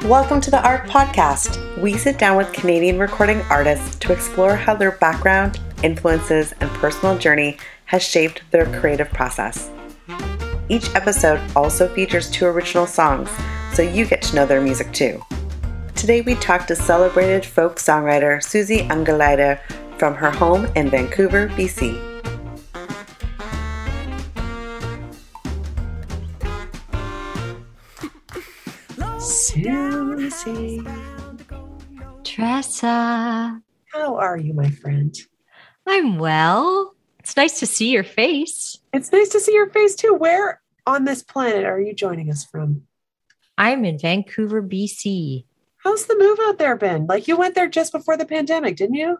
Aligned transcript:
Welcome 0.00 0.40
to 0.40 0.50
the 0.50 0.60
Art 0.64 0.88
Podcast. 0.88 1.80
We 1.80 1.96
sit 1.96 2.18
down 2.18 2.36
with 2.36 2.52
Canadian 2.52 2.98
recording 2.98 3.40
artists 3.42 3.94
to 3.96 4.12
explore 4.12 4.56
how 4.56 4.74
their 4.74 4.92
background, 4.92 5.60
influences, 5.84 6.52
and 6.60 6.68
personal 6.70 7.16
journey 7.16 7.58
has 7.84 8.02
shaped 8.02 8.42
their 8.50 8.66
creative 8.80 9.10
process. 9.10 9.70
Each 10.68 10.92
episode 10.96 11.40
also 11.54 11.86
features 11.94 12.30
two 12.30 12.46
original 12.46 12.86
songs, 12.86 13.30
so 13.72 13.82
you 13.82 14.04
get 14.04 14.22
to 14.22 14.34
know 14.34 14.46
their 14.46 14.60
music 14.60 14.92
too. 14.92 15.22
Today 15.94 16.22
we 16.22 16.34
talk 16.34 16.66
to 16.66 16.74
celebrated 16.74 17.44
folk 17.46 17.76
songwriter 17.76 18.38
Suzie 18.38 18.88
Ungerleider 18.88 19.60
from 19.98 20.14
her 20.14 20.32
home 20.32 20.66
in 20.74 20.90
Vancouver, 20.90 21.48
BC. 21.50 22.11
Suzie. 29.52 30.82
Treasa. 32.24 33.60
How 33.92 34.16
are 34.16 34.38
you, 34.38 34.54
my 34.54 34.70
friend? 34.70 35.14
I'm 35.86 36.18
well. 36.18 36.94
It's 37.18 37.36
nice 37.36 37.58
to 37.60 37.66
see 37.66 37.90
your 37.90 38.02
face. 38.02 38.78
It's 38.94 39.12
nice 39.12 39.28
to 39.30 39.40
see 39.40 39.52
your 39.52 39.68
face 39.68 39.94
too. 39.94 40.14
Where 40.14 40.62
on 40.86 41.04
this 41.04 41.22
planet 41.22 41.66
are 41.66 41.78
you 41.78 41.94
joining 41.94 42.30
us 42.30 42.44
from? 42.44 42.84
I'm 43.58 43.84
in 43.84 43.98
Vancouver, 43.98 44.62
BC. 44.62 45.44
How's 45.76 46.06
the 46.06 46.16
move 46.16 46.38
out 46.44 46.58
there 46.58 46.76
been? 46.76 47.06
Like 47.06 47.28
you 47.28 47.36
went 47.36 47.54
there 47.54 47.68
just 47.68 47.92
before 47.92 48.16
the 48.16 48.24
pandemic, 48.24 48.76
didn't 48.76 48.94
you? 48.94 49.18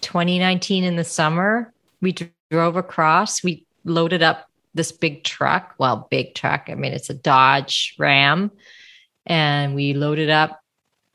2019 0.00 0.82
in 0.82 0.96
the 0.96 1.04
summer, 1.04 1.72
we 2.00 2.16
drove 2.50 2.74
across. 2.74 3.44
We 3.44 3.64
loaded 3.84 4.24
up 4.24 4.50
this 4.74 4.90
big 4.90 5.22
truck. 5.22 5.76
Well, 5.78 6.08
big 6.10 6.34
truck. 6.34 6.66
I 6.68 6.74
mean, 6.74 6.92
it's 6.92 7.10
a 7.10 7.14
Dodge 7.14 7.94
Ram. 7.96 8.50
And 9.30 9.74
we 9.76 9.94
loaded 9.94 10.28
up 10.28 10.60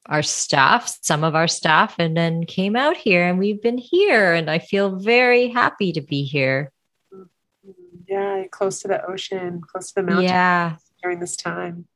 our 0.05 0.23
stuff, 0.23 0.97
some 1.01 1.23
of 1.23 1.35
our 1.35 1.47
stuff, 1.47 1.95
and 1.99 2.15
then 2.15 2.45
came 2.45 2.75
out 2.75 2.95
here. 2.95 3.27
And 3.27 3.37
we've 3.37 3.61
been 3.61 3.77
here. 3.77 4.33
And 4.33 4.49
I 4.49 4.59
feel 4.59 4.95
very 4.95 5.49
happy 5.49 5.91
to 5.93 6.01
be 6.01 6.23
here. 6.23 6.71
Yeah, 8.07 8.43
close 8.51 8.79
to 8.81 8.87
the 8.87 9.03
ocean, 9.05 9.61
close 9.61 9.89
to 9.91 9.95
the 9.95 10.03
mountains 10.03 10.29
Yeah, 10.31 10.75
during 11.03 11.19
this 11.19 11.35
time. 11.35 11.87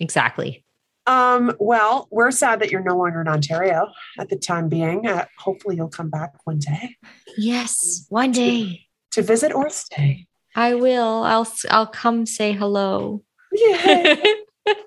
exactly. 0.00 0.64
Um, 1.06 1.54
well, 1.58 2.06
we're 2.10 2.30
sad 2.30 2.60
that 2.60 2.70
you're 2.70 2.82
no 2.82 2.98
longer 2.98 3.22
in 3.22 3.28
Ontario 3.28 3.86
at 4.18 4.28
the 4.28 4.36
time 4.36 4.68
being. 4.68 5.06
Uh, 5.06 5.24
hopefully 5.38 5.76
you'll 5.76 5.88
come 5.88 6.10
back 6.10 6.34
one 6.44 6.58
day 6.58 6.96
Yes, 7.38 8.04
one 8.10 8.32
day 8.32 8.88
to 9.12 9.22
visit 9.22 9.54
or 9.54 9.70
stay. 9.70 10.26
I 10.54 10.74
will. 10.74 11.22
I'll 11.22 11.50
I'll 11.70 11.86
come 11.86 12.26
say 12.26 12.52
hello. 12.52 13.22
Yeah. 13.52 14.16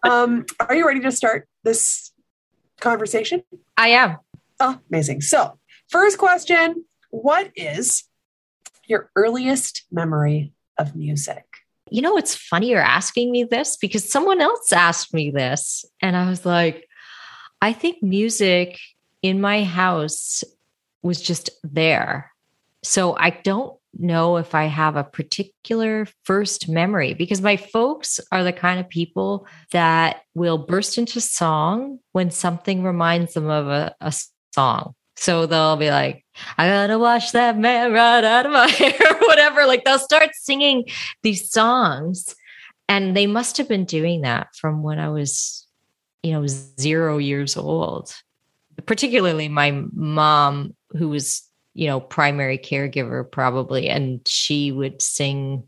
um, 0.03 0.45
are 0.59 0.75
you 0.75 0.87
ready 0.87 0.99
to 1.01 1.11
start 1.11 1.47
this 1.63 2.11
conversation? 2.79 3.43
I 3.77 3.89
am. 3.89 4.17
Oh, 4.59 4.79
amazing. 4.89 5.21
So, 5.21 5.57
first 5.89 6.17
question 6.17 6.85
What 7.09 7.51
is 7.55 8.03
your 8.87 9.09
earliest 9.15 9.83
memory 9.91 10.53
of 10.77 10.95
music? 10.95 11.45
You 11.89 12.01
know, 12.01 12.17
it's 12.17 12.35
funny 12.35 12.69
you're 12.69 12.81
asking 12.81 13.31
me 13.31 13.43
this 13.43 13.75
because 13.75 14.09
someone 14.09 14.39
else 14.39 14.71
asked 14.71 15.13
me 15.13 15.29
this. 15.29 15.83
And 16.01 16.15
I 16.15 16.29
was 16.29 16.45
like, 16.45 16.87
I 17.61 17.73
think 17.73 18.01
music 18.01 18.79
in 19.21 19.41
my 19.41 19.63
house 19.63 20.43
was 21.01 21.21
just 21.21 21.49
there. 21.63 22.31
So 22.83 23.15
I 23.17 23.31
don't 23.31 23.77
know 23.97 24.37
if 24.37 24.55
I 24.55 24.65
have 24.65 24.95
a 24.95 25.03
particular 25.03 26.07
first 26.23 26.69
memory 26.69 27.13
because 27.13 27.41
my 27.41 27.57
folks 27.57 28.19
are 28.31 28.43
the 28.43 28.53
kind 28.53 28.79
of 28.79 28.89
people 28.89 29.47
that 29.71 30.21
will 30.33 30.57
burst 30.57 30.97
into 30.97 31.19
song 31.21 31.99
when 32.11 32.31
something 32.31 32.83
reminds 32.83 33.33
them 33.33 33.49
of 33.49 33.67
a, 33.67 33.95
a 34.01 34.13
song. 34.53 34.95
So 35.17 35.45
they'll 35.45 35.77
be 35.77 35.89
like, 35.89 36.25
I 36.57 36.67
gotta 36.67 36.97
wash 36.97 37.31
that 37.31 37.57
man 37.57 37.91
right 37.91 38.23
out 38.23 38.45
of 38.45 38.51
my 38.51 38.67
hair, 38.69 38.93
or 39.11 39.27
whatever. 39.27 39.65
Like 39.65 39.83
they'll 39.83 39.99
start 39.99 40.29
singing 40.33 40.85
these 41.21 41.51
songs. 41.51 42.35
And 42.89 43.15
they 43.15 43.27
must 43.27 43.57
have 43.57 43.69
been 43.69 43.85
doing 43.85 44.21
that 44.21 44.47
from 44.55 44.83
when 44.83 44.99
I 44.99 45.09
was, 45.09 45.65
you 46.23 46.33
know, 46.33 46.45
zero 46.47 47.19
years 47.19 47.55
old. 47.55 48.13
Particularly 48.85 49.47
my 49.47 49.83
mom, 49.93 50.75
who 50.97 51.07
was, 51.07 51.43
you 51.73 51.87
know, 51.87 51.99
primary 51.99 52.57
caregiver 52.57 53.29
probably, 53.29 53.89
and 53.89 54.21
she 54.27 54.71
would 54.71 55.01
sing 55.01 55.63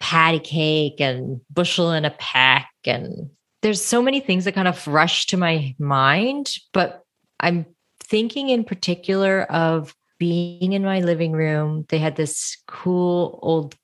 patty 0.00 0.38
cake 0.38 1.00
and 1.00 1.40
bushel 1.50 1.90
and 1.90 2.06
a 2.06 2.10
peck. 2.10 2.68
And 2.84 3.30
there's 3.62 3.82
so 3.82 4.02
many 4.02 4.20
things 4.20 4.44
that 4.44 4.54
kind 4.54 4.68
of 4.68 4.86
rush 4.86 5.26
to 5.26 5.36
my 5.36 5.74
mind, 5.78 6.52
but 6.72 7.02
I'm 7.40 7.66
thinking 8.00 8.50
in 8.50 8.64
particular 8.64 9.42
of 9.44 9.94
being 10.18 10.72
in 10.72 10.82
my 10.82 11.00
living 11.00 11.32
room. 11.32 11.84
They 11.88 11.98
had 11.98 12.16
this 12.16 12.56
cool 12.66 13.38
old, 13.42 13.74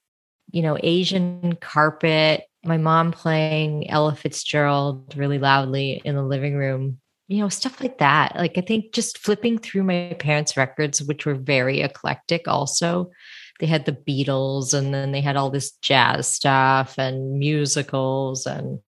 you 0.50 0.62
know, 0.62 0.78
Asian 0.82 1.56
carpet. 1.56 2.44
My 2.64 2.78
mom 2.78 3.12
playing 3.12 3.90
Ella 3.90 4.14
Fitzgerald 4.14 5.16
really 5.16 5.38
loudly 5.38 6.00
in 6.04 6.14
the 6.14 6.22
living 6.22 6.56
room. 6.56 7.00
You 7.28 7.38
know, 7.38 7.48
stuff 7.48 7.80
like 7.80 7.98
that. 7.98 8.36
Like 8.36 8.58
I 8.58 8.60
think 8.60 8.92
just 8.92 9.18
flipping 9.18 9.58
through 9.58 9.84
my 9.84 10.16
parents' 10.18 10.56
records, 10.56 11.02
which 11.02 11.24
were 11.24 11.34
very 11.34 11.80
eclectic 11.80 12.46
also. 12.46 13.10
They 13.60 13.66
had 13.66 13.86
the 13.86 13.92
Beatles 13.92 14.74
and 14.74 14.92
then 14.92 15.12
they 15.12 15.20
had 15.20 15.36
all 15.36 15.50
this 15.50 15.72
jazz 15.82 16.28
stuff 16.28 16.98
and 16.98 17.38
musicals 17.38 18.46
and 18.46 18.80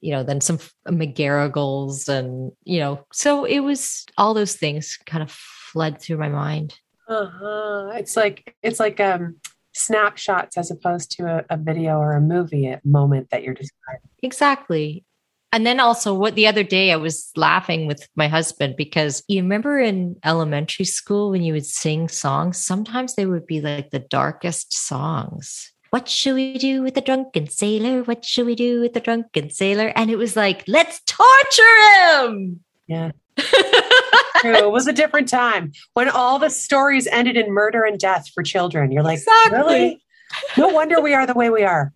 you 0.00 0.12
know, 0.12 0.22
then 0.22 0.40
some 0.40 0.58
McGarrigles 0.86 2.08
and, 2.08 2.52
you 2.64 2.78
know, 2.78 3.04
so 3.12 3.44
it 3.44 3.60
was 3.60 4.06
all 4.16 4.34
those 4.34 4.54
things 4.54 4.96
kind 5.06 5.22
of 5.22 5.30
fled 5.32 6.00
through 6.00 6.18
my 6.18 6.28
mind. 6.28 6.78
Uh-huh. 7.08 7.90
It's 7.94 8.16
like 8.16 8.54
it's 8.62 8.78
like 8.78 9.00
um 9.00 9.36
snapshots 9.74 10.56
as 10.56 10.70
opposed 10.70 11.10
to 11.12 11.24
a, 11.24 11.44
a 11.50 11.56
video 11.56 11.98
or 11.98 12.12
a 12.12 12.20
movie 12.20 12.68
at 12.68 12.84
moment 12.84 13.30
that 13.30 13.42
you're 13.42 13.54
describing. 13.54 14.08
Exactly. 14.22 15.04
And 15.52 15.66
then 15.66 15.80
also 15.80 16.12
what 16.12 16.34
the 16.34 16.46
other 16.46 16.62
day 16.62 16.92
I 16.92 16.96
was 16.96 17.30
laughing 17.34 17.86
with 17.86 18.06
my 18.16 18.28
husband 18.28 18.74
because 18.76 19.22
you 19.28 19.42
remember 19.42 19.78
in 19.78 20.16
elementary 20.24 20.84
school 20.84 21.30
when 21.30 21.42
you 21.42 21.54
would 21.54 21.64
sing 21.64 22.08
songs, 22.08 22.58
sometimes 22.58 23.14
they 23.14 23.24
would 23.24 23.46
be 23.46 23.60
like 23.60 23.90
the 23.90 23.98
darkest 23.98 24.74
songs. 24.74 25.72
What 25.90 26.06
should 26.06 26.34
we 26.34 26.58
do 26.58 26.82
with 26.82 26.94
the 26.94 27.00
drunken 27.00 27.48
sailor? 27.48 28.02
What 28.02 28.26
should 28.26 28.44
we 28.44 28.54
do 28.54 28.80
with 28.80 28.92
the 28.92 29.00
drunken 29.00 29.48
sailor? 29.48 29.90
And 29.96 30.10
it 30.10 30.16
was 30.16 30.36
like, 30.36 30.64
let's 30.68 31.00
torture 31.06 32.26
him. 32.26 32.60
Yeah. 32.86 33.12
It 34.44 34.70
was 34.70 34.86
a 34.86 34.92
different 34.92 35.28
time 35.28 35.72
when 35.94 36.08
all 36.08 36.38
the 36.38 36.48
stories 36.48 37.08
ended 37.08 37.36
in 37.36 37.52
murder 37.52 37.82
and 37.82 37.98
death 37.98 38.28
for 38.32 38.44
children. 38.44 38.92
You're 38.92 39.02
like, 39.02 39.18
Exactly. 39.18 39.58
really? 39.58 40.02
No 40.56 40.68
wonder 40.68 41.00
we 41.00 41.12
are 41.12 41.26
the 41.26 41.34
way 41.34 41.50
we 41.50 41.64
are 41.64 41.92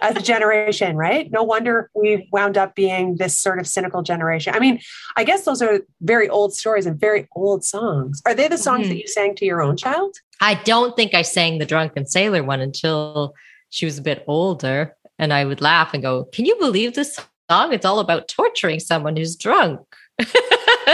as 0.00 0.16
a 0.16 0.22
generation, 0.22 0.96
right? 0.96 1.30
No 1.30 1.42
wonder 1.42 1.90
we 1.94 2.28
wound 2.32 2.56
up 2.56 2.74
being 2.74 3.16
this 3.16 3.36
sort 3.36 3.58
of 3.58 3.66
cynical 3.66 4.02
generation. 4.02 4.54
I 4.54 4.58
mean, 4.58 4.80
I 5.16 5.24
guess 5.24 5.44
those 5.44 5.62
are 5.62 5.80
very 6.00 6.28
old 6.28 6.54
stories 6.54 6.86
and 6.86 6.98
very 6.98 7.28
old 7.36 7.64
songs. 7.64 8.22
Are 8.26 8.34
they 8.34 8.48
the 8.48 8.58
songs 8.58 8.86
Mhm. 8.86 8.90
that 8.90 8.98
you 8.98 9.06
sang 9.08 9.34
to 9.36 9.44
your 9.44 9.62
own 9.62 9.76
child? 9.76 10.16
I 10.40 10.54
don't 10.54 10.96
think 10.96 11.14
I 11.14 11.22
sang 11.22 11.58
the 11.58 11.66
drunken 11.66 12.06
sailor 12.06 12.42
one 12.42 12.60
until 12.60 13.34
she 13.70 13.84
was 13.84 13.98
a 13.98 14.02
bit 14.02 14.24
older. 14.26 14.96
And 15.18 15.32
I 15.32 15.44
would 15.44 15.60
laugh 15.60 15.94
and 15.94 16.02
go, 16.02 16.24
Can 16.32 16.46
you 16.46 16.56
believe 16.58 16.94
this 16.94 17.18
song? 17.50 17.72
It's 17.72 17.84
all 17.84 18.00
about 18.00 18.28
torturing 18.28 18.80
someone 18.80 19.16
who's 19.16 19.36
drunk. 19.36 19.80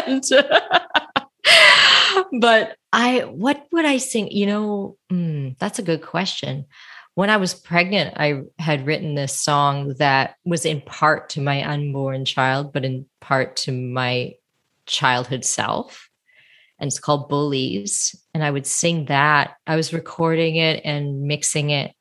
and, 0.06 0.24
but 2.40 2.76
I, 2.92 3.20
what 3.20 3.66
would 3.72 3.84
I 3.84 3.98
sing? 3.98 4.30
You 4.30 4.46
know, 4.46 4.96
mm, 5.12 5.56
that's 5.58 5.78
a 5.78 5.82
good 5.82 6.02
question. 6.02 6.66
When 7.18 7.30
I 7.30 7.36
was 7.38 7.52
pregnant, 7.52 8.14
I 8.16 8.42
had 8.60 8.86
written 8.86 9.16
this 9.16 9.40
song 9.40 9.94
that 9.98 10.36
was 10.44 10.64
in 10.64 10.80
part 10.80 11.30
to 11.30 11.40
my 11.40 11.68
unborn 11.68 12.24
child, 12.24 12.72
but 12.72 12.84
in 12.84 13.06
part 13.18 13.56
to 13.56 13.72
my 13.72 14.34
childhood 14.86 15.44
self. 15.44 16.10
And 16.78 16.86
it's 16.86 17.00
called 17.00 17.28
Bullies. 17.28 18.14
And 18.34 18.44
I 18.44 18.52
would 18.52 18.68
sing 18.68 19.06
that. 19.06 19.56
I 19.66 19.74
was 19.74 19.92
recording 19.92 20.54
it 20.58 20.82
and 20.84 21.22
mixing 21.22 21.70
it 21.70 21.92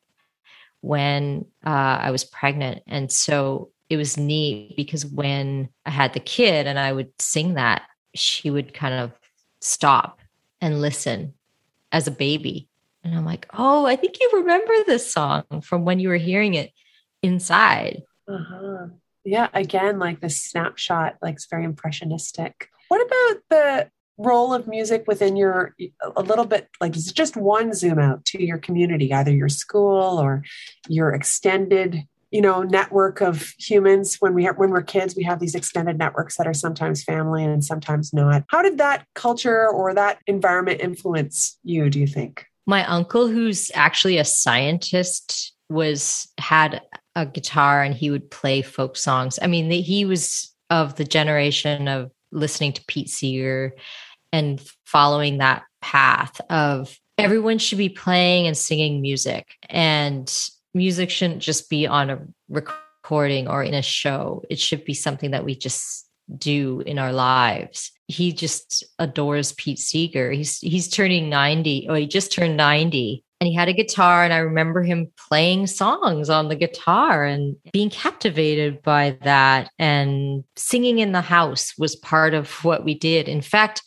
when 0.81 1.47
uh, 1.65 1.97
I 1.99 2.11
was 2.11 2.23
pregnant. 2.23 2.83
And 2.85 3.11
so 3.11 3.71
it 3.89 3.97
was 3.97 4.19
neat 4.19 4.75
because 4.77 5.03
when 5.03 5.69
I 5.83 5.89
had 5.89 6.13
the 6.13 6.19
kid 6.19 6.67
and 6.67 6.77
I 6.77 6.93
would 6.93 7.09
sing 7.17 7.55
that, 7.55 7.81
she 8.13 8.51
would 8.51 8.71
kind 8.71 8.93
of 8.93 9.13
stop 9.61 10.19
and 10.61 10.79
listen 10.79 11.33
as 11.91 12.05
a 12.05 12.11
baby. 12.11 12.69
And 13.07 13.17
I'm 13.17 13.25
like, 13.25 13.47
oh, 13.57 13.85
I 13.85 13.95
think 13.95 14.19
you 14.19 14.29
remember 14.33 14.73
this 14.85 15.09
song 15.09 15.43
from 15.61 15.85
when 15.85 15.99
you 15.99 16.09
were 16.09 16.17
hearing 16.17 16.55
it 16.55 16.71
inside. 17.23 18.03
Uh-huh. 18.27 18.87
Yeah, 19.23 19.47
again, 19.53 19.97
like 19.97 20.19
this 20.19 20.43
snapshot, 20.43 21.15
like 21.21 21.35
it's 21.35 21.47
very 21.47 21.63
impressionistic. 21.63 22.69
What 22.89 23.05
about 23.05 23.41
the 23.49 23.91
role 24.17 24.53
of 24.53 24.67
music 24.67 25.05
within 25.07 25.35
your 25.35 25.75
a 26.15 26.21
little 26.21 26.45
bit 26.45 26.67
like 26.81 26.93
just 26.93 27.37
one 27.37 27.73
zoom 27.73 27.99
out 27.99 28.25
to 28.25 28.43
your 28.43 28.57
community, 28.57 29.13
either 29.13 29.31
your 29.31 29.49
school 29.49 30.19
or 30.19 30.43
your 30.89 31.13
extended 31.13 32.03
you 32.31 32.41
know 32.41 32.63
network 32.63 33.21
of 33.21 33.53
humans 33.57 34.17
when 34.19 34.33
we 34.33 34.43
have 34.43 34.57
when 34.57 34.69
we're 34.69 34.81
kids 34.81 35.15
we 35.15 35.23
have 35.23 35.39
these 35.39 35.55
extended 35.55 35.97
networks 35.97 36.35
that 36.35 36.47
are 36.47 36.53
sometimes 36.53 37.01
family 37.03 37.43
and 37.43 37.63
sometimes 37.63 38.13
not 38.13 38.43
how 38.49 38.61
did 38.61 38.77
that 38.77 39.05
culture 39.15 39.69
or 39.69 39.93
that 39.93 40.19
environment 40.27 40.81
influence 40.81 41.57
you 41.63 41.89
do 41.89 41.99
you 42.01 42.07
think 42.07 42.45
my 42.67 42.85
uncle 42.85 43.27
who's 43.27 43.71
actually 43.73 44.17
a 44.17 44.25
scientist 44.25 45.53
was 45.69 46.27
had 46.37 46.81
a 47.15 47.25
guitar 47.25 47.81
and 47.81 47.95
he 47.95 48.11
would 48.11 48.29
play 48.29 48.61
folk 48.61 48.95
songs. 48.95 49.39
I 49.41 49.47
mean 49.47 49.71
he 49.71 50.05
was 50.05 50.53
of 50.69 50.95
the 50.95 51.05
generation 51.05 51.87
of 51.87 52.11
listening 52.31 52.73
to 52.73 52.85
pete 52.87 53.09
seeger 53.09 53.73
and 54.31 54.61
following 54.85 55.37
that 55.37 55.63
path 55.81 56.39
of 56.49 56.99
everyone 57.17 57.57
should 57.57 57.77
be 57.77 57.89
playing 57.89 58.47
and 58.47 58.57
singing 58.57 59.01
music. 59.01 59.47
And 59.69 60.31
music 60.73 61.09
shouldn't 61.09 61.41
just 61.41 61.69
be 61.69 61.87
on 61.87 62.09
a 62.09 62.19
recording 62.49 63.47
or 63.47 63.63
in 63.63 63.73
a 63.73 63.81
show. 63.81 64.43
It 64.49 64.59
should 64.59 64.83
be 64.83 64.93
something 64.93 65.31
that 65.31 65.45
we 65.45 65.55
just 65.55 66.06
do 66.35 66.81
in 66.81 66.99
our 66.99 67.13
lives. 67.13 67.91
He 68.07 68.33
just 68.33 68.83
adores 68.99 69.53
pete 69.53 69.79
seeger. 69.79 70.31
He's 70.31 70.59
he's 70.59 70.89
turning 70.89 71.29
90 71.29 71.87
or 71.89 71.97
he 71.97 72.07
just 72.07 72.31
turned 72.31 72.57
90 72.57 73.23
and 73.39 73.47
he 73.47 73.53
had 73.53 73.69
a 73.69 73.73
guitar 73.73 74.23
and 74.23 74.33
i 74.33 74.37
remember 74.37 74.81
him 74.81 75.11
playing 75.27 75.67
songs 75.67 76.29
on 76.29 76.47
the 76.47 76.55
guitar 76.55 77.23
and 77.23 77.55
being 77.71 77.89
captivated 77.89 78.81
by 78.81 79.17
that 79.23 79.69
and 79.77 80.43
singing 80.55 80.99
in 80.99 81.11
the 81.11 81.21
house 81.21 81.73
was 81.77 81.95
part 81.95 82.33
of 82.33 82.49
what 82.63 82.83
we 82.83 82.93
did. 82.97 83.27
In 83.27 83.41
fact 83.41 83.83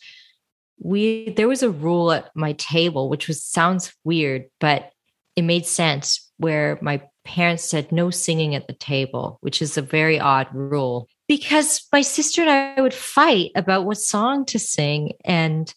we 0.79 1.31
there 1.31 1.47
was 1.47 1.63
a 1.63 1.69
rule 1.69 2.11
at 2.11 2.29
my 2.35 2.53
table 2.53 3.09
which 3.09 3.27
was 3.27 3.43
sounds 3.43 3.93
weird 4.03 4.45
but 4.59 4.91
it 5.35 5.43
made 5.43 5.65
sense 5.65 6.31
where 6.37 6.79
my 6.81 7.01
parents 7.23 7.63
said 7.63 7.91
no 7.91 8.09
singing 8.09 8.55
at 8.55 8.67
the 8.67 8.73
table 8.73 9.37
which 9.41 9.61
is 9.61 9.77
a 9.77 9.81
very 9.81 10.19
odd 10.19 10.47
rule 10.53 11.07
because 11.31 11.87
my 11.93 12.01
sister 12.01 12.41
and 12.41 12.49
I 12.51 12.81
would 12.81 12.93
fight 12.93 13.51
about 13.55 13.85
what 13.85 13.97
song 13.97 14.43
to 14.47 14.59
sing 14.59 15.13
and 15.23 15.73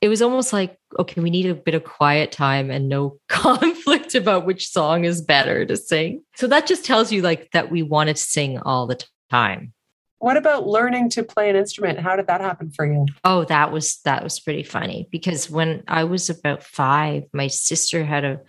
it 0.00 0.08
was 0.08 0.22
almost 0.22 0.52
like 0.52 0.78
okay 1.00 1.20
we 1.20 1.30
need 1.30 1.46
a 1.46 1.54
bit 1.56 1.74
of 1.74 1.82
quiet 1.82 2.30
time 2.30 2.70
and 2.70 2.88
no 2.88 3.18
conflict 3.28 4.14
about 4.14 4.46
which 4.46 4.68
song 4.68 5.02
is 5.02 5.20
better 5.20 5.66
to 5.66 5.76
sing 5.76 6.22
so 6.36 6.46
that 6.46 6.68
just 6.68 6.84
tells 6.84 7.10
you 7.10 7.22
like 7.22 7.50
that 7.50 7.72
we 7.72 7.82
wanted 7.82 8.14
to 8.14 8.22
sing 8.22 8.60
all 8.60 8.86
the 8.86 9.04
time 9.30 9.72
what 10.20 10.36
about 10.36 10.68
learning 10.68 11.10
to 11.10 11.22
play 11.22 11.48
an 11.48 11.54
instrument? 11.54 12.00
How 12.00 12.16
did 12.16 12.26
that 12.26 12.40
happen 12.40 12.72
for 12.72 12.84
you? 12.84 13.06
Oh, 13.22 13.44
that 13.44 13.70
was 13.70 14.00
that 14.04 14.24
was 14.24 14.40
pretty 14.40 14.64
funny 14.64 15.06
because 15.12 15.48
when 15.48 15.84
I 15.86 16.02
was 16.02 16.28
about 16.28 16.64
5, 16.64 17.26
my 17.32 17.46
sister 17.46 18.04
had 18.04 18.24
a 18.24 18.40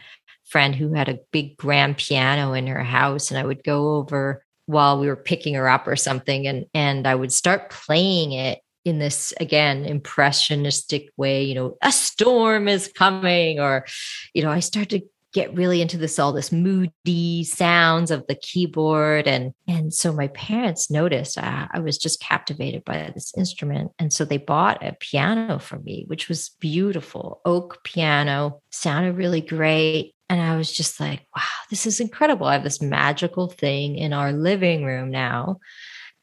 friend 0.45 0.73
who 0.73 0.93
had 0.93 1.09
a 1.09 1.19
big 1.31 1.57
grand 1.57 1.97
piano 1.97 2.53
in 2.53 2.65
her 2.65 2.83
house 2.83 3.29
and 3.29 3.39
I 3.39 3.45
would 3.45 3.63
go 3.63 3.97
over 3.97 4.43
while 4.69 4.99
we 4.99 5.07
were 5.07 5.15
picking 5.15 5.55
her 5.55 5.67
up 5.67 5.87
or 5.87 5.95
something 5.95 6.45
and 6.45 6.67
and 6.75 7.07
I 7.07 7.15
would 7.15 7.33
start 7.33 7.71
playing 7.71 8.33
it 8.33 8.59
in 8.85 8.99
this 8.99 9.33
again 9.39 9.83
impressionistic 9.83 11.09
way 11.17 11.43
you 11.43 11.55
know 11.55 11.75
a 11.81 11.91
storm 11.91 12.67
is 12.67 12.91
coming 12.95 13.59
or 13.59 13.87
you 14.35 14.43
know 14.43 14.51
I 14.51 14.59
start 14.59 14.89
to 14.89 15.01
get 15.33 15.55
really 15.55 15.81
into 15.81 15.97
this 15.97 16.19
all 16.19 16.33
this 16.33 16.51
moody 16.51 17.43
sounds 17.43 18.11
of 18.11 18.27
the 18.27 18.35
keyboard 18.35 19.27
and 19.27 19.53
and 19.67 19.91
so 19.91 20.13
my 20.13 20.27
parents 20.27 20.91
noticed 20.91 21.39
I, 21.39 21.67
I, 21.71 21.79
was 21.79 21.97
just 21.97 22.19
captivated 22.21 22.83
by 22.83 23.11
this 23.13 23.33
instrument 23.35 23.91
and 23.97 24.13
so 24.13 24.23
they 24.23 24.37
bought 24.37 24.85
a 24.85 24.95
piano 24.99 25.57
for 25.57 25.79
me 25.79 26.03
which 26.07 26.29
was 26.29 26.51
beautiful 26.59 27.41
oak 27.43 27.83
piano 27.83 28.61
sounded 28.69 29.17
really 29.17 29.41
great 29.41 30.13
and 30.29 30.41
i 30.41 30.55
was 30.55 30.71
just 30.71 30.99
like 30.99 31.25
wow 31.35 31.43
this 31.69 31.85
is 31.85 31.99
incredible. 31.99 32.47
I 32.47 32.53
have 32.53 32.63
this 32.63 32.81
magical 32.81 33.47
thing 33.47 33.95
in 33.95 34.11
our 34.11 34.31
living 34.33 34.83
room 34.83 35.11
now. 35.11 35.59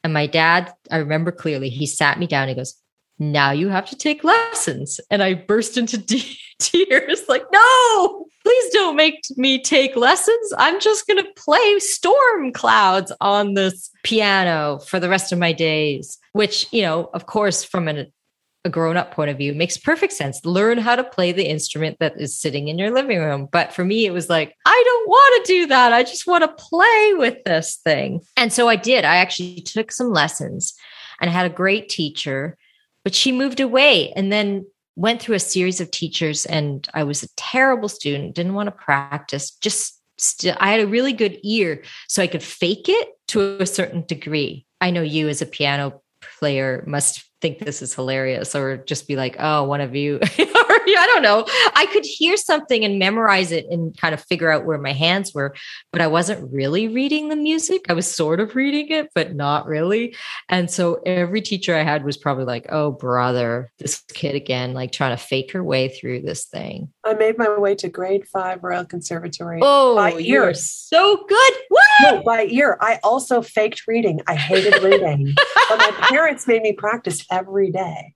And 0.03 0.13
my 0.13 0.27
dad 0.27 0.73
i 0.91 0.97
remember 0.97 1.31
clearly 1.31 1.69
he 1.69 1.85
sat 1.85 2.19
me 2.19 2.27
down 2.27 2.47
he 2.47 2.55
goes 2.55 2.75
now 3.19 3.51
you 3.51 3.69
have 3.69 3.89
to 3.89 3.95
take 3.95 4.23
lessons. 4.23 4.99
And 5.09 5.23
i 5.23 5.33
burst 5.33 5.77
into 5.77 5.97
tears 6.59 7.23
like 7.27 7.45
no 7.51 8.27
please 8.47 8.73
don't 8.73 8.95
make 8.95 9.19
me 9.35 9.61
take 9.61 9.97
lessons. 9.97 10.53
I'm 10.57 10.79
just 10.79 11.05
going 11.05 11.21
to 11.21 11.29
play 11.35 11.79
storm 11.79 12.53
clouds 12.53 13.11
on 13.19 13.55
this 13.55 13.89
piano 14.03 14.79
for 14.79 15.01
the 15.01 15.09
rest 15.09 15.33
of 15.33 15.39
my 15.39 15.51
days, 15.51 16.17
which, 16.31 16.65
you 16.71 16.81
know, 16.81 17.09
of 17.13 17.25
course, 17.25 17.65
from 17.65 17.89
an, 17.89 18.09
a 18.67 18.69
grown 18.69 18.97
up 18.97 19.11
point 19.11 19.31
of 19.31 19.37
view, 19.37 19.55
makes 19.55 19.77
perfect 19.77 20.13
sense. 20.13 20.45
Learn 20.45 20.77
how 20.77 20.95
to 20.95 21.03
play 21.03 21.31
the 21.31 21.49
instrument 21.49 21.97
that 21.99 22.21
is 22.21 22.37
sitting 22.37 22.67
in 22.67 22.77
your 22.77 22.91
living 22.91 23.17
room. 23.17 23.47
But 23.51 23.73
for 23.73 23.83
me, 23.83 24.05
it 24.05 24.11
was 24.11 24.29
like, 24.29 24.55
I 24.65 24.83
don't 24.85 25.09
want 25.09 25.45
to 25.45 25.53
do 25.53 25.65
that. 25.67 25.93
I 25.93 26.03
just 26.03 26.27
want 26.27 26.43
to 26.43 26.63
play 26.63 27.13
with 27.15 27.43
this 27.45 27.77
thing. 27.83 28.21
And 28.35 28.53
so 28.53 28.69
I 28.69 28.75
did. 28.75 29.05
I 29.05 29.15
actually 29.15 29.61
took 29.61 29.91
some 29.91 30.11
lessons 30.11 30.75
and 31.19 31.31
had 31.31 31.47
a 31.47 31.53
great 31.53 31.89
teacher, 31.89 32.55
but 33.03 33.15
she 33.15 33.31
moved 33.31 33.59
away. 33.59 34.11
And 34.11 34.31
then 34.31 34.67
went 34.95 35.21
through 35.21 35.35
a 35.35 35.39
series 35.39 35.79
of 35.79 35.91
teachers 35.91 36.45
and 36.47 36.87
I 36.93 37.03
was 37.03 37.23
a 37.23 37.33
terrible 37.35 37.87
student, 37.87 38.35
didn't 38.35 38.55
want 38.55 38.67
to 38.67 38.71
practice, 38.71 39.51
just 39.51 40.01
still 40.17 40.55
I 40.59 40.71
had 40.71 40.79
a 40.79 40.87
really 40.87 41.13
good 41.13 41.37
ear 41.43 41.83
so 42.07 42.23
I 42.23 42.27
could 42.27 42.43
fake 42.43 42.89
it 42.89 43.09
to 43.27 43.57
a 43.61 43.65
certain 43.65 44.05
degree. 44.07 44.65
I 44.81 44.89
know 44.89 45.03
you 45.03 45.29
as 45.29 45.41
a 45.41 45.45
piano 45.45 46.01
player 46.39 46.83
must 46.87 47.26
think 47.41 47.59
this 47.59 47.81
is 47.81 47.93
hilarious 47.93 48.55
or 48.55 48.77
just 48.77 49.07
be 49.07 49.15
like, 49.15 49.35
oh, 49.39 49.63
one 49.63 49.81
of 49.81 49.95
you. 49.95 50.19
I 50.89 51.05
don't 51.13 51.21
know. 51.21 51.45
I 51.75 51.85
could 51.91 52.05
hear 52.05 52.37
something 52.37 52.83
and 52.83 52.97
memorize 52.97 53.51
it 53.51 53.65
and 53.69 53.95
kind 53.97 54.13
of 54.13 54.23
figure 54.23 54.51
out 54.51 54.65
where 54.65 54.77
my 54.77 54.93
hands 54.93 55.33
were, 55.33 55.55
but 55.91 56.01
I 56.01 56.07
wasn't 56.07 56.51
really 56.51 56.87
reading 56.87 57.29
the 57.29 57.35
music. 57.35 57.85
I 57.89 57.93
was 57.93 58.09
sort 58.09 58.39
of 58.39 58.55
reading 58.55 58.89
it, 58.89 59.09
but 59.13 59.35
not 59.35 59.67
really. 59.67 60.15
And 60.49 60.71
so 60.71 60.95
every 61.05 61.41
teacher 61.41 61.75
I 61.75 61.83
had 61.83 62.03
was 62.03 62.17
probably 62.17 62.45
like, 62.45 62.67
oh, 62.69 62.91
brother, 62.91 63.71
this 63.79 64.03
kid 64.13 64.35
again, 64.35 64.73
like 64.73 64.91
trying 64.91 65.15
to 65.15 65.21
fake 65.21 65.51
her 65.51 65.63
way 65.63 65.89
through 65.89 66.21
this 66.21 66.45
thing. 66.45 66.91
I 67.03 67.13
made 67.13 67.37
my 67.37 67.57
way 67.57 67.75
to 67.75 67.89
grade 67.89 68.27
five 68.27 68.63
Royal 68.63 68.85
Conservatory. 68.85 69.59
Oh, 69.61 70.17
you're 70.17 70.53
so 70.53 71.25
good. 71.27 71.53
No, 72.01 72.21
by 72.23 72.45
ear. 72.45 72.77
I 72.81 72.99
also 73.03 73.41
faked 73.41 73.87
reading. 73.87 74.21
I 74.27 74.35
hated 74.35 74.81
reading, 74.83 75.33
but 75.69 75.77
my 75.77 75.91
parents 76.09 76.47
made 76.47 76.61
me 76.61 76.73
practice 76.73 77.25
every 77.31 77.71
day. 77.71 78.13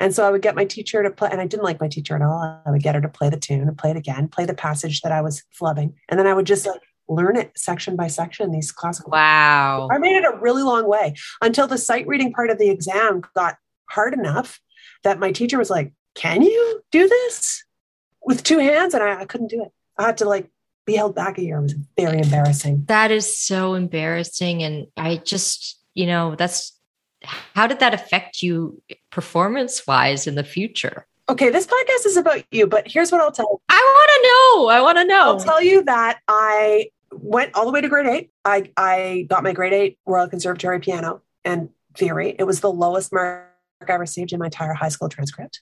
And 0.00 0.14
so 0.14 0.26
I 0.26 0.30
would 0.30 0.42
get 0.42 0.54
my 0.54 0.64
teacher 0.64 1.02
to 1.02 1.10
play, 1.10 1.28
and 1.30 1.40
I 1.40 1.46
didn't 1.46 1.64
like 1.64 1.80
my 1.80 1.88
teacher 1.88 2.14
at 2.14 2.22
all. 2.22 2.62
I 2.64 2.70
would 2.70 2.82
get 2.82 2.94
her 2.94 3.00
to 3.00 3.08
play 3.08 3.30
the 3.30 3.36
tune 3.36 3.62
and 3.62 3.76
play 3.76 3.90
it 3.90 3.96
again, 3.96 4.28
play 4.28 4.44
the 4.44 4.54
passage 4.54 5.00
that 5.00 5.12
I 5.12 5.22
was 5.22 5.42
flubbing. 5.58 5.94
And 6.08 6.18
then 6.18 6.26
I 6.26 6.34
would 6.34 6.46
just 6.46 6.66
like 6.66 6.80
learn 7.08 7.36
it 7.36 7.52
section 7.56 7.96
by 7.96 8.06
section, 8.06 8.52
these 8.52 8.70
classical. 8.70 9.10
Wow. 9.10 9.88
I 9.90 9.98
made 9.98 10.16
it 10.16 10.24
a 10.24 10.38
really 10.38 10.62
long 10.62 10.86
way 10.86 11.14
until 11.40 11.66
the 11.66 11.78
sight 11.78 12.06
reading 12.06 12.32
part 12.32 12.50
of 12.50 12.58
the 12.58 12.70
exam 12.70 13.22
got 13.34 13.56
hard 13.90 14.14
enough 14.14 14.60
that 15.04 15.18
my 15.18 15.32
teacher 15.32 15.58
was 15.58 15.70
like, 15.70 15.92
Can 16.14 16.42
you 16.42 16.82
do 16.92 17.08
this 17.08 17.64
with 18.22 18.42
two 18.42 18.58
hands? 18.58 18.94
And 18.94 19.02
I, 19.02 19.20
I 19.20 19.24
couldn't 19.24 19.50
do 19.50 19.62
it. 19.62 19.72
I 19.96 20.06
had 20.06 20.18
to 20.18 20.28
like 20.28 20.48
be 20.88 20.96
held 20.96 21.14
back 21.14 21.38
a 21.38 21.42
year. 21.42 21.60
Was 21.60 21.74
very 21.96 22.18
embarrassing. 22.18 22.84
That 22.88 23.12
is 23.12 23.38
so 23.38 23.74
embarrassing. 23.74 24.62
And 24.62 24.88
I 24.96 25.16
just, 25.16 25.78
you 25.94 26.06
know, 26.06 26.34
that's 26.34 26.72
how 27.54 27.66
did 27.66 27.78
that 27.80 27.94
affect 27.94 28.42
you 28.42 28.82
performance 29.10 29.86
wise 29.86 30.26
in 30.26 30.34
the 30.34 30.44
future? 30.44 31.06
Okay, 31.28 31.50
this 31.50 31.66
podcast 31.66 32.06
is 32.06 32.16
about 32.16 32.42
you, 32.50 32.66
but 32.66 32.88
here's 32.88 33.12
what 33.12 33.20
I'll 33.20 33.30
tell 33.30 33.46
you. 33.50 33.60
I 33.68 33.74
want 33.74 34.10
to 34.14 34.28
know. 34.28 34.68
I 34.68 34.80
want 34.80 34.98
to 34.98 35.04
know. 35.04 35.20
I'll 35.20 35.40
tell 35.40 35.62
you 35.62 35.84
that 35.84 36.20
I 36.26 36.88
went 37.12 37.54
all 37.54 37.66
the 37.66 37.72
way 37.72 37.82
to 37.82 37.88
grade 37.88 38.06
eight. 38.06 38.30
I, 38.46 38.72
I 38.78 39.26
got 39.28 39.42
my 39.42 39.52
grade 39.52 39.74
eight 39.74 39.98
Royal 40.06 40.28
Conservatory 40.28 40.80
piano 40.80 41.20
and 41.44 41.68
theory. 41.94 42.34
It 42.38 42.44
was 42.44 42.60
the 42.60 42.72
lowest 42.72 43.12
mark 43.12 43.44
I 43.86 43.92
received 43.94 44.32
in 44.32 44.38
my 44.38 44.46
entire 44.46 44.72
high 44.72 44.88
school 44.88 45.10
transcript. 45.10 45.60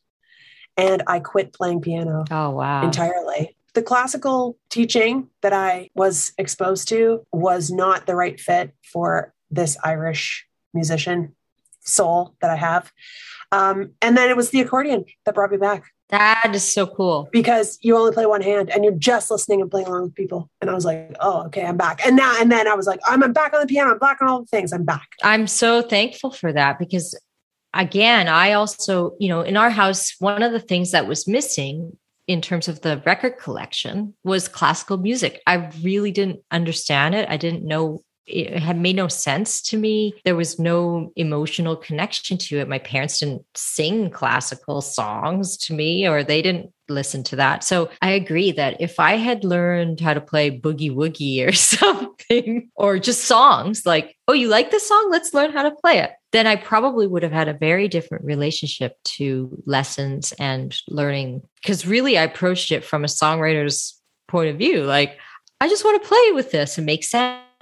And 0.76 1.02
I 1.08 1.18
quit 1.18 1.52
playing 1.52 1.80
piano. 1.80 2.24
Oh, 2.30 2.50
wow. 2.50 2.84
Entirely. 2.84 3.55
The 3.76 3.82
classical 3.82 4.56
teaching 4.70 5.28
that 5.42 5.52
I 5.52 5.90
was 5.94 6.32
exposed 6.38 6.88
to 6.88 7.26
was 7.30 7.70
not 7.70 8.06
the 8.06 8.16
right 8.16 8.40
fit 8.40 8.72
for 8.90 9.34
this 9.50 9.76
Irish 9.84 10.46
musician 10.72 11.34
soul 11.80 12.36
that 12.40 12.50
I 12.50 12.56
have. 12.56 12.90
Um, 13.52 13.90
and 14.00 14.16
then 14.16 14.30
it 14.30 14.36
was 14.36 14.48
the 14.48 14.62
accordion 14.62 15.04
that 15.26 15.34
brought 15.34 15.50
me 15.50 15.58
back. 15.58 15.92
That 16.08 16.52
is 16.54 16.64
so 16.64 16.86
cool. 16.86 17.28
Because 17.30 17.78
you 17.82 17.98
only 17.98 18.12
play 18.12 18.24
one 18.24 18.40
hand 18.40 18.70
and 18.70 18.82
you're 18.82 18.94
just 18.94 19.30
listening 19.30 19.60
and 19.60 19.70
playing 19.70 19.88
along 19.88 20.04
with 20.04 20.14
people. 20.14 20.48
And 20.62 20.70
I 20.70 20.72
was 20.72 20.86
like, 20.86 21.14
oh, 21.20 21.42
okay, 21.48 21.66
I'm 21.66 21.76
back. 21.76 22.00
And 22.06 22.16
now, 22.16 22.34
and 22.40 22.50
then 22.50 22.66
I 22.66 22.72
was 22.72 22.86
like, 22.86 23.00
I'm, 23.06 23.22
I'm 23.22 23.34
back 23.34 23.52
on 23.52 23.60
the 23.60 23.66
piano. 23.66 23.90
I'm 23.90 23.98
back 23.98 24.22
on 24.22 24.28
all 24.28 24.40
the 24.40 24.46
things. 24.46 24.72
I'm 24.72 24.86
back. 24.86 25.06
I'm 25.22 25.46
so 25.46 25.82
thankful 25.82 26.30
for 26.30 26.50
that 26.50 26.78
because, 26.78 27.14
again, 27.74 28.26
I 28.26 28.54
also, 28.54 29.16
you 29.20 29.28
know, 29.28 29.42
in 29.42 29.58
our 29.58 29.68
house, 29.68 30.14
one 30.18 30.42
of 30.42 30.52
the 30.52 30.60
things 30.60 30.92
that 30.92 31.06
was 31.06 31.28
missing 31.28 31.98
in 32.26 32.40
terms 32.40 32.68
of 32.68 32.80
the 32.80 33.02
record 33.06 33.38
collection 33.38 34.14
was 34.24 34.48
classical 34.48 34.96
music. 34.96 35.40
I 35.46 35.70
really 35.82 36.10
didn't 36.10 36.40
understand 36.50 37.14
it. 37.14 37.28
I 37.28 37.36
didn't 37.36 37.64
know 37.64 38.02
it 38.26 38.58
had 38.58 38.78
made 38.78 38.96
no 38.96 39.08
sense 39.08 39.62
to 39.62 39.76
me. 39.76 40.14
There 40.24 40.36
was 40.36 40.58
no 40.58 41.12
emotional 41.16 41.76
connection 41.76 42.38
to 42.38 42.58
it. 42.58 42.68
My 42.68 42.78
parents 42.78 43.20
didn't 43.20 43.44
sing 43.54 44.10
classical 44.10 44.80
songs 44.80 45.56
to 45.58 45.74
me, 45.74 46.08
or 46.08 46.24
they 46.24 46.42
didn't 46.42 46.72
listen 46.88 47.22
to 47.24 47.36
that. 47.36 47.64
So 47.64 47.90
I 48.02 48.10
agree 48.10 48.52
that 48.52 48.80
if 48.80 48.98
I 49.00 49.16
had 49.16 49.44
learned 49.44 50.00
how 50.00 50.14
to 50.14 50.20
play 50.20 50.50
boogie 50.50 50.90
woogie 50.90 51.46
or 51.46 51.52
something, 51.52 52.70
or 52.74 52.98
just 52.98 53.24
songs 53.24 53.86
like, 53.86 54.16
oh, 54.28 54.32
you 54.32 54.48
like 54.48 54.70
this 54.70 54.88
song? 54.88 55.08
Let's 55.10 55.34
learn 55.34 55.52
how 55.52 55.62
to 55.62 55.70
play 55.70 55.98
it. 55.98 56.10
Then 56.32 56.46
I 56.46 56.56
probably 56.56 57.06
would 57.06 57.22
have 57.22 57.32
had 57.32 57.48
a 57.48 57.54
very 57.54 57.88
different 57.88 58.24
relationship 58.24 58.96
to 59.04 59.62
lessons 59.66 60.32
and 60.38 60.76
learning. 60.88 61.42
Because 61.62 61.86
really, 61.86 62.18
I 62.18 62.24
approached 62.24 62.72
it 62.72 62.84
from 62.84 63.04
a 63.04 63.08
songwriter's 63.08 64.00
point 64.28 64.50
of 64.50 64.58
view. 64.58 64.82
Like, 64.82 65.18
I 65.60 65.68
just 65.68 65.84
want 65.84 66.02
to 66.02 66.08
play 66.08 66.32
with 66.32 66.50
this 66.50 66.76
and 66.76 66.86
make 66.86 67.04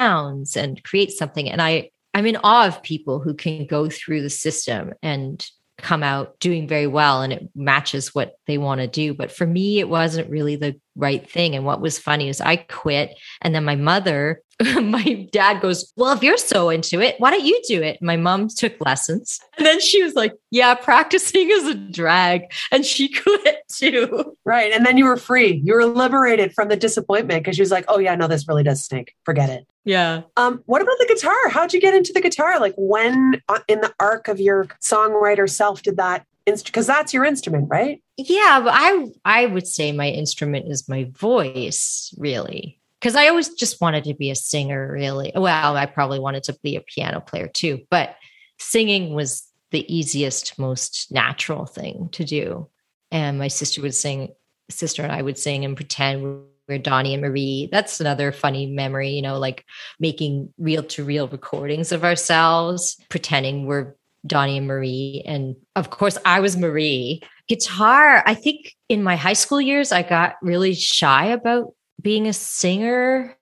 sounds 0.01 0.57
and 0.57 0.83
create 0.83 1.13
something. 1.13 1.51
And 1.51 1.61
I, 1.61 1.91
I'm 2.13 2.27
in 2.27 2.37
awe 2.43 2.67
of 2.67 2.83
people 2.83 3.21
who 3.21 3.35
can 3.35 3.67
go 3.67 3.89
through 3.89 4.23
the 4.23 4.31
system 4.31 4.93
and 5.03 5.45
come 5.79 6.03
out 6.03 6.39
doing 6.39 6.69
very 6.69 6.87
well 6.87 7.23
and 7.23 7.33
it 7.33 7.49
matches 7.55 8.15
what 8.15 8.35
they 8.47 8.59
want 8.59 8.81
to 8.81 8.87
do. 8.87 9.15
But 9.15 9.33
for 9.33 9.47
me, 9.47 9.81
it 9.81 9.89
wasn't 9.89 10.31
really 10.31 10.57
the 10.57 10.81
right 10.97 11.29
thing. 11.29 11.55
And 11.55 11.65
what 11.65 11.81
was 11.81 11.99
funny 11.99 12.29
is 12.29 12.41
I 12.41 12.57
quit. 12.57 13.17
And 13.43 13.55
then 13.55 13.65
my 13.65 13.77
mother 13.77 14.43
my 14.81 15.29
dad 15.33 15.61
goes, 15.61 15.93
Well, 15.97 16.13
if 16.13 16.23
you're 16.23 16.37
so 16.37 16.71
into 16.71 17.01
it, 17.01 17.17
why 17.19 17.31
don't 17.31 17.45
you 17.45 17.61
do 17.67 17.83
it? 17.83 18.01
My 18.01 18.17
mom 18.17 18.49
took 18.49 18.75
lessons. 18.85 19.41
And 19.57 19.67
then 19.67 19.81
she 19.81 20.03
was 20.03 20.15
like, 20.15 20.35
Yeah, 20.51 20.75
practicing 20.75 21.51
is 21.51 21.67
a 21.67 21.75
drag. 21.75 22.43
And 22.71 22.85
she 22.85 23.09
quit 23.23 23.63
too. 23.69 24.37
Right. 24.45 24.73
And 24.73 24.87
then 24.87 24.97
you 24.97 25.07
were 25.07 25.17
free. 25.17 25.61
You 25.65 25.75
were 25.75 25.87
liberated 25.87 26.53
from 26.55 26.69
the 26.69 26.77
disappointment 26.77 27.43
because 27.43 27.57
she 27.57 27.63
was 27.63 27.71
like, 27.71 27.85
Oh, 27.89 27.99
yeah, 27.99 28.15
no, 28.15 28.29
this 28.29 28.47
really 28.47 28.63
does 28.63 28.83
stink. 28.85 29.15
Forget 29.25 29.51
it. 29.51 29.67
Yeah. 29.85 30.23
Um, 30.37 30.63
what 30.67 30.81
about 30.81 30.97
the 30.99 31.07
guitar? 31.07 31.49
How'd 31.49 31.75
you 31.75 31.81
get 31.81 31.95
into 31.95 32.13
the 32.13 32.21
guitar? 32.21 32.59
Like, 32.59 32.75
when 32.79 33.43
uh, 33.49 33.59
in 33.69 33.81
the 33.81 33.93
arc 34.01 34.29
of 34.29 34.41
your 34.41 34.65
songwriter 34.81 35.51
self 35.51 35.83
did 35.83 35.97
that 35.99 36.25
because 36.47 36.87
that's 36.87 37.15
your 37.15 37.25
instrument, 37.25 37.69
right? 37.69 38.03
Yeah, 38.17 38.61
but 38.63 38.73
I 38.75 39.07
I 39.25 39.47
would 39.47 39.67
say 39.67 39.93
my 39.93 40.09
instrument 40.09 40.71
is 40.71 40.89
my 40.89 41.11
voice, 41.13 42.15
really 42.19 42.79
because 43.05 43.17
I 43.17 43.29
always 43.29 43.51
just 43.51 43.83
wanted 43.83 44.05
to 44.05 44.15
be 44.15 44.31
a 44.31 44.35
singer, 44.35 44.91
really. 44.91 45.31
Well, 45.35 45.77
I 45.77 45.85
probably 45.85 46.19
wanted 46.19 46.45
to 46.45 46.57
be 46.63 46.77
a 46.77 46.81
piano 46.81 47.21
player 47.21 47.49
too, 47.49 47.83
but 47.91 48.17
singing 48.59 49.13
was 49.13 49.47
the 49.73 49.85
easiest, 49.95 50.59
most 50.59 51.13
natural 51.13 51.67
thing 51.67 52.09
to 52.13 52.25
do. 52.25 52.67
And 53.11 53.39
my 53.39 53.49
sister 53.49 53.83
would 53.83 53.95
sing, 53.95 54.33
sister 54.71 55.03
and 55.03 55.13
I 55.13 55.21
would 55.21 55.37
sing 55.37 55.67
and 55.67 55.77
pretend 55.77 56.23
we 56.23 56.31
we're 56.67 56.79
Donnie 56.79 57.13
and 57.13 57.23
Marie. 57.23 57.69
That's 57.71 58.01
another 58.01 58.33
funny 58.33 58.65
memory, 58.65 59.11
you 59.11 59.21
know, 59.21 59.39
like 59.39 59.67
making 60.01 60.55
reel 60.57 60.83
to 60.85 61.05
reel 61.05 61.29
recordings 61.29 61.93
of 61.93 62.05
ourselves, 62.05 62.97
pretending 63.11 63.67
we're 63.67 63.97
Donnie 64.27 64.59
and 64.59 64.67
Marie. 64.67 65.23
And 65.27 65.57
of 65.77 65.91
course, 65.91 66.19
I 66.25 66.41
was 66.41 66.57
Marie. 66.57 67.23
Guitar, 67.49 68.23
I 68.27 68.35
think 68.35 68.75
in 68.89 69.03
my 69.03 69.17
high 69.17 69.35
school 69.35 69.61
years, 69.61 69.93
I 69.93 70.03
got 70.03 70.37
really 70.41 70.75
shy 70.75 71.27
about 71.27 71.75
being 72.01 72.27
a 72.27 72.33
singer 72.33 73.37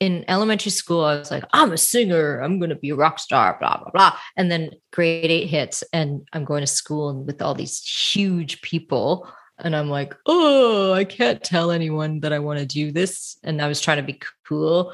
in 0.00 0.24
elementary 0.28 0.70
school, 0.70 1.04
I 1.04 1.18
was 1.18 1.30
like, 1.30 1.44
I'm 1.52 1.72
a 1.72 1.78
singer. 1.78 2.40
I'm 2.40 2.58
going 2.58 2.70
to 2.70 2.76
be 2.76 2.90
a 2.90 2.96
rock 2.96 3.18
star, 3.18 3.56
blah, 3.58 3.78
blah, 3.78 3.90
blah. 3.90 4.16
And 4.36 4.50
then 4.50 4.70
grade 4.92 5.30
eight 5.30 5.46
hits, 5.46 5.82
and 5.92 6.26
I'm 6.32 6.44
going 6.44 6.60
to 6.60 6.66
school 6.66 7.08
and 7.08 7.26
with 7.26 7.40
all 7.40 7.54
these 7.54 7.82
huge 7.82 8.60
people. 8.60 9.28
And 9.58 9.74
I'm 9.74 9.88
like, 9.88 10.14
oh, 10.26 10.92
I 10.92 11.04
can't 11.04 11.42
tell 11.42 11.70
anyone 11.70 12.20
that 12.20 12.32
I 12.32 12.40
want 12.40 12.58
to 12.58 12.66
do 12.66 12.92
this. 12.92 13.38
And 13.42 13.62
I 13.62 13.68
was 13.68 13.80
trying 13.80 13.96
to 13.96 14.02
be 14.02 14.20
cool. 14.44 14.92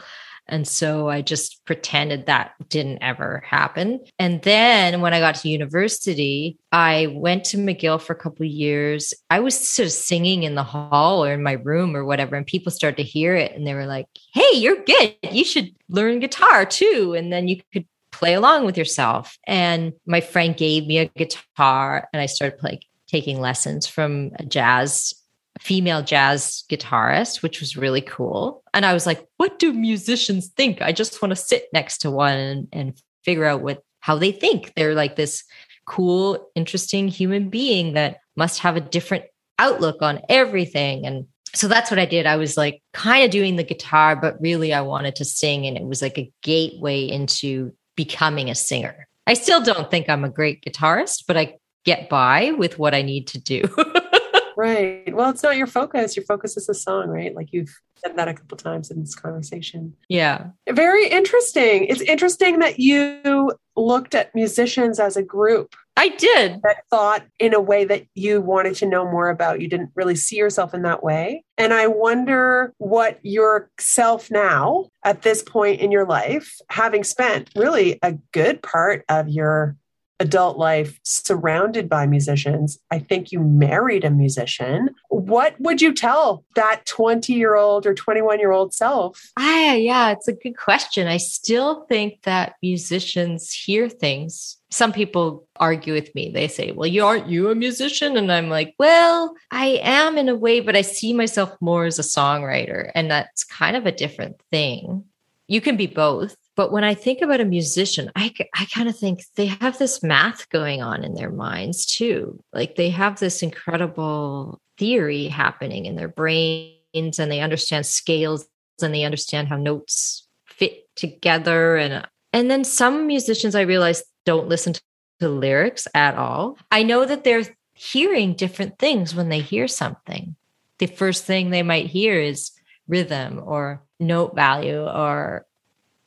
And 0.48 0.66
so 0.66 1.08
I 1.08 1.22
just 1.22 1.64
pretended 1.64 2.26
that 2.26 2.52
didn't 2.68 3.02
ever 3.02 3.42
happen. 3.46 4.00
And 4.18 4.42
then 4.42 5.00
when 5.00 5.14
I 5.14 5.20
got 5.20 5.36
to 5.36 5.48
university, 5.48 6.58
I 6.72 7.06
went 7.14 7.44
to 7.46 7.56
McGill 7.56 8.00
for 8.00 8.12
a 8.12 8.18
couple 8.18 8.44
of 8.44 8.52
years. 8.52 9.14
I 9.30 9.40
was 9.40 9.56
sort 9.56 9.86
of 9.86 9.92
singing 9.92 10.42
in 10.42 10.54
the 10.54 10.62
hall 10.62 11.24
or 11.24 11.32
in 11.32 11.42
my 11.42 11.52
room 11.52 11.96
or 11.96 12.04
whatever, 12.04 12.36
and 12.36 12.46
people 12.46 12.72
started 12.72 12.96
to 12.96 13.02
hear 13.02 13.34
it 13.34 13.52
and 13.52 13.66
they 13.66 13.74
were 13.74 13.86
like, 13.86 14.06
hey, 14.34 14.50
you're 14.54 14.82
good. 14.84 15.16
You 15.30 15.44
should 15.44 15.70
learn 15.88 16.20
guitar 16.20 16.66
too. 16.66 17.14
And 17.16 17.32
then 17.32 17.48
you 17.48 17.60
could 17.72 17.86
play 18.10 18.34
along 18.34 18.66
with 18.66 18.76
yourself. 18.76 19.36
And 19.46 19.92
my 20.06 20.20
friend 20.20 20.56
gave 20.56 20.86
me 20.86 20.98
a 20.98 21.06
guitar 21.06 22.08
and 22.12 22.20
I 22.20 22.26
started 22.26 22.62
like 22.62 22.82
taking 23.08 23.40
lessons 23.40 23.86
from 23.86 24.30
a 24.38 24.44
jazz 24.44 25.14
female 25.62 26.02
jazz 26.02 26.64
guitarist, 26.68 27.40
which 27.40 27.60
was 27.60 27.76
really 27.76 28.00
cool. 28.00 28.64
And 28.74 28.84
I 28.84 28.92
was 28.92 29.06
like, 29.06 29.24
what 29.36 29.60
do 29.60 29.72
musicians 29.72 30.48
think? 30.48 30.82
I 30.82 30.90
just 30.90 31.22
want 31.22 31.30
to 31.30 31.36
sit 31.36 31.66
next 31.72 31.98
to 31.98 32.10
one 32.10 32.36
and, 32.36 32.68
and 32.72 33.02
figure 33.24 33.44
out 33.44 33.62
what 33.62 33.82
how 34.00 34.18
they 34.18 34.32
think. 34.32 34.72
They're 34.74 34.94
like 34.94 35.14
this 35.14 35.44
cool, 35.86 36.50
interesting 36.56 37.06
human 37.06 37.48
being 37.48 37.94
that 37.94 38.18
must 38.36 38.58
have 38.58 38.76
a 38.76 38.80
different 38.80 39.24
outlook 39.60 40.02
on 40.02 40.20
everything. 40.28 41.06
And 41.06 41.26
so 41.54 41.68
that's 41.68 41.92
what 41.92 42.00
I 42.00 42.06
did. 42.06 42.26
I 42.26 42.36
was 42.36 42.56
like 42.56 42.82
kind 42.92 43.24
of 43.24 43.30
doing 43.30 43.54
the 43.54 43.62
guitar, 43.62 44.16
but 44.16 44.40
really 44.40 44.74
I 44.74 44.80
wanted 44.80 45.14
to 45.16 45.24
sing. 45.24 45.66
And 45.66 45.76
it 45.76 45.84
was 45.84 46.02
like 46.02 46.18
a 46.18 46.32
gateway 46.42 47.04
into 47.04 47.72
becoming 47.94 48.50
a 48.50 48.56
singer. 48.56 49.06
I 49.28 49.34
still 49.34 49.62
don't 49.62 49.88
think 49.88 50.08
I'm 50.08 50.24
a 50.24 50.28
great 50.28 50.64
guitarist, 50.64 51.24
but 51.28 51.36
I 51.36 51.58
get 51.84 52.08
by 52.08 52.50
with 52.50 52.80
what 52.80 52.94
I 52.94 53.02
need 53.02 53.28
to 53.28 53.40
do. 53.40 53.62
Right. 54.56 55.14
Well, 55.14 55.30
it's 55.30 55.42
not 55.42 55.56
your 55.56 55.66
focus. 55.66 56.16
Your 56.16 56.24
focus 56.24 56.56
is 56.56 56.66
the 56.66 56.74
song, 56.74 57.08
right? 57.08 57.34
Like 57.34 57.52
you've 57.52 57.74
said 57.96 58.16
that 58.16 58.28
a 58.28 58.34
couple 58.34 58.56
times 58.56 58.90
in 58.90 59.00
this 59.00 59.14
conversation. 59.14 59.94
Yeah. 60.08 60.46
Very 60.68 61.08
interesting. 61.08 61.84
It's 61.84 62.00
interesting 62.00 62.58
that 62.58 62.78
you 62.78 63.52
looked 63.76 64.14
at 64.14 64.34
musicians 64.34 65.00
as 65.00 65.16
a 65.16 65.22
group. 65.22 65.74
I 65.96 66.08
did. 66.08 66.60
That 66.62 66.84
thought 66.90 67.24
in 67.38 67.54
a 67.54 67.60
way 67.60 67.84
that 67.84 68.06
you 68.14 68.40
wanted 68.40 68.74
to 68.76 68.86
know 68.86 69.04
more 69.04 69.28
about. 69.28 69.60
You 69.60 69.68
didn't 69.68 69.90
really 69.94 70.14
see 70.16 70.36
yourself 70.36 70.74
in 70.74 70.82
that 70.82 71.02
way. 71.02 71.44
And 71.58 71.72
I 71.72 71.86
wonder 71.86 72.72
what 72.78 73.18
yourself 73.22 74.30
now 74.30 74.88
at 75.04 75.22
this 75.22 75.42
point 75.42 75.80
in 75.80 75.92
your 75.92 76.06
life, 76.06 76.56
having 76.70 77.04
spent 77.04 77.50
really 77.54 77.98
a 78.02 78.14
good 78.32 78.62
part 78.62 79.04
of 79.08 79.28
your 79.28 79.76
adult 80.22 80.56
life 80.56 81.00
surrounded 81.02 81.88
by 81.88 82.06
musicians. 82.06 82.78
I 82.90 83.00
think 83.00 83.32
you 83.32 83.40
married 83.40 84.04
a 84.04 84.10
musician. 84.10 84.90
What 85.08 85.60
would 85.60 85.82
you 85.82 85.92
tell 85.92 86.44
that 86.54 86.86
20 86.86 87.32
year 87.32 87.56
old 87.56 87.86
or 87.86 87.92
21 87.92 88.38
year 88.38 88.52
old 88.52 88.72
self? 88.72 89.20
Ah, 89.36 89.74
yeah, 89.74 90.12
it's 90.12 90.28
a 90.28 90.32
good 90.32 90.56
question. 90.56 91.08
I 91.08 91.16
still 91.16 91.84
think 91.88 92.22
that 92.22 92.54
musicians 92.62 93.52
hear 93.52 93.88
things. 93.88 94.58
Some 94.70 94.92
people 94.92 95.46
argue 95.56 95.92
with 95.92 96.14
me. 96.14 96.30
They 96.30 96.48
say, 96.48 96.72
Well, 96.72 96.86
you 96.86 97.04
aren't 97.04 97.28
you 97.28 97.50
a 97.50 97.54
musician? 97.54 98.16
And 98.16 98.32
I'm 98.32 98.48
like, 98.48 98.74
Well, 98.78 99.34
I 99.50 99.80
am 99.82 100.16
in 100.16 100.28
a 100.28 100.34
way, 100.34 100.60
but 100.60 100.76
I 100.76 100.82
see 100.82 101.12
myself 101.12 101.54
more 101.60 101.84
as 101.84 101.98
a 101.98 102.02
songwriter. 102.02 102.90
And 102.94 103.10
that's 103.10 103.44
kind 103.44 103.76
of 103.76 103.86
a 103.86 103.92
different 103.92 104.40
thing. 104.50 105.04
You 105.52 105.60
can 105.60 105.76
be 105.76 105.86
both 105.86 106.36
but 106.54 106.70
when 106.70 106.84
I 106.84 106.94
think 106.94 107.22
about 107.22 107.40
a 107.40 107.46
musician, 107.46 108.10
I, 108.14 108.32
I 108.54 108.66
kind 108.66 108.88
of 108.88 108.98
think 108.98 109.24
they 109.36 109.46
have 109.46 109.78
this 109.78 110.02
math 110.02 110.48
going 110.50 110.82
on 110.82 111.02
in 111.02 111.14
their 111.14 111.30
minds 111.30 111.86
too. 111.86 112.42
Like 112.52 112.76
they 112.76 112.90
have 112.90 113.18
this 113.18 113.42
incredible 113.42 114.60
theory 114.76 115.28
happening 115.28 115.86
in 115.86 115.96
their 115.96 116.08
brains 116.08 117.18
and 117.18 117.32
they 117.32 117.40
understand 117.40 117.86
scales 117.86 118.46
and 118.82 118.94
they 118.94 119.04
understand 119.04 119.48
how 119.48 119.56
notes 119.56 120.28
fit 120.44 120.94
together. 120.94 121.76
And, 121.76 122.06
and 122.34 122.50
then 122.50 122.64
some 122.64 123.06
musicians 123.06 123.54
I 123.54 123.62
realize 123.62 124.02
don't 124.26 124.48
listen 124.48 124.74
to 124.74 124.82
the 125.20 125.30
lyrics 125.30 125.88
at 125.94 126.16
all. 126.16 126.58
I 126.70 126.82
know 126.82 127.06
that 127.06 127.24
they're 127.24 127.44
hearing 127.72 128.34
different 128.34 128.78
things 128.78 129.14
when 129.14 129.30
they 129.30 129.40
hear 129.40 129.68
something. 129.68 130.36
The 130.78 130.86
first 130.86 131.24
thing 131.24 131.48
they 131.48 131.62
might 131.62 131.86
hear 131.86 132.20
is 132.20 132.50
rhythm 132.88 133.40
or 133.42 133.82
note 134.02 134.34
value 134.34 134.82
or 134.82 135.46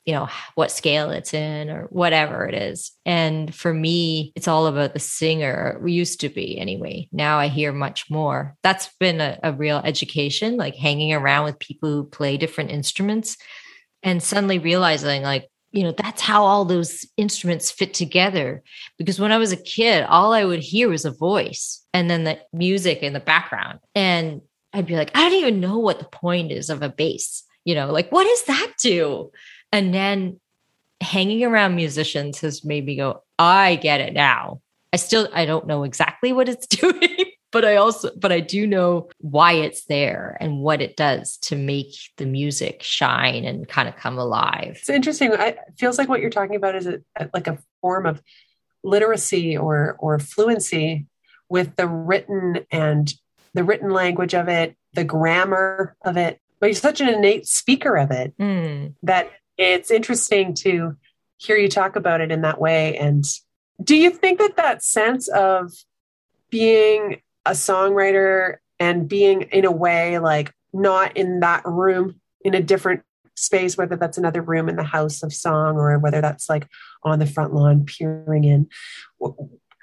you 0.05 0.13
know 0.13 0.29
what 0.53 0.71
scale 0.71 1.09
it's 1.09 1.33
in 1.33 1.69
or 1.69 1.85
whatever 1.85 2.45
it 2.45 2.53
is. 2.53 2.91
And 3.05 3.53
for 3.53 3.73
me 3.73 4.31
it's 4.35 4.47
all 4.47 4.67
about 4.67 4.93
the 4.93 4.99
singer. 4.99 5.79
We 5.81 5.93
used 5.93 6.21
to 6.21 6.29
be 6.29 6.59
anyway. 6.59 7.09
Now 7.11 7.39
i 7.39 7.47
hear 7.47 7.73
much 7.73 8.09
more. 8.09 8.55
That's 8.61 8.89
been 8.99 9.19
a, 9.19 9.39
a 9.41 9.51
real 9.51 9.81
education 9.83 10.57
like 10.57 10.75
hanging 10.75 11.13
around 11.13 11.45
with 11.45 11.59
people 11.59 11.89
who 11.89 12.03
play 12.03 12.37
different 12.37 12.71
instruments 12.71 13.37
and 14.03 14.21
suddenly 14.21 14.59
realizing 14.59 15.23
like 15.23 15.49
you 15.71 15.83
know 15.83 15.91
that's 15.91 16.21
how 16.21 16.45
all 16.45 16.63
those 16.63 17.05
instruments 17.17 17.71
fit 17.71 17.93
together. 17.95 18.61
Because 18.99 19.19
when 19.19 19.31
i 19.31 19.39
was 19.39 19.51
a 19.51 19.57
kid 19.57 20.05
all 20.07 20.33
i 20.33 20.45
would 20.45 20.59
hear 20.59 20.87
was 20.87 21.05
a 21.05 21.11
voice 21.11 21.83
and 21.93 22.09
then 22.11 22.25
the 22.25 22.39
music 22.53 22.99
in 23.01 23.13
the 23.13 23.19
background. 23.19 23.79
And 23.95 24.41
i'd 24.71 24.85
be 24.85 24.97
like 24.97 25.09
i 25.15 25.21
don't 25.21 25.39
even 25.39 25.59
know 25.59 25.79
what 25.79 25.97
the 25.97 26.05
point 26.05 26.51
is 26.51 26.69
of 26.69 26.83
a 26.83 26.89
bass 26.89 27.44
you 27.65 27.75
know 27.75 27.91
like 27.91 28.11
what 28.11 28.23
does 28.23 28.43
that 28.43 28.71
do 28.79 29.31
and 29.71 29.93
then 29.93 30.39
hanging 31.01 31.43
around 31.43 31.75
musicians 31.75 32.39
has 32.41 32.63
made 32.63 32.85
me 32.85 32.95
go, 32.95 33.23
I 33.37 33.75
get 33.75 34.01
it 34.01 34.13
now. 34.13 34.61
I 34.93 34.97
still 34.97 35.27
I 35.33 35.45
don't 35.45 35.67
know 35.67 35.83
exactly 35.83 36.31
what 36.33 36.49
it's 36.49 36.67
doing, 36.81 37.25
but 37.51 37.65
I 37.65 37.75
also, 37.75 38.11
but 38.15 38.31
I 38.31 38.39
do 38.39 38.65
know 38.65 39.09
why 39.19 39.53
it's 39.53 39.85
there 39.85 40.37
and 40.39 40.59
what 40.59 40.81
it 40.81 40.95
does 40.95 41.37
to 41.43 41.55
make 41.55 41.93
the 42.17 42.25
music 42.25 42.81
shine 42.81 43.45
and 43.45 43.67
kind 43.67 43.89
of 43.89 43.95
come 43.97 44.17
alive. 44.17 44.77
It's 44.79 44.89
interesting. 44.89 45.33
It 45.33 45.59
feels 45.77 45.97
like 45.97 46.09
what 46.09 46.21
you're 46.21 46.29
talking 46.29 46.55
about 46.55 46.75
is 46.75 46.87
a, 46.87 47.01
like 47.33 47.47
a 47.47 47.59
form 47.81 48.05
of 48.05 48.21
literacy 48.83 49.57
or 49.57 49.95
or 49.99 50.19
fluency 50.19 51.07
with 51.49 51.75
the 51.75 51.87
written 51.87 52.65
and 52.71 53.13
the 53.53 53.63
written 53.63 53.89
language 53.89 54.33
of 54.33 54.47
it, 54.47 54.75
the 54.93 55.03
grammar 55.03 55.95
of 56.03 56.17
it. 56.17 56.39
But 56.65 56.69
you're 56.69 56.81
such 56.81 56.99
an 56.99 57.09
innate 57.09 57.47
speaker 57.47 57.95
of 57.95 58.09
it 58.09 58.35
mm. 58.39 58.91
that 59.03 59.29
it's 59.55 59.91
interesting 59.91 60.55
to 60.55 60.97
hear 61.37 61.57
you 61.57 61.69
talk 61.69 61.95
about 61.95 62.21
it 62.21 62.31
in 62.31 62.41
that 62.41 62.59
way. 62.59 62.97
And 62.97 63.23
do 63.83 63.95
you 63.95 64.09
think 64.09 64.39
that 64.39 64.55
that 64.55 64.81
sense 64.81 65.27
of 65.27 65.73
being 66.49 67.21
a 67.45 67.51
songwriter 67.51 68.55
and 68.79 69.07
being 69.07 69.43
in 69.43 69.65
a 69.65 69.71
way 69.71 70.17
like 70.17 70.53
not 70.73 71.15
in 71.15 71.41
that 71.41 71.61
room 71.67 72.19
in 72.41 72.55
a 72.55 72.63
different 72.63 73.03
space, 73.35 73.77
whether 73.77 73.95
that's 73.95 74.17
another 74.17 74.41
room 74.41 74.67
in 74.67 74.75
the 74.75 74.83
house 74.83 75.21
of 75.21 75.31
song 75.31 75.77
or 75.77 75.99
whether 75.99 76.19
that's 76.19 76.49
like 76.49 76.67
on 77.03 77.19
the 77.19 77.27
front 77.27 77.53
lawn 77.53 77.85
peering 77.85 78.43
in. 78.43 78.67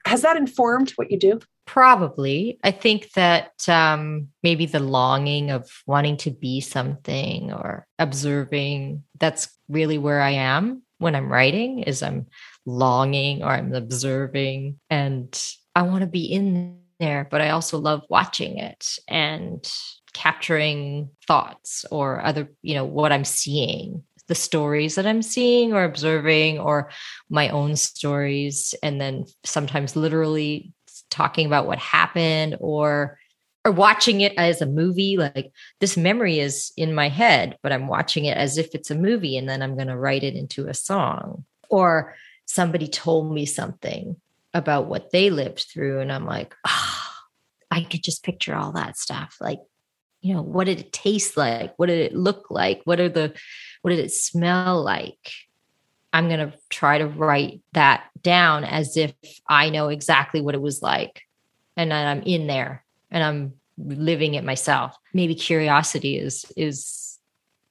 Has 0.05 0.23
that 0.23 0.37
informed 0.37 0.91
what 0.93 1.11
you 1.11 1.19
do? 1.19 1.41
Probably. 1.67 2.59
I 2.65 2.71
think 2.73 3.13
that 3.13 3.53
um, 3.69 4.29
maybe 4.43 4.67
the 4.67 4.81
longing 4.81 5.51
of 5.51 5.71
wanting 5.87 6.17
to 6.19 6.31
be 6.31 6.61
something 6.61 7.53
or 7.53 7.87
observing, 7.99 9.05
that's 9.19 9.49
really 9.69 9.99
where 9.99 10.21
I 10.21 10.31
am 10.31 10.83
when 10.99 11.15
I'm 11.15 11.31
writing 11.31 11.81
is 11.81 12.03
I'm 12.03 12.27
longing 12.65 13.43
or 13.43 13.49
I'm 13.49 13.75
observing 13.75 14.79
and 14.89 15.41
I 15.75 15.83
want 15.83 16.03
to 16.03 16.07
be 16.07 16.25
in 16.25 16.79
there, 17.01 17.27
but 17.29 17.41
I 17.41 17.51
also 17.51 17.79
love 17.79 18.03
watching 18.09 18.59
it 18.59 18.99
and 19.09 19.69
capturing 20.15 21.11
thoughts 21.27 21.85
or 21.91 22.25
other, 22.25 22.53
you 22.63 22.75
know, 22.75 22.85
what 22.85 23.13
I'm 23.13 23.25
seeing, 23.25 24.05
the 24.33 24.37
stories 24.37 24.95
that 24.95 25.07
I'm 25.07 25.21
seeing 25.21 25.75
or 25.75 25.85
observing, 25.85 26.59
or 26.59 26.89
my 27.29 27.51
own 27.51 27.77
stories. 27.77 28.75
And 28.83 28.99
then 28.99 29.27
sometimes 29.45 29.95
literally 29.95 30.73
talking 31.11 31.45
about 31.45 31.67
what 31.67 31.79
happened 31.79 32.57
or 32.59 33.19
or 33.67 33.73
watching 33.73 34.23
it 34.23 34.33
as 34.39 34.63
a 34.63 34.67
movie 34.67 35.19
like 35.19 35.53
this 35.81 35.99
memory 35.99 36.39
is 36.41 36.73
in 36.77 36.95
my 36.95 37.09
head 37.09 37.57
but 37.63 37.71
i'm 37.71 37.87
watching 37.87 38.25
it 38.25 38.37
as 38.37 38.59
if 38.59 38.75
it's 38.75 38.91
a 38.91 38.95
movie 38.95 39.37
and 39.37 39.49
then 39.49 39.63
i'm 39.63 39.77
going 39.77 39.87
to 39.89 39.97
write 39.97 40.25
it 40.25 40.35
into 40.35 40.67
a 40.67 40.75
song 40.75 41.45
or 41.69 42.17
somebody 42.47 42.89
told 42.89 43.33
me 43.33 43.45
something 43.47 44.17
about 44.53 44.87
what 44.87 45.13
they 45.13 45.31
lived 45.31 45.67
through 45.71 46.01
and 46.01 46.11
i'm 46.11 46.27
like 46.27 46.57
oh, 46.67 47.09
i 47.71 47.83
could 47.85 48.03
just 48.03 48.25
picture 48.25 48.55
all 48.55 48.73
that 48.73 48.97
stuff 48.97 49.37
like 49.41 49.61
you 50.23 50.35
know 50.35 50.43
what 50.43 50.65
did 50.65 50.81
it 50.81 50.93
taste 50.93 51.37
like? 51.37 51.75
What 51.77 51.87
did 51.87 51.99
it 51.99 52.17
look 52.17 52.51
like? 52.51 52.81
What 52.85 53.01
are 53.01 53.09
the 53.09 53.35
what 53.83 53.91
did 53.91 53.99
it 53.99 54.13
smell 54.13 54.83
like? 54.83 55.33
I'm 56.15 56.29
going 56.29 56.51
to 56.51 56.57
try 56.69 56.99
to 56.99 57.07
write 57.07 57.63
that 57.73 58.05
down 58.21 58.65
as 58.65 58.97
if 58.97 59.15
i 59.49 59.71
know 59.71 59.89
exactly 59.89 60.41
what 60.41 60.55
it 60.55 60.61
was 60.61 60.81
like 60.81 61.23
and 61.77 61.91
then 61.91 62.07
i'm 62.07 62.23
in 62.23 62.47
there 62.47 62.85
and 63.11 63.25
i'm 63.25 63.55
living 63.79 64.35
it 64.35 64.45
myself. 64.45 64.97
Maybe 65.13 65.35
curiosity 65.35 66.19
is 66.19 66.45
is 66.57 67.19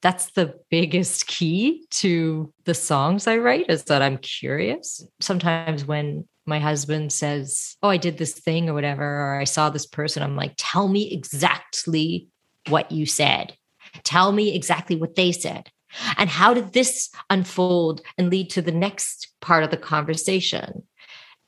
that's 0.01 0.31
the 0.31 0.55
biggest 0.69 1.27
key 1.27 1.85
to 1.91 2.51
the 2.65 2.73
songs 2.73 3.27
i 3.27 3.37
write 3.37 3.69
is 3.69 3.85
that 3.85 4.01
i'm 4.01 4.17
curious. 4.17 5.05
Sometimes 5.19 5.85
when 5.85 6.27
my 6.45 6.59
husband 6.59 7.13
says 7.13 7.77
oh 7.83 7.89
i 7.89 7.97
did 7.97 8.17
this 8.17 8.33
thing 8.33 8.67
or 8.67 8.73
whatever 8.73 9.05
or 9.05 9.39
i 9.39 9.43
saw 9.43 9.69
this 9.69 9.85
person 9.85 10.23
i'm 10.23 10.35
like 10.35 10.53
tell 10.57 10.87
me 10.87 11.13
exactly 11.13 12.27
what 12.67 12.91
you 12.91 13.05
said. 13.05 13.55
Tell 14.03 14.31
me 14.31 14.55
exactly 14.55 14.95
what 14.95 15.15
they 15.15 15.31
said. 15.31 15.69
And 16.17 16.29
how 16.29 16.53
did 16.53 16.73
this 16.73 17.09
unfold 17.29 18.01
and 18.17 18.29
lead 18.29 18.49
to 18.51 18.61
the 18.61 18.71
next 18.71 19.27
part 19.41 19.63
of 19.63 19.71
the 19.71 19.77
conversation? 19.77 20.83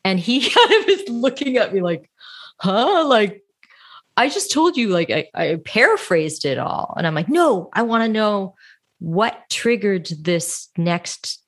And 0.04 0.20
he 0.20 0.42
kind 0.50 0.84
of 0.84 0.90
is 0.90 1.10
looking 1.10 1.58
at 1.58 1.74
me 1.74 1.82
like, 1.82 2.10
huh? 2.60 3.06
Like, 3.08 3.44
I 4.16 4.30
just 4.30 4.52
told 4.52 4.78
you, 4.78 4.90
like, 4.90 5.10
I, 5.10 5.28
I 5.34 5.60
paraphrased 5.66 6.46
it 6.46 6.60
all. 6.60 6.94
And 6.98 7.08
I'm 7.08 7.16
like, 7.16 7.30
no, 7.30 7.70
I 7.74 7.82
want 7.82 8.04
to 8.04 8.10
know 8.10 8.56
what 9.00 9.50
triggered 9.50 10.08
this 10.20 10.70
next 10.78 11.42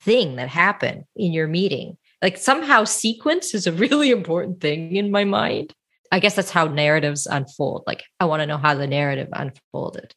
thing 0.00 0.36
that 0.36 0.48
happened 0.48 1.04
in 1.16 1.32
your 1.32 1.48
meeting. 1.48 1.96
Like, 2.20 2.36
somehow 2.36 2.84
sequence 2.84 3.54
is 3.54 3.66
a 3.66 3.72
really 3.72 4.10
important 4.18 4.60
thing 4.60 4.96
in 4.96 5.10
my 5.10 5.24
mind. 5.24 5.74
I 6.12 6.20
guess 6.20 6.36
that's 6.36 6.50
how 6.50 6.66
narratives 6.66 7.26
unfold. 7.26 7.84
Like, 7.86 8.04
I 8.20 8.26
want 8.26 8.40
to 8.40 8.46
know 8.46 8.58
how 8.58 8.74
the 8.74 8.86
narrative 8.86 9.28
unfolded. 9.32 10.14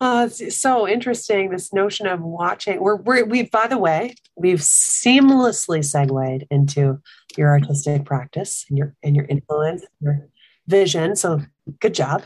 Uh, 0.00 0.28
it's 0.30 0.56
so 0.56 0.86
interesting. 0.86 1.50
This 1.50 1.72
notion 1.72 2.06
of 2.06 2.20
watching. 2.20 2.80
We're, 2.80 2.96
we're 2.96 3.24
we've 3.24 3.50
by 3.50 3.66
the 3.66 3.78
way, 3.78 4.14
we've 4.36 4.58
seamlessly 4.58 5.82
segued 5.82 6.44
into 6.50 7.00
your 7.38 7.48
artistic 7.50 8.04
practice 8.04 8.66
and 8.68 8.76
your 8.76 8.94
and 9.02 9.16
your 9.16 9.24
influence, 9.24 9.86
your 10.00 10.28
vision. 10.66 11.16
So 11.16 11.40
good 11.80 11.94
job. 11.94 12.24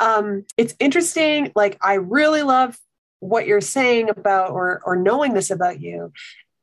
Um, 0.00 0.44
it's 0.56 0.74
interesting. 0.80 1.52
Like 1.54 1.78
I 1.80 1.94
really 1.94 2.42
love 2.42 2.76
what 3.20 3.46
you're 3.46 3.60
saying 3.60 4.10
about 4.10 4.50
or 4.50 4.80
or 4.84 4.96
knowing 4.96 5.34
this 5.34 5.52
about 5.52 5.80
you 5.80 6.12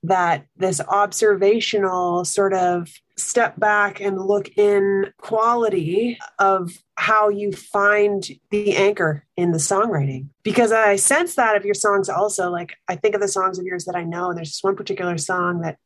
that 0.03 0.47
this 0.57 0.81
observational 0.81 2.25
sort 2.25 2.53
of 2.53 2.89
step 3.21 3.59
back 3.59 3.99
and 3.99 4.19
look 4.19 4.57
in 4.57 5.11
quality 5.17 6.17
of 6.39 6.77
how 6.95 7.29
you 7.29 7.51
find 7.51 8.27
the 8.49 8.75
anchor 8.75 9.25
in 9.37 9.51
the 9.51 9.57
songwriting 9.57 10.27
because 10.43 10.71
i 10.71 10.95
sense 10.95 11.35
that 11.35 11.55
of 11.55 11.65
your 11.65 11.73
songs 11.73 12.09
also 12.09 12.49
like 12.49 12.75
i 12.87 12.95
think 12.95 13.15
of 13.15 13.21
the 13.21 13.27
songs 13.27 13.57
of 13.57 13.65
yours 13.65 13.85
that 13.85 13.95
i 13.95 14.03
know 14.03 14.29
and 14.29 14.37
there's 14.37 14.49
this 14.49 14.63
one 14.63 14.75
particular 14.75 15.17
song 15.17 15.61
that 15.61 15.77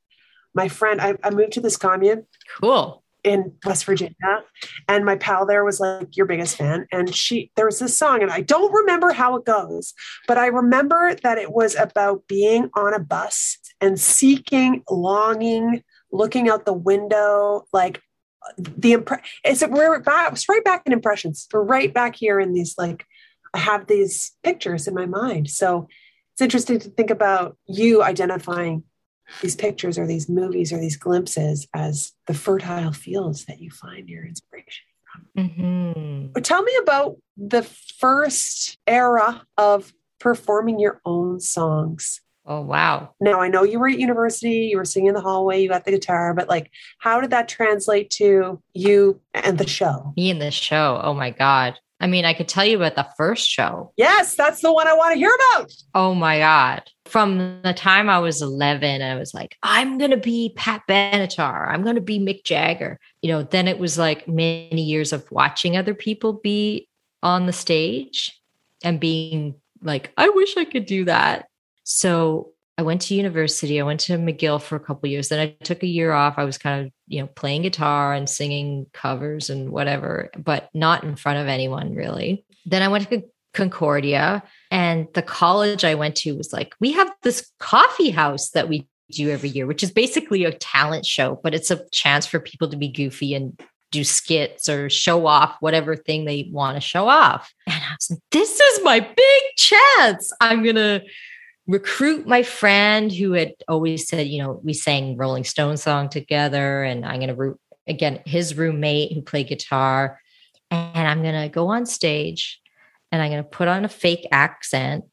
my 0.54 0.68
friend 0.68 1.02
i, 1.02 1.16
I 1.24 1.30
moved 1.30 1.54
to 1.54 1.62
this 1.62 1.78
commune 1.78 2.26
cool 2.60 3.04
in 3.26 3.54
West 3.66 3.86
Virginia. 3.86 4.44
And 4.88 5.04
my 5.04 5.16
pal 5.16 5.46
there 5.46 5.66
was 5.66 5.80
like 5.80 6.16
your 6.16 6.28
biggest 6.28 6.56
fan. 6.56 6.86
And 6.92 7.14
she, 7.14 7.52
there 7.56 7.66
was 7.66 7.80
this 7.80 7.98
song, 7.98 8.22
and 8.22 8.32
I 8.32 8.42
don't 8.42 8.72
remember 8.72 9.12
how 9.12 9.36
it 9.36 9.46
goes, 9.46 9.94
but 10.28 10.38
I 10.38 10.46
remember 10.46 11.16
that 11.24 11.40
it 11.40 11.52
was 11.52 11.76
about 11.76 12.28
being 12.28 12.70
on 12.76 12.94
a 12.94 13.00
bus 13.00 13.58
and 13.82 14.00
seeking, 14.00 14.84
longing, 14.90 15.84
looking 16.16 16.50
out 16.50 16.66
the 16.66 16.74
window, 16.74 17.66
like 17.74 18.02
the 18.58 18.94
impre- 18.94 19.22
it's 19.44 19.66
we're 19.68 20.00
back, 20.00 20.32
it's 20.32 20.48
right 20.50 20.64
back 20.64 20.84
in 20.86 20.94
impressions. 20.94 21.48
We're 21.52 21.64
right 21.64 21.94
back 21.94 22.16
here 22.16 22.40
in 22.40 22.54
these 22.54 22.76
like 22.78 23.06
I 23.54 23.60
have 23.60 23.88
these 23.88 24.34
pictures 24.44 24.88
in 24.88 24.94
my 24.94 25.06
mind. 25.06 25.50
So 25.50 25.88
it's 26.34 26.42
interesting 26.42 26.80
to 26.80 26.90
think 26.90 27.10
about 27.10 27.58
you 27.68 28.04
identifying 28.04 28.84
these 29.42 29.56
pictures 29.56 29.98
or 29.98 30.06
these 30.06 30.30
movies 30.30 30.72
or 30.72 30.80
these 30.80 30.98
glimpses 30.98 31.68
as 31.74 32.12
the 32.28 32.34
fertile 32.34 32.92
fields 32.92 33.46
that 33.46 33.60
you 33.60 33.72
find 33.72 34.08
your 34.10 34.26
inspiration 34.26 34.84
from. 35.34 35.46
Mm-hmm. 35.46 36.42
Tell 36.42 36.62
me 36.62 36.74
about 36.82 37.18
the 37.38 37.64
first 37.64 38.78
era 38.86 39.44
of 39.58 39.94
performing 40.20 40.80
your 40.80 41.02
own 41.06 41.40
songs. 41.40 42.22
Oh, 42.46 42.62
wow. 42.62 43.10
Now, 43.20 43.42
I 43.42 43.48
know 43.48 43.64
you 43.64 43.80
were 43.80 43.88
at 43.88 43.98
university, 43.98 44.68
you 44.72 44.78
were 44.78 44.86
singing 44.86 45.10
in 45.10 45.16
the 45.16 45.22
hallway, 45.22 45.62
you 45.62 45.70
got 45.70 45.86
the 45.86 45.92
guitar, 45.92 46.34
but 46.34 46.48
like, 46.48 46.72
how 47.00 47.20
did 47.20 47.32
that 47.32 47.48
translate 47.48 48.10
to 48.12 48.62
you 48.74 49.20
and 49.34 49.58
the 49.58 49.68
show? 49.68 50.14
Me 50.16 50.30
and 50.30 50.42
the 50.42 50.52
show. 50.52 51.02
Oh, 51.04 51.14
my 51.14 51.32
God. 51.32 51.80
I 52.00 52.08
mean, 52.08 52.26
I 52.26 52.34
could 52.34 52.48
tell 52.50 52.66
you 52.66 52.76
about 52.76 52.96
the 52.96 53.08
first 53.18 53.50
show. 53.50 53.94
Yes, 53.96 54.36
that's 54.36 54.62
the 54.62 54.72
one 54.72 54.86
I 54.86 54.94
want 54.94 55.14
to 55.14 55.18
hear 55.18 55.32
about. 55.54 55.72
Oh 55.94 56.14
my 56.14 56.40
God. 56.40 56.84
From 57.06 57.62
the 57.64 57.74
time 57.74 58.10
I 58.10 58.20
was 58.20 58.42
11, 58.42 59.02
I 59.02 59.16
was 59.16 59.34
like, 59.34 59.56
I'm 59.64 59.98
going 59.98 60.12
to 60.12 60.18
be 60.18 60.52
Pat 60.58 60.84
Benatar. 60.90 61.70
I'm 61.70 61.84
going 61.84 61.96
to 61.96 62.02
be 62.02 62.20
Mick 62.20 62.44
Jagger. 62.44 63.00
You 63.22 63.30
know, 63.30 63.44
then 63.44 63.68
it 63.68 63.80
was 63.80 63.98
like 63.98 64.28
many 64.28 64.82
years 64.82 65.14
of 65.14 65.32
watching 65.32 65.78
other 65.78 65.94
people 65.94 66.34
be 66.34 66.90
on 67.24 67.46
the 67.46 67.54
stage 67.54 68.40
and 68.84 69.00
being 69.00 69.56
like, 69.82 70.12
I 70.18 70.30
wish 70.30 70.58
I 70.58 70.66
could 70.66 70.86
do 70.86 71.06
that. 71.06 71.48
So 71.86 72.52
I 72.78 72.82
went 72.82 73.02
to 73.04 73.16
university. 73.16 73.80
I 73.80 73.86
went 73.86 74.02
to 74.02 74.18
McGill 74.18 74.62
for 74.62 74.76
a 74.76 74.82
couple 74.82 75.08
years. 75.08 75.30
Then 75.30 75.40
I 75.40 75.56
took 75.64 75.82
a 75.82 75.88
year 75.88 76.12
off. 76.12 76.34
I 76.38 76.44
was 76.44 76.58
kind 76.58 76.86
of, 76.86 76.92
you 77.08 77.22
know, 77.22 77.28
playing 77.28 77.62
guitar 77.62 78.14
and 78.14 78.30
singing 78.30 78.88
covers 78.94 79.50
and 79.50 79.70
whatever, 79.70 80.30
but 80.38 80.70
not 80.74 81.06
in 81.06 81.16
front 81.16 81.40
of 81.40 81.48
anyone 81.48 81.96
really. 81.96 82.44
Then 82.66 82.82
I 82.82 82.90
went 82.90 83.10
to 83.10 83.24
Concordia 83.54 84.44
and 84.72 85.08
the 85.14 85.22
college 85.22 85.86
I 85.86 85.96
went 85.96 86.18
to 86.18 86.36
was 86.36 86.52
like, 86.52 86.76
we 86.82 86.92
have 86.92 87.10
this 87.24 87.50
coffee 87.60 88.10
house 88.10 88.50
that 88.50 88.68
we 88.68 88.88
do 89.12 89.30
every 89.30 89.50
year, 89.50 89.68
which 89.68 89.84
is 89.84 89.92
basically 89.92 90.44
a 90.44 90.52
talent 90.52 91.06
show, 91.06 91.40
but 91.44 91.56
it's 91.56 91.72
a 91.72 91.88
chance 91.92 92.26
for 92.26 92.40
people 92.40 92.68
to 92.70 92.78
be 92.78 92.90
goofy 92.90 93.34
and 93.36 93.58
do 93.92 94.04
skits 94.04 94.68
or 94.68 94.90
show 94.90 95.28
off 95.28 95.56
whatever 95.62 95.96
thing 95.96 96.26
they 96.26 96.50
want 96.52 96.76
to 96.76 96.82
show 96.82 97.08
off. 97.08 97.54
And 97.68 97.76
I 97.76 97.94
was 97.94 98.10
like, 98.10 98.20
this 98.32 98.60
is 98.60 98.84
my 98.84 99.00
big 99.00 99.44
chance. 99.56 100.34
I'm 100.42 100.64
going 100.64 100.76
to 100.76 101.02
recruit 101.68 102.28
my 102.28 102.44
friend 102.44 103.12
who 103.12 103.34
had 103.34 103.54
always 103.68 104.08
said, 104.08 104.28
you 104.28 104.42
know, 104.42 104.60
we 104.64 104.74
sang 104.74 105.18
Rolling 105.18 105.44
Stone 105.44 105.78
song 105.78 106.10
together, 106.10 106.84
and 106.84 107.06
I'm 107.06 107.20
going 107.20 107.30
to 107.30 107.36
root 107.36 107.60
again 107.88 108.22
his 108.26 108.56
roommate 108.56 109.14
who 109.14 109.22
played 109.22 109.48
guitar. 109.48 110.20
and 110.72 111.08
I'm 111.08 111.22
going 111.22 111.42
to 111.42 111.50
go 111.50 111.68
on 111.68 111.86
stage 111.86 112.60
and 113.12 113.22
I'm 113.22 113.32
going 113.32 113.44
to 113.44 113.50
put 113.50 113.68
on 113.68 113.86
a 113.86 113.90
fake 113.90 114.28
accent 114.32 115.06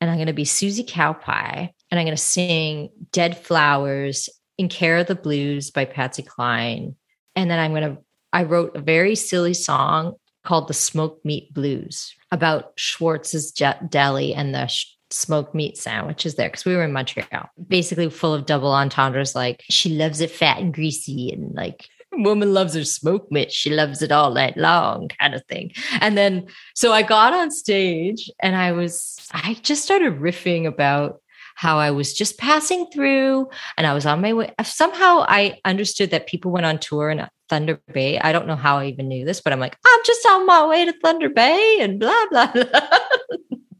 and 0.00 0.10
I'm 0.10 0.16
going 0.16 0.26
to 0.26 0.32
be 0.32 0.44
Susie 0.44 0.84
Cowpie 0.84 1.70
and 1.90 2.00
I'm 2.00 2.04
going 2.04 2.16
to 2.16 2.22
sing 2.22 2.90
Dead 3.10 3.36
Flowers 3.38 4.28
in 4.58 4.68
Care 4.68 4.98
of 4.98 5.06
the 5.06 5.14
Blues 5.14 5.70
by 5.70 5.84
Patsy 5.84 6.22
Cline. 6.22 6.94
And 7.34 7.50
then 7.50 7.58
I'm 7.58 7.72
going 7.72 7.96
to, 7.96 8.02
I 8.32 8.44
wrote 8.44 8.76
a 8.76 8.80
very 8.80 9.14
silly 9.14 9.54
song 9.54 10.14
called 10.44 10.68
The 10.68 10.74
Smoke 10.74 11.24
Meat 11.24 11.54
Blues 11.54 12.14
about 12.30 12.72
Schwartz's 12.76 13.52
Jet 13.52 13.90
Deli 13.90 14.34
and 14.34 14.54
the 14.54 14.72
smoked 15.12 15.54
meat 15.54 15.76
sandwiches 15.76 16.34
there 16.34 16.48
because 16.48 16.64
we 16.64 16.74
were 16.74 16.84
in 16.84 16.92
Montreal, 16.92 17.48
basically 17.66 18.10
full 18.10 18.34
of 18.34 18.46
double 18.46 18.72
entendres 18.72 19.34
like 19.34 19.62
she 19.68 19.90
loves 19.90 20.20
it 20.20 20.30
fat 20.30 20.58
and 20.58 20.74
greasy 20.74 21.32
and 21.32 21.54
like 21.54 21.88
woman 22.12 22.52
loves 22.52 22.74
her 22.74 22.84
smoked 22.84 23.32
meat. 23.32 23.52
She 23.52 23.70
loves 23.70 24.02
it 24.02 24.12
all 24.12 24.32
night 24.32 24.56
long, 24.56 25.08
kind 25.20 25.34
of 25.34 25.44
thing. 25.46 25.72
And 26.00 26.16
then, 26.16 26.46
so 26.74 26.92
I 26.92 27.02
got 27.02 27.32
on 27.32 27.50
stage 27.50 28.30
and 28.40 28.56
I 28.56 28.72
was, 28.72 29.18
I 29.32 29.54
just 29.62 29.82
started 29.82 30.20
riffing 30.20 30.66
about 30.66 31.20
how 31.54 31.78
I 31.78 31.90
was 31.90 32.14
just 32.14 32.38
passing 32.38 32.86
through 32.92 33.48
and 33.76 33.86
I 33.86 33.94
was 33.94 34.06
on 34.06 34.20
my 34.20 34.32
way. 34.32 34.52
Somehow 34.62 35.24
I 35.28 35.58
understood 35.64 36.10
that 36.10 36.26
people 36.26 36.50
went 36.50 36.66
on 36.66 36.78
tour 36.78 37.10
in 37.10 37.26
Thunder 37.48 37.80
Bay. 37.92 38.18
I 38.18 38.32
don't 38.32 38.46
know 38.46 38.56
how 38.56 38.78
I 38.78 38.86
even 38.86 39.08
knew 39.08 39.24
this, 39.24 39.40
but 39.40 39.52
I'm 39.52 39.60
like, 39.60 39.76
I'm 39.84 40.00
just 40.04 40.26
on 40.26 40.46
my 40.46 40.66
way 40.66 40.84
to 40.86 40.94
Thunder 41.02 41.28
Bay 41.28 41.78
and 41.80 42.00
blah, 42.00 42.26
blah, 42.30 42.52
blah. 42.52 42.64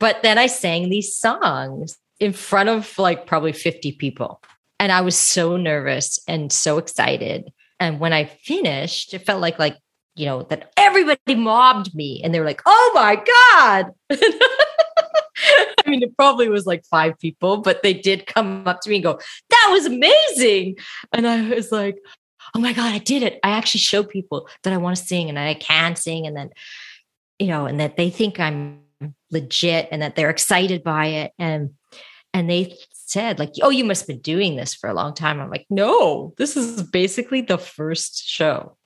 But 0.03 0.21
then 0.25 0.37
I 0.37 0.49
sang 0.49 0.89
these 0.89 1.17
songs 1.17 1.97
in 2.19 2.33
front 2.33 2.69
of 2.69 2.99
like 2.99 3.25
probably 3.25 3.53
50 3.53 3.93
people. 3.93 4.43
And 4.81 4.91
I 4.91 5.01
was 5.01 5.17
so 5.17 5.57
nervous 5.57 6.19
and 6.27 6.51
so 6.53 6.79
excited. 6.79 7.53
And 7.79 8.01
when 8.01 8.13
I 8.13 8.25
finished, 8.25 9.15
it 9.15 9.21
felt 9.21 9.41
like 9.41 9.61
like 9.61 9.79
you 10.17 10.27
know 10.27 10.43
that 10.51 10.73
everybody 10.77 11.37
mobbed 11.37 11.95
me 11.95 12.21
and 12.25 12.35
they 12.35 12.41
were 12.41 12.47
like, 12.47 12.63
"Oh 12.67 12.91
my 12.97 13.15
god." 13.15 13.93
I 15.87 15.89
mean, 15.89 16.03
it 16.03 16.17
probably 16.17 16.49
was 16.49 16.67
like 16.67 16.85
five 16.87 17.17
people, 17.21 17.59
but 17.59 17.85
they 17.85 17.95
did 17.95 18.27
come 18.27 18.67
up 18.67 18.81
to 18.81 18.91
me 18.91 18.97
and 18.97 19.05
go, 19.05 19.21
That 19.51 19.69
was 19.71 19.87
amazing. 19.87 20.79
And 21.13 21.29
I 21.29 21.49
was 21.49 21.71
like, 21.71 21.99
Oh 22.57 22.59
my 22.59 22.73
God, 22.73 22.93
I 22.93 22.99
did 22.99 23.23
it. 23.23 23.39
I 23.45 23.51
actually 23.51 23.81
show 23.81 24.03
people 24.03 24.49
that 24.65 24.73
I 24.73 24.79
want 24.79 24.97
to 24.97 25.05
sing 25.05 25.29
and 25.29 25.39
I 25.39 25.55
can 25.55 25.95
sing. 25.95 26.27
And 26.27 26.37
then, 26.37 26.51
you 27.39 27.47
know, 27.47 27.67
and 27.67 27.79
that 27.79 27.97
they 27.97 28.11
think 28.11 28.41
I'm 28.41 28.82
legit 29.31 29.89
and 29.91 30.03
that 30.03 30.17
they're 30.17 30.31
excited 30.31 30.83
by 30.83 31.07
it. 31.07 31.33
And, 31.39 31.71
and 32.35 32.49
they 32.49 32.77
said, 32.93 33.39
like, 33.39 33.53
oh, 33.63 33.71
you 33.71 33.85
must 33.85 34.03
have 34.03 34.09
been 34.09 34.21
doing 34.21 34.57
this 34.57 34.75
for 34.75 34.89
a 34.89 34.95
long 34.95 35.15
time. 35.15 35.41
I'm 35.41 35.51
like, 35.51 35.67
no, 35.69 36.35
this 36.39 36.57
is 36.57 36.83
basically 36.83 37.43
the 37.43 37.59
first 37.59 38.27
show. 38.27 38.77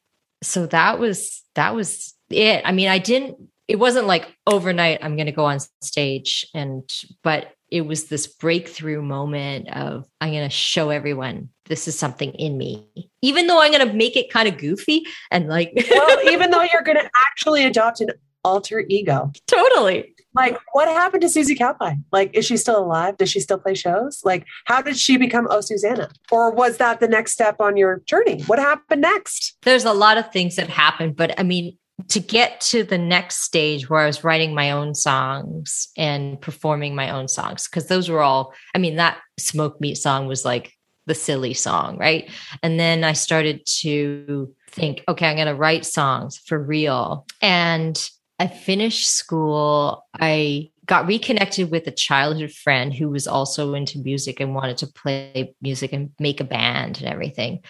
So 0.42 0.66
that 0.66 0.98
was, 0.98 1.42
that 1.55 1.74
was 1.74 2.14
it. 2.31 2.62
I 2.64 2.72
mean, 2.72 2.88
I 2.88 2.98
didn't 2.98 3.38
it 3.68 3.79
wasn't 3.79 4.07
like 4.07 4.35
overnight 4.46 4.98
i'm 5.02 5.16
going 5.16 5.26
to 5.26 5.33
go 5.33 5.44
on 5.44 5.59
stage 5.83 6.46
and 6.55 6.88
but 7.22 7.52
it 7.70 7.81
was 7.81 8.05
this 8.05 8.26
breakthrough 8.26 9.02
moment 9.02 9.68
of 9.74 10.07
i'm 10.20 10.33
going 10.33 10.44
to 10.48 10.55
show 10.55 10.90
everyone 10.90 11.48
this 11.66 11.88
is 11.88 11.98
something 11.98 12.33
in 12.33 12.57
me 12.57 12.88
even 13.22 13.46
though 13.46 13.61
i'm 13.61 13.72
going 13.72 13.87
to 13.87 13.94
make 13.94 14.16
it 14.16 14.31
kind 14.31 14.48
of 14.48 14.59
goofy 14.59 15.05
and 15.31 15.48
like 15.48 15.72
well 15.90 16.29
even 16.31 16.50
though 16.50 16.62
you're 16.62 16.83
going 16.83 16.98
to 16.98 17.11
actually 17.29 17.64
adopt 17.64 18.00
an 18.00 18.11
alter 18.46 18.85
ego. 18.88 19.32
Totally. 19.46 20.14
Like 20.35 20.59
what 20.72 20.87
happened 20.88 21.22
to 21.22 21.28
susie 21.30 21.56
cowpie 21.56 21.96
like 22.12 22.30
is 22.35 22.44
she 22.44 22.56
still 22.56 22.78
alive? 22.78 23.16
Does 23.16 23.30
she 23.30 23.40
still 23.40 23.59
play 23.59 23.74
shows? 23.74 24.20
Like 24.24 24.44
how 24.66 24.82
did 24.82 24.96
she 24.96 25.16
become 25.16 25.46
oh 25.50 25.61
susanna? 25.61 26.11
Or 26.30 26.52
was 26.52 26.76
that 26.76 27.00
the 27.00 27.09
next 27.09 27.32
step 27.32 27.56
on 27.61 27.76
your 27.76 28.02
journey? 28.06 28.42
What 28.42 28.59
happened 28.59 29.02
next? 29.02 29.56
There's 29.62 29.85
a 29.85 29.92
lot 29.92 30.18
of 30.18 30.30
things 30.32 30.56
that 30.56 30.68
happened 30.68 31.16
but 31.16 31.38
i 31.40 31.42
mean 31.42 31.76
to 32.09 32.20
get 32.20 32.61
to 32.61 32.85
the 32.85 32.98
next 32.98 33.42
stage 33.42 33.88
where 33.88 34.00
I 34.00 34.06
was 34.06 34.22
writing 34.22 34.54
my 34.54 34.70
own 34.70 34.94
songs 34.94 35.88
and 35.96 36.40
performing 36.40 36.94
my 36.94 37.11
own 37.11 37.26
songs, 37.26 37.66
because 37.66 37.88
those 37.88 38.11
were 38.11 38.22
all, 38.22 38.52
I 38.74 38.78
mean, 38.78 38.96
that 38.96 39.18
Smoke 39.38 39.80
Meat 39.80 39.96
song 39.96 40.26
was 40.26 40.44
like 40.44 40.72
the 41.06 41.14
silly 41.14 41.54
song, 41.54 41.96
right? 41.96 42.30
And 42.62 42.78
then 42.78 43.02
I 43.02 43.12
started 43.14 43.64
to 43.80 44.54
think, 44.70 45.02
okay, 45.09 45.26
I'm 45.26 45.37
going 45.37 45.46
to 45.46 45.54
write 45.54 45.87
songs 45.87 46.38
for 46.38 46.59
real. 46.59 47.26
And 47.40 47.96
I 48.38 48.46
finished 48.49 49.09
school. 49.09 50.05
I 50.14 50.70
got 50.85 51.07
reconnected 51.07 51.70
with 51.70 51.87
a 51.87 51.90
childhood 51.90 52.53
friend 52.53 52.92
who 52.92 53.09
was 53.09 53.27
also 53.27 53.75
into 53.75 53.99
music 53.99 54.40
and 54.40 54.55
wanted 54.55 54.79
to 54.79 54.87
play 54.87 55.55
music 55.61 55.92
and 55.92 56.11
make 56.20 56.40
a 56.40 56.44
band 56.44 56.99
and 56.99 57.09
everything. 57.09 57.61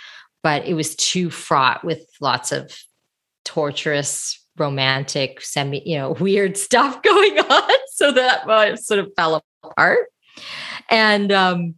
But 0.43 0.67
it 0.67 0.75
was 0.75 0.97
too 0.97 1.31
fraught 1.31 1.85
with 1.85 2.05
lots 2.21 2.53
of 2.53 2.77
torturous 3.45 4.45
romantic 4.59 5.41
semi 5.41 5.83
you 5.87 5.97
know 5.97 6.13
weird 6.21 6.57
stuff 6.57 7.03
going 7.03 7.39
on 7.39 7.71
so 7.95 8.13
that 8.13 8.47
well, 8.47 8.77
sort 8.77 9.01
of 9.01 9.11
fell 9.17 9.43
apart 9.63 10.09
and 10.91 11.33
um, 11.33 11.75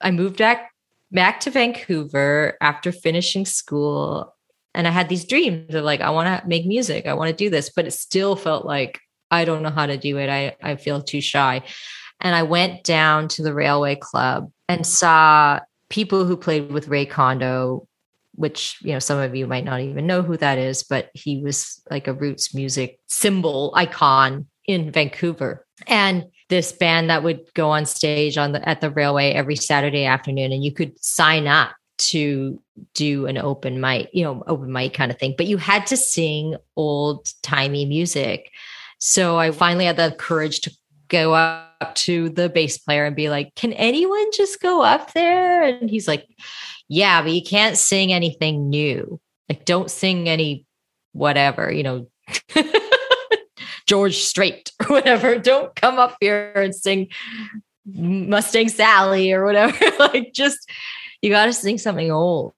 i 0.00 0.10
moved 0.10 0.38
back 0.38 0.70
back 1.10 1.40
to 1.40 1.50
vancouver 1.50 2.56
after 2.60 2.90
finishing 2.90 3.44
school 3.44 4.34
and 4.74 4.86
i 4.86 4.90
had 4.90 5.08
these 5.08 5.24
dreams 5.24 5.74
of 5.74 5.84
like 5.84 6.00
i 6.00 6.10
want 6.10 6.26
to 6.26 6.48
make 6.48 6.66
music 6.66 7.06
i 7.06 7.14
want 7.14 7.28
to 7.28 7.44
do 7.44 7.50
this 7.50 7.70
but 7.70 7.86
it 7.86 7.92
still 7.92 8.36
felt 8.36 8.64
like 8.64 9.00
i 9.30 9.44
don't 9.44 9.62
know 9.62 9.70
how 9.70 9.86
to 9.86 9.96
do 9.96 10.18
it. 10.18 10.28
I 10.28 10.56
i 10.62 10.76
feel 10.76 11.02
too 11.02 11.20
shy. 11.20 11.62
And 12.20 12.34
i 12.34 12.42
went 12.42 12.84
down 12.84 13.28
to 13.28 13.42
the 13.42 13.54
railway 13.54 13.96
club 13.96 14.50
and 14.68 14.86
saw 14.86 15.60
people 15.88 16.24
who 16.24 16.36
played 16.36 16.70
with 16.70 16.88
ray 16.88 17.06
condo 17.06 17.86
which 18.34 18.78
you 18.80 18.92
know 18.92 18.98
some 18.98 19.18
of 19.18 19.34
you 19.34 19.46
might 19.46 19.64
not 19.64 19.80
even 19.80 20.06
know 20.06 20.22
who 20.22 20.36
that 20.38 20.56
is 20.56 20.84
but 20.84 21.10
he 21.14 21.42
was 21.42 21.82
like 21.90 22.06
a 22.06 22.14
roots 22.14 22.54
music 22.54 22.98
symbol 23.06 23.72
icon 23.76 24.46
in 24.66 24.90
Vancouver. 24.90 25.66
And 25.86 26.26
this 26.48 26.72
band 26.72 27.10
that 27.10 27.22
would 27.22 27.40
go 27.54 27.70
on 27.70 27.86
stage 27.86 28.36
on 28.36 28.52
the 28.52 28.68
at 28.68 28.80
the 28.80 28.90
railway 28.90 29.32
every 29.32 29.56
Saturday 29.56 30.04
afternoon 30.04 30.52
and 30.52 30.64
you 30.64 30.72
could 30.72 31.02
sign 31.02 31.46
up 31.46 31.72
to 31.98 32.60
do 32.94 33.26
an 33.26 33.38
open 33.38 33.80
mic 33.80 34.08
you 34.12 34.24
know 34.24 34.42
open 34.46 34.72
mic 34.72 34.94
kind 34.94 35.10
of 35.10 35.18
thing 35.18 35.34
but 35.36 35.46
you 35.46 35.56
had 35.56 35.86
to 35.86 35.96
sing 35.96 36.56
old 36.76 37.28
timey 37.42 37.84
music 37.84 38.50
so 38.98 39.38
I 39.38 39.50
finally 39.50 39.84
had 39.84 39.96
the 39.96 40.14
courage 40.18 40.60
to 40.60 40.72
go 41.08 41.34
up 41.34 41.94
to 41.94 42.30
the 42.30 42.48
bass 42.48 42.78
player 42.78 43.04
and 43.04 43.14
be 43.14 43.28
like 43.28 43.54
can 43.54 43.72
anyone 43.74 44.32
just 44.32 44.60
go 44.60 44.82
up 44.82 45.12
there 45.12 45.62
and 45.62 45.90
he's 45.90 46.08
like 46.08 46.26
yeah, 46.92 47.22
but 47.22 47.32
you 47.32 47.42
can't 47.42 47.78
sing 47.78 48.12
anything 48.12 48.68
new. 48.68 49.18
Like, 49.48 49.64
don't 49.64 49.90
sing 49.90 50.28
any 50.28 50.66
whatever, 51.12 51.72
you 51.72 51.82
know, 51.82 52.06
George 53.86 54.16
Strait 54.18 54.70
or 54.78 54.88
whatever. 54.88 55.38
Don't 55.38 55.74
come 55.74 55.98
up 55.98 56.16
here 56.20 56.52
and 56.54 56.74
sing 56.74 57.08
Mustang 57.86 58.68
Sally 58.68 59.32
or 59.32 59.42
whatever. 59.42 59.74
like, 59.98 60.34
just, 60.34 60.70
you 61.22 61.30
got 61.30 61.46
to 61.46 61.52
sing 61.52 61.78
something 61.78 62.10
old. 62.10 62.52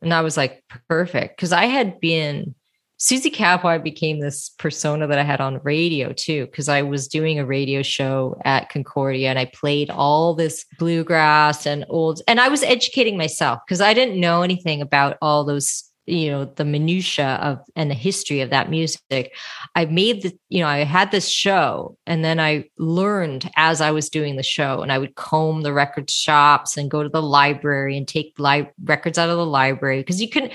And 0.00 0.14
I 0.14 0.22
was 0.22 0.36
like, 0.36 0.64
perfect. 0.88 1.38
Cause 1.38 1.52
I 1.52 1.66
had 1.66 2.00
been 2.00 2.54
Susie 2.98 3.30
Cowpie 3.30 3.82
became 3.82 4.20
this 4.20 4.48
persona 4.58 5.06
that 5.06 5.18
I 5.18 5.22
had 5.22 5.42
on 5.42 5.60
radio 5.62 6.12
too, 6.14 6.46
because 6.46 6.70
I 6.70 6.80
was 6.80 7.08
doing 7.08 7.38
a 7.38 7.44
radio 7.44 7.82
show 7.82 8.40
at 8.44 8.70
Concordia 8.70 9.28
and 9.28 9.38
I 9.38 9.50
played 9.52 9.90
all 9.90 10.34
this 10.34 10.64
bluegrass 10.78 11.66
and 11.66 11.84
old, 11.90 12.22
and 12.26 12.40
I 12.40 12.48
was 12.48 12.62
educating 12.62 13.18
myself 13.18 13.58
because 13.66 13.82
I 13.82 13.92
didn't 13.92 14.18
know 14.18 14.40
anything 14.40 14.80
about 14.80 15.18
all 15.20 15.44
those, 15.44 15.84
you 16.06 16.30
know, 16.30 16.44
the 16.44 16.64
minutia 16.64 17.38
of 17.42 17.58
and 17.74 17.90
the 17.90 17.94
history 17.94 18.40
of 18.40 18.50
that 18.50 18.70
music. 18.70 19.34
I 19.74 19.84
made 19.86 20.22
the, 20.22 20.38
you 20.48 20.60
know, 20.60 20.68
I 20.68 20.84
had 20.84 21.10
this 21.10 21.28
show 21.28 21.96
and 22.06 22.24
then 22.24 22.40
I 22.40 22.70
learned 22.78 23.50
as 23.56 23.80
I 23.80 23.90
was 23.90 24.08
doing 24.08 24.36
the 24.36 24.42
show 24.42 24.82
and 24.82 24.92
I 24.92 24.98
would 24.98 25.16
comb 25.16 25.62
the 25.62 25.72
record 25.72 26.10
shops 26.10 26.76
and 26.76 26.90
go 26.90 27.02
to 27.02 27.08
the 27.08 27.22
library 27.22 27.96
and 27.96 28.06
take 28.06 28.34
li- 28.38 28.70
records 28.84 29.18
out 29.18 29.30
of 29.30 29.36
the 29.36 29.46
library 29.46 30.00
because 30.00 30.20
you 30.20 30.28
can 30.28 30.50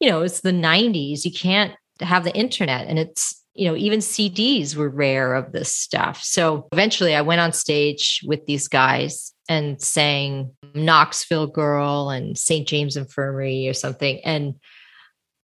you 0.00 0.08
know, 0.08 0.22
it's 0.22 0.40
the 0.40 0.50
90s. 0.50 1.26
You 1.26 1.32
can't 1.32 1.74
have 2.00 2.24
the 2.24 2.34
internet 2.34 2.86
and 2.86 2.98
it's 2.98 3.40
you 3.54 3.66
know 3.68 3.76
even 3.76 3.98
cds 4.00 4.74
were 4.76 4.88
rare 4.88 5.34
of 5.34 5.52
this 5.52 5.74
stuff 5.74 6.22
so 6.22 6.68
eventually 6.72 7.14
i 7.14 7.20
went 7.20 7.40
on 7.40 7.52
stage 7.52 8.20
with 8.24 8.46
these 8.46 8.68
guys 8.68 9.32
and 9.48 9.80
sang 9.82 10.50
knoxville 10.74 11.46
girl 11.46 12.10
and 12.10 12.38
st 12.38 12.66
james 12.66 12.96
infirmary 12.96 13.68
or 13.68 13.74
something 13.74 14.20
and 14.24 14.54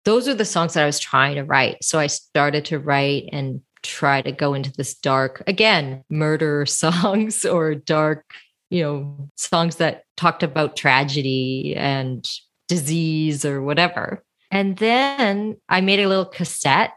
those 0.06 0.28
are 0.28 0.34
the 0.34 0.46
songs 0.46 0.74
that 0.74 0.84
i 0.84 0.86
was 0.86 1.00
trying 1.00 1.36
to 1.36 1.44
write 1.44 1.84
so 1.84 2.00
i 2.00 2.08
started 2.08 2.66
to 2.66 2.80
write 2.80 3.30
and 3.32 3.62
try 3.84 4.22
to 4.22 4.32
go 4.32 4.54
into 4.54 4.72
this 4.74 4.94
dark 4.94 5.44
again 5.48 6.04
murder 6.10 6.66
songs 6.68 7.46
or 7.46 7.76
dark 7.76 8.26
you 8.70 8.84
know 8.84 9.30
songs 9.36 9.78
that 9.78 10.04
talked 10.18 10.44
about 10.44 10.76
tragedy 10.76 11.76
and 11.76 12.30
disease 12.68 13.44
or 13.44 13.62
whatever 13.62 14.24
and 14.52 14.76
then 14.78 15.58
I 15.70 15.80
made 15.80 16.02
a 16.02 16.10
little 16.10 16.26
cassette, 16.26 16.92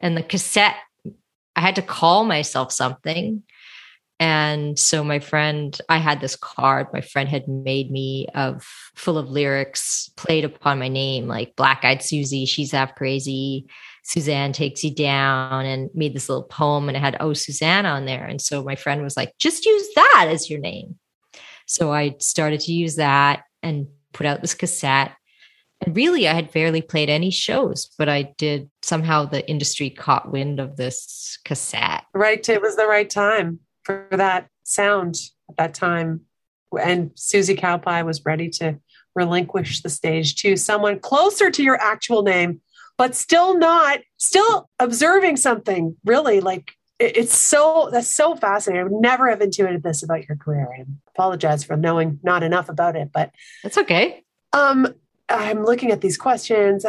and 0.00 0.16
the 0.16 0.22
cassette, 0.22 0.76
I 1.56 1.60
had 1.62 1.76
to 1.76 1.82
call 1.82 2.24
myself 2.24 2.70
something. 2.70 3.42
And 4.20 4.76
so 4.78 5.04
my 5.04 5.20
friend, 5.20 5.78
I 5.88 5.98
had 5.98 6.20
this 6.20 6.34
card 6.34 6.88
my 6.92 7.00
friend 7.00 7.28
had 7.28 7.46
made 7.46 7.90
me 7.90 8.26
of 8.34 8.64
full 8.96 9.16
of 9.16 9.30
lyrics 9.30 10.10
played 10.16 10.44
upon 10.44 10.80
my 10.80 10.88
name, 10.88 11.28
like 11.28 11.54
Black 11.54 11.84
Eyed 11.84 12.02
Susie, 12.02 12.44
She's 12.44 12.72
Half 12.72 12.96
Crazy, 12.96 13.66
Suzanne 14.02 14.52
takes 14.52 14.82
you 14.82 14.92
down 14.92 15.66
and 15.66 15.90
made 15.94 16.14
this 16.14 16.28
little 16.28 16.44
poem 16.44 16.88
and 16.88 16.96
it 16.96 17.00
had 17.00 17.16
oh 17.20 17.34
Suzanne 17.34 17.86
on 17.86 18.06
there. 18.06 18.24
And 18.24 18.40
so 18.40 18.64
my 18.64 18.74
friend 18.74 19.02
was 19.02 19.16
like, 19.16 19.34
just 19.38 19.66
use 19.66 19.86
that 19.94 20.26
as 20.30 20.50
your 20.50 20.60
name. 20.60 20.98
So 21.66 21.92
I 21.92 22.16
started 22.18 22.60
to 22.60 22.72
use 22.72 22.96
that 22.96 23.44
and 23.62 23.86
put 24.14 24.26
out 24.26 24.40
this 24.40 24.54
cassette. 24.54 25.12
And 25.84 25.94
really, 25.94 26.26
I 26.26 26.32
had 26.32 26.50
barely 26.50 26.82
played 26.82 27.10
any 27.10 27.30
shows, 27.30 27.90
but 27.98 28.08
I 28.08 28.34
did 28.38 28.68
somehow 28.82 29.26
the 29.26 29.48
industry 29.48 29.90
caught 29.90 30.32
wind 30.32 30.58
of 30.58 30.76
this 30.76 31.38
cassette. 31.44 32.04
Right. 32.14 32.48
It 32.48 32.62
was 32.62 32.74
the 32.74 32.86
right 32.86 33.08
time 33.08 33.60
for 33.88 34.06
that 34.10 34.48
sound 34.64 35.16
at 35.48 35.56
that 35.56 35.74
time. 35.74 36.20
And 36.78 37.10
Susie 37.14 37.56
Cowpie 37.56 38.04
was 38.04 38.24
ready 38.26 38.50
to 38.50 38.78
relinquish 39.14 39.80
the 39.80 39.88
stage 39.88 40.36
to 40.42 40.56
someone 40.56 41.00
closer 41.00 41.50
to 41.50 41.62
your 41.62 41.80
actual 41.80 42.22
name, 42.22 42.60
but 42.98 43.14
still 43.14 43.58
not, 43.58 44.00
still 44.18 44.68
observing 44.78 45.38
something 45.38 45.96
really 46.04 46.40
like 46.40 46.72
it's 47.00 47.38
so 47.38 47.90
that's 47.92 48.08
so 48.08 48.34
fascinating. 48.34 48.80
I 48.80 48.84
would 48.88 49.00
never 49.00 49.30
have 49.30 49.40
intuited 49.40 49.84
this 49.84 50.02
about 50.02 50.26
your 50.28 50.36
career. 50.36 50.68
I 50.76 50.84
apologize 51.14 51.62
for 51.62 51.76
knowing 51.76 52.18
not 52.24 52.42
enough 52.42 52.68
about 52.68 52.96
it, 52.96 53.10
but 53.12 53.30
that's 53.62 53.78
okay. 53.78 54.24
Um, 54.52 54.94
I'm 55.28 55.64
looking 55.64 55.92
at 55.92 56.00
these 56.00 56.16
questions. 56.16 56.84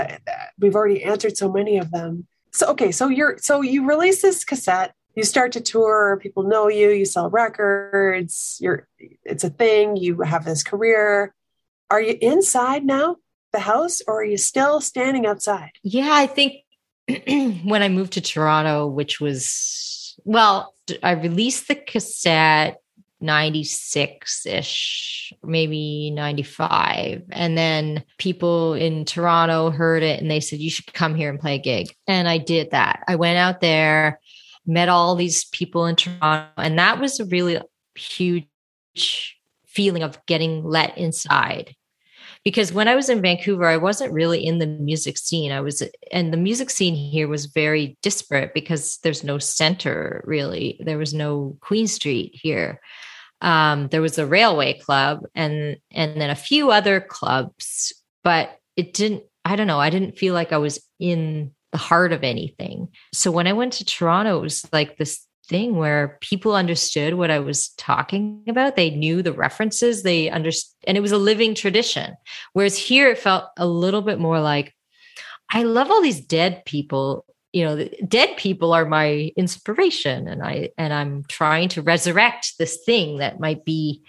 we've 0.59 0.75
already 0.75 1.03
answered 1.03 1.37
so 1.37 1.51
many 1.51 1.77
of 1.77 1.91
them. 1.91 2.25
So 2.51 2.71
okay, 2.71 2.91
so 2.91 3.07
you're 3.07 3.37
so 3.37 3.61
you 3.61 3.87
release 3.87 4.23
this 4.23 4.43
cassette, 4.43 4.95
you 5.19 5.25
start 5.25 5.51
to 5.51 5.61
tour, 5.61 6.17
people 6.21 6.43
know 6.43 6.69
you, 6.69 6.89
you 6.91 7.05
sell 7.05 7.29
records, 7.29 8.57
you're 8.61 8.87
it's 8.97 9.43
a 9.43 9.49
thing, 9.49 9.97
you 9.97 10.21
have 10.21 10.45
this 10.45 10.63
career. 10.63 11.33
Are 11.91 12.01
you 12.01 12.17
inside 12.21 12.85
now, 12.85 13.17
the 13.51 13.59
house, 13.59 14.01
or 14.07 14.21
are 14.21 14.23
you 14.23 14.37
still 14.37 14.79
standing 14.79 15.25
outside? 15.25 15.71
Yeah, 15.83 16.11
I 16.11 16.25
think 16.27 16.63
when 17.65 17.83
I 17.83 17.89
moved 17.89 18.13
to 18.13 18.21
Toronto, 18.21 18.87
which 18.87 19.19
was 19.19 20.15
well, 20.23 20.73
I 21.03 21.11
released 21.11 21.67
the 21.67 21.75
cassette 21.75 22.77
96 23.21 24.45
ish, 24.45 25.33
maybe 25.43 26.11
95. 26.11 27.23
And 27.31 27.57
then 27.57 28.03
people 28.17 28.73
in 28.73 29.05
Toronto 29.05 29.71
heard 29.71 30.03
it 30.03 30.21
and 30.21 30.31
they 30.31 30.39
said, 30.39 30.59
You 30.59 30.69
should 30.69 30.93
come 30.93 31.15
here 31.15 31.29
and 31.29 31.39
play 31.39 31.55
a 31.55 31.59
gig. 31.59 31.93
And 32.07 32.27
I 32.27 32.37
did 32.37 32.71
that. 32.71 33.03
I 33.07 33.15
went 33.15 33.37
out 33.37 33.61
there, 33.61 34.21
met 34.69 34.89
all 34.89 35.15
these 35.15 35.45
people 35.45 35.85
in 35.85 35.95
Toronto, 35.95 36.49
and 36.57 36.77
that 36.79 36.99
was 36.99 37.19
a 37.19 37.25
really 37.25 37.59
huge 37.95 38.47
feeling 39.65 40.03
of 40.03 40.25
getting 40.25 40.63
let 40.63 40.97
inside 40.97 41.75
because 42.43 42.71
when 42.71 42.87
I 42.87 42.95
was 42.95 43.09
in 43.09 43.21
Vancouver, 43.21 43.65
I 43.67 43.77
wasn't 43.77 44.13
really 44.13 44.45
in 44.45 44.59
the 44.59 44.67
music 44.67 45.17
scene. 45.17 45.51
I 45.51 45.61
was, 45.61 45.83
and 46.11 46.31
the 46.31 46.37
music 46.37 46.69
scene 46.69 46.95
here 46.95 47.27
was 47.27 47.47
very 47.47 47.97
disparate 48.01 48.53
because 48.53 48.97
there's 49.03 49.23
no 49.23 49.37
center 49.39 50.23
really. 50.25 50.79
There 50.83 50.97
was 50.97 51.13
no 51.13 51.57
Queen 51.61 51.87
Street 51.87 52.31
here. 52.33 52.79
Um, 53.41 53.87
there 53.89 54.01
was 54.01 54.17
a 54.17 54.25
railway 54.25 54.73
club 54.79 55.25
and 55.33 55.77
and 55.91 56.19
then 56.19 56.29
a 56.29 56.35
few 56.35 56.71
other 56.71 56.99
clubs, 56.99 57.93
but 58.23 58.57
it 58.75 58.93
didn't. 58.93 59.23
I 59.45 59.55
don't 59.55 59.67
know. 59.67 59.79
I 59.79 59.89
didn't 59.89 60.17
feel 60.17 60.33
like 60.33 60.51
I 60.51 60.57
was 60.57 60.85
in 60.99 61.51
the 61.71 61.77
heart 61.77 62.11
of 62.11 62.23
anything. 62.23 62.89
So 63.13 63.31
when 63.31 63.47
I 63.47 63.53
went 63.53 63.73
to 63.73 63.85
Toronto, 63.85 64.37
it 64.37 64.41
was 64.41 64.67
like 64.71 64.97
this 64.97 65.25
thing 65.47 65.75
where 65.75 66.17
people 66.21 66.55
understood 66.55 67.15
what 67.15 67.31
I 67.31 67.39
was 67.39 67.69
talking 67.69 68.43
about. 68.47 68.75
They 68.75 68.91
knew 68.91 69.21
the 69.21 69.33
references. 69.33 70.03
They 70.03 70.29
understood, 70.29 70.75
and 70.87 70.97
it 70.97 71.01
was 71.01 71.11
a 71.11 71.17
living 71.17 71.55
tradition. 71.55 72.15
Whereas 72.53 72.77
here, 72.77 73.09
it 73.09 73.17
felt 73.17 73.45
a 73.57 73.67
little 73.67 74.01
bit 74.01 74.19
more 74.19 74.39
like, 74.39 74.73
I 75.51 75.63
love 75.63 75.89
all 75.89 76.01
these 76.01 76.21
dead 76.21 76.63
people 76.65 77.25
you 77.51 77.65
know 77.65 77.89
dead 78.07 78.37
people 78.37 78.73
are 78.73 78.85
my 78.85 79.31
inspiration 79.35 80.27
and 80.27 80.43
i 80.43 80.69
and 80.77 80.93
i'm 80.93 81.23
trying 81.27 81.67
to 81.67 81.81
resurrect 81.81 82.53
this 82.59 82.77
thing 82.85 83.17
that 83.17 83.39
might 83.39 83.65
be 83.65 84.03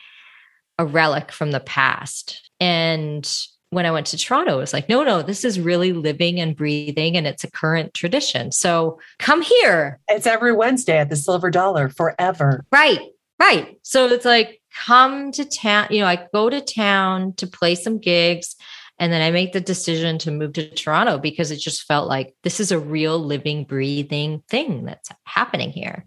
a 0.79 0.85
relic 0.85 1.33
from 1.33 1.51
the 1.51 1.61
past 1.61 2.51
and 2.61 3.39
when 3.71 3.87
i 3.87 3.91
went 3.91 4.07
to 4.07 4.17
toronto 4.17 4.55
it 4.55 4.61
was 4.61 4.73
like 4.73 4.89
no 4.89 5.03
no 5.03 5.23
this 5.23 5.45
is 5.45 5.59
really 5.59 5.93
living 5.93 6.41
and 6.41 6.57
breathing 6.57 7.17
and 7.17 7.27
it's 7.27 7.45
a 7.45 7.51
current 7.51 7.95
tradition. 7.95 8.53
So 8.53 8.99
come 9.19 9.43
here. 9.43 10.01
It's 10.09 10.27
every 10.27 10.53
wednesday 10.53 10.99
at 10.99 11.09
the 11.09 11.17
silver 11.17 11.51
dollar 11.51 11.89
forever. 11.89 12.65
Right 12.71 13.01
right. 13.39 13.79
So 13.83 14.07
it's 14.07 14.25
like 14.25 14.61
come 14.87 15.33
to 15.33 15.45
town 15.45 15.89
you 15.91 15.99
know 15.99 16.07
i 16.07 16.29
go 16.33 16.49
to 16.49 16.61
town 16.61 17.33
to 17.35 17.45
play 17.45 17.75
some 17.75 17.99
gigs 17.99 18.55
and 19.01 19.11
then 19.11 19.23
I 19.23 19.31
make 19.31 19.53
the 19.53 19.63
decision 19.63 20.19
to 20.19 20.31
move 20.31 20.53
to 20.53 20.69
Toronto 20.69 21.17
because 21.17 21.51
it 21.51 21.57
just 21.57 21.85
felt 21.85 22.07
like 22.07 22.35
this 22.43 22.61
is 22.61 22.71
a 22.71 22.79
real 22.79 23.19
living, 23.19 23.65
breathing 23.65 24.43
thing 24.47 24.85
that's 24.85 25.09
happening 25.25 25.71
here. 25.71 26.05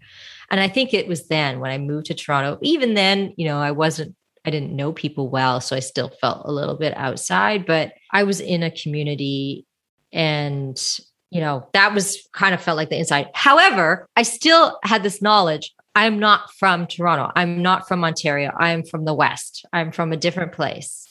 And 0.48 0.60
I 0.60 0.68
think 0.68 0.94
it 0.94 1.08
was 1.08 1.26
then 1.26 1.58
when 1.58 1.72
I 1.72 1.78
moved 1.78 2.06
to 2.06 2.14
Toronto, 2.14 2.56
even 2.62 2.94
then, 2.94 3.34
you 3.36 3.46
know, 3.46 3.58
I 3.58 3.72
wasn't, 3.72 4.14
I 4.44 4.50
didn't 4.50 4.76
know 4.76 4.92
people 4.92 5.28
well. 5.28 5.60
So 5.60 5.74
I 5.76 5.80
still 5.80 6.10
felt 6.20 6.42
a 6.44 6.52
little 6.52 6.76
bit 6.76 6.96
outside, 6.96 7.66
but 7.66 7.92
I 8.12 8.24
was 8.24 8.40
in 8.40 8.62
a 8.62 8.70
community 8.70 9.66
and, 10.12 10.80
you 11.30 11.40
know, 11.40 11.68
that 11.72 11.94
was 11.94 12.28
kind 12.32 12.54
of 12.54 12.62
felt 12.62 12.76
like 12.76 12.90
the 12.90 12.98
inside. 12.98 13.28
However, 13.34 14.06
I 14.16 14.22
still 14.22 14.78
had 14.82 15.02
this 15.02 15.22
knowledge 15.22 15.72
I'm 15.96 16.18
not 16.18 16.52
from 16.54 16.88
Toronto. 16.88 17.30
I'm 17.36 17.62
not 17.62 17.86
from 17.86 18.02
Ontario. 18.02 18.50
I'm 18.58 18.82
from 18.82 19.04
the 19.04 19.14
West. 19.14 19.64
I'm 19.72 19.92
from 19.92 20.12
a 20.12 20.16
different 20.16 20.50
place 20.50 21.04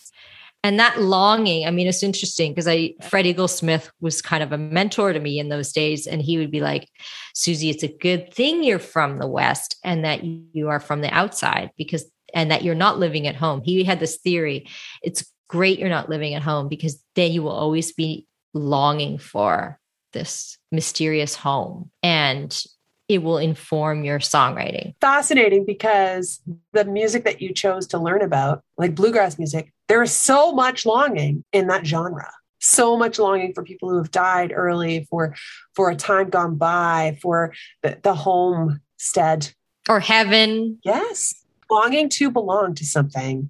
and 0.64 0.80
that 0.80 1.00
longing 1.02 1.68
i 1.68 1.72
mean 1.72 1.88
it's 1.88 2.02
interesting 2.02 2.52
because 2.52 2.68
i 2.68 2.94
fred 3.02 3.26
eaglesmith 3.26 3.90
was 4.02 4.22
kind 4.22 4.42
of 4.42 4.52
a 4.52 4.58
mentor 4.58 5.14
to 5.14 5.20
me 5.20 5.38
in 5.38 5.50
those 5.50 5.72
days 5.72 6.08
and 6.08 6.22
he 6.22 6.38
would 6.38 6.50
be 6.50 6.62
like 6.62 6.90
susie 7.34 7.70
it's 7.70 7.84
a 7.84 7.88
good 7.88 8.34
thing 8.34 8.64
you're 8.64 8.80
from 8.80 9.20
the 9.20 9.28
west 9.28 9.78
and 9.84 10.04
that 10.06 10.24
you 10.24 10.70
are 10.70 10.80
from 10.80 11.02
the 11.02 11.14
outside 11.14 11.70
because 11.78 12.06
and 12.34 12.52
that 12.52 12.64
you're 12.64 12.76
not 12.76 13.00
living 13.00 13.28
at 13.28 13.36
home 13.36 13.62
he 13.64 13.84
had 13.84 14.00
this 14.00 14.18
theory 14.18 14.68
it's 15.02 15.26
great 15.48 15.80
you're 15.80 15.90
not 15.90 16.10
living 16.10 16.34
at 16.34 16.42
home 16.42 16.68
because 16.68 17.04
then 17.16 17.32
you 17.32 17.44
will 17.44 17.52
always 17.52 17.92
be 17.92 18.28
longing 18.54 19.18
for 19.18 19.80
this 20.14 20.58
mysterious 20.72 21.36
home 21.36 21.92
and 22.02 22.66
it 23.10 23.22
will 23.22 23.38
inform 23.38 24.04
your 24.04 24.20
songwriting. 24.20 24.96
Fascinating 25.02 25.66
because 25.66 26.42
the 26.72 26.86
music 26.86 27.26
that 27.26 27.42
you 27.42 27.54
chose 27.54 27.88
to 27.88 28.00
learn 28.00 28.22
about, 28.22 28.64
like 28.78 28.96
bluegrass 28.96 29.38
music, 29.38 29.74
there 29.88 30.02
is 30.02 30.14
so 30.14 30.54
much 30.54 30.86
longing 30.86 31.44
in 31.52 31.68
that 31.68 31.86
genre. 31.86 32.32
So 32.60 32.98
much 32.98 33.20
longing 33.20 33.54
for 33.54 33.62
people 33.64 33.90
who 33.90 33.98
have 33.98 34.12
died 34.12 34.54
early, 34.56 35.06
for 35.10 35.36
for 35.76 35.90
a 35.90 35.98
time 35.98 36.30
gone 36.30 36.56
by, 36.56 37.18
for 37.22 37.54
the, 37.82 38.00
the 38.02 38.16
homestead. 38.16 39.52
Or 39.90 40.00
heaven. 40.00 40.80
Yes. 40.86 41.43
Longing 41.70 42.10
to 42.10 42.32
belong 42.32 42.76
to 42.76 42.86
something, 42.86 43.50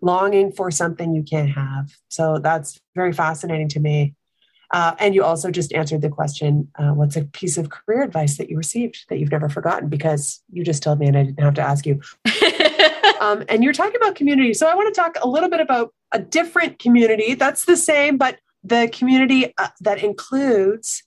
longing 0.00 0.52
for 0.52 0.70
something 0.70 1.14
you 1.14 1.22
can't 1.22 1.50
have. 1.50 1.92
So 2.08 2.38
that's 2.38 2.80
very 2.94 3.12
fascinating 3.12 3.68
to 3.70 3.80
me. 3.80 4.14
Uh, 4.72 4.94
and 5.00 5.14
you 5.14 5.24
also 5.24 5.50
just 5.50 5.72
answered 5.72 6.00
the 6.00 6.08
question 6.08 6.68
uh, 6.78 6.90
what's 6.90 7.16
a 7.16 7.24
piece 7.24 7.58
of 7.58 7.70
career 7.70 8.02
advice 8.02 8.38
that 8.38 8.48
you 8.48 8.56
received 8.56 9.04
that 9.08 9.18
you've 9.18 9.32
never 9.32 9.48
forgotten? 9.48 9.88
Because 9.88 10.42
you 10.52 10.64
just 10.64 10.82
told 10.82 11.00
me 11.00 11.06
and 11.06 11.18
I 11.18 11.24
didn't 11.24 11.40
have 11.40 11.54
to 11.54 11.62
ask 11.62 11.86
you. 11.86 12.00
um, 13.20 13.44
and 13.48 13.64
you're 13.64 13.72
talking 13.72 13.96
about 13.96 14.14
community. 14.14 14.54
So 14.54 14.68
I 14.68 14.74
want 14.74 14.94
to 14.94 15.00
talk 15.00 15.16
a 15.20 15.28
little 15.28 15.50
bit 15.50 15.60
about 15.60 15.92
a 16.12 16.20
different 16.20 16.78
community 16.78 17.34
that's 17.34 17.64
the 17.64 17.76
same, 17.76 18.16
but 18.16 18.38
the 18.62 18.88
community 18.92 19.52
uh, 19.58 19.68
that 19.80 20.04
includes 20.04 21.02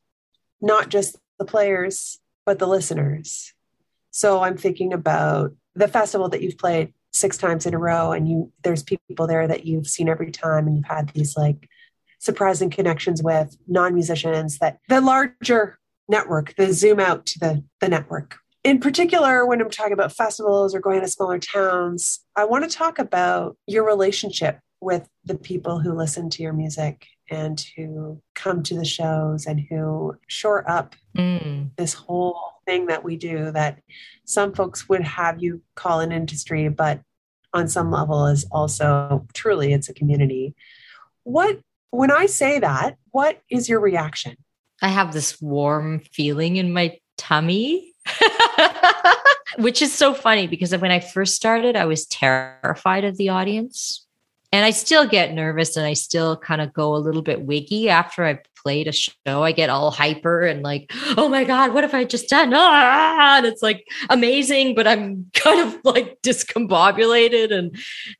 not 0.61 0.89
just 0.89 1.17
the 1.39 1.45
players, 1.45 2.19
but 2.45 2.59
the 2.59 2.67
listeners. 2.67 3.53
So 4.11 4.41
I'm 4.43 4.57
thinking 4.57 4.93
about 4.93 5.53
the 5.75 5.87
festival 5.87 6.29
that 6.29 6.41
you've 6.41 6.57
played 6.57 6.93
six 7.11 7.37
times 7.37 7.65
in 7.65 7.73
a 7.73 7.77
row 7.77 8.11
and 8.11 8.27
you 8.27 8.51
there's 8.63 8.83
people 8.83 9.27
there 9.27 9.47
that 9.47 9.65
you've 9.65 9.87
seen 9.87 10.09
every 10.09 10.31
time 10.31 10.67
and 10.67 10.75
you've 10.75 10.85
had 10.85 11.09
these 11.09 11.37
like 11.37 11.69
surprising 12.19 12.69
connections 12.69 13.21
with 13.21 13.55
non-musicians 13.67 14.57
that 14.59 14.79
the 14.89 15.01
larger 15.01 15.77
network, 16.07 16.55
the 16.55 16.73
zoom 16.73 16.99
out 16.99 17.25
to 17.25 17.39
the, 17.39 17.63
the 17.81 17.89
network. 17.89 18.37
In 18.63 18.79
particular, 18.79 19.45
when 19.45 19.59
I'm 19.59 19.69
talking 19.69 19.93
about 19.93 20.13
festivals 20.13 20.73
or 20.73 20.79
going 20.79 21.01
to 21.01 21.07
smaller 21.07 21.39
towns, 21.39 22.21
I 22.35 22.45
want 22.45 22.69
to 22.69 22.75
talk 22.75 22.97
about 22.97 23.57
your 23.67 23.85
relationship 23.85 24.59
with 24.79 25.07
the 25.25 25.35
people 25.37 25.79
who 25.79 25.93
listen 25.93 26.29
to 26.29 26.43
your 26.43 26.53
music 26.53 27.07
and 27.29 27.65
who 27.75 28.21
come 28.35 28.63
to 28.63 28.75
the 28.75 28.85
shows 28.85 29.45
and 29.45 29.65
who 29.69 30.15
shore 30.27 30.69
up 30.69 30.95
mm. 31.17 31.69
this 31.77 31.93
whole 31.93 32.52
thing 32.65 32.87
that 32.87 33.03
we 33.03 33.17
do 33.17 33.51
that 33.51 33.79
some 34.25 34.53
folks 34.53 34.87
would 34.89 35.03
have 35.03 35.41
you 35.41 35.61
call 35.75 35.99
an 35.99 36.11
industry, 36.11 36.69
but 36.69 37.01
on 37.53 37.67
some 37.67 37.91
level 37.91 38.25
is 38.27 38.45
also 38.51 39.25
truly 39.33 39.73
it's 39.73 39.89
a 39.89 39.93
community. 39.93 40.55
What 41.23 41.59
when 41.91 42.11
I 42.11 42.25
say 42.25 42.59
that, 42.59 42.97
what 43.11 43.39
is 43.49 43.69
your 43.69 43.79
reaction? 43.79 44.35
I 44.81 44.87
have 44.87 45.13
this 45.13 45.39
warm 45.39 45.99
feeling 45.99 46.55
in 46.57 46.73
my 46.73 46.97
tummy, 47.17 47.93
which 49.57 49.81
is 49.81 49.93
so 49.93 50.13
funny 50.13 50.47
because 50.47 50.75
when 50.75 50.91
I 50.91 50.99
first 50.99 51.35
started, 51.35 51.75
I 51.75 51.85
was 51.85 52.07
terrified 52.07 53.03
of 53.03 53.17
the 53.17 53.29
audience. 53.29 54.02
And 54.53 54.63
I 54.63 54.69
still 54.69 55.07
get 55.07 55.33
nervous 55.33 55.75
and 55.75 55.85
I 55.85 55.93
still 55.93 56.37
kind 56.37 56.61
of 56.61 56.71
go 56.73 56.95
a 56.95 56.97
little 56.97 57.23
bit 57.23 57.41
wiggy 57.41 57.89
after 57.89 58.23
I've 58.23 58.37
played 58.55 58.87
a 58.87 58.91
show. 58.91 59.41
I 59.41 59.51
get 59.51 59.71
all 59.71 59.89
hyper 59.89 60.43
and 60.43 60.61
like, 60.61 60.91
oh 61.17 61.27
my 61.27 61.43
God, 61.43 61.73
what 61.73 61.83
have 61.83 61.95
I 61.95 62.03
just 62.03 62.29
done? 62.29 62.53
Ah! 62.53 63.37
And 63.37 63.47
it's 63.47 63.63
like 63.63 63.87
amazing, 64.11 64.75
but 64.75 64.85
I'm 64.85 65.25
kind 65.33 65.59
of 65.59 65.79
like 65.83 66.21
discombobulated. 66.21 67.51
And 67.51 67.75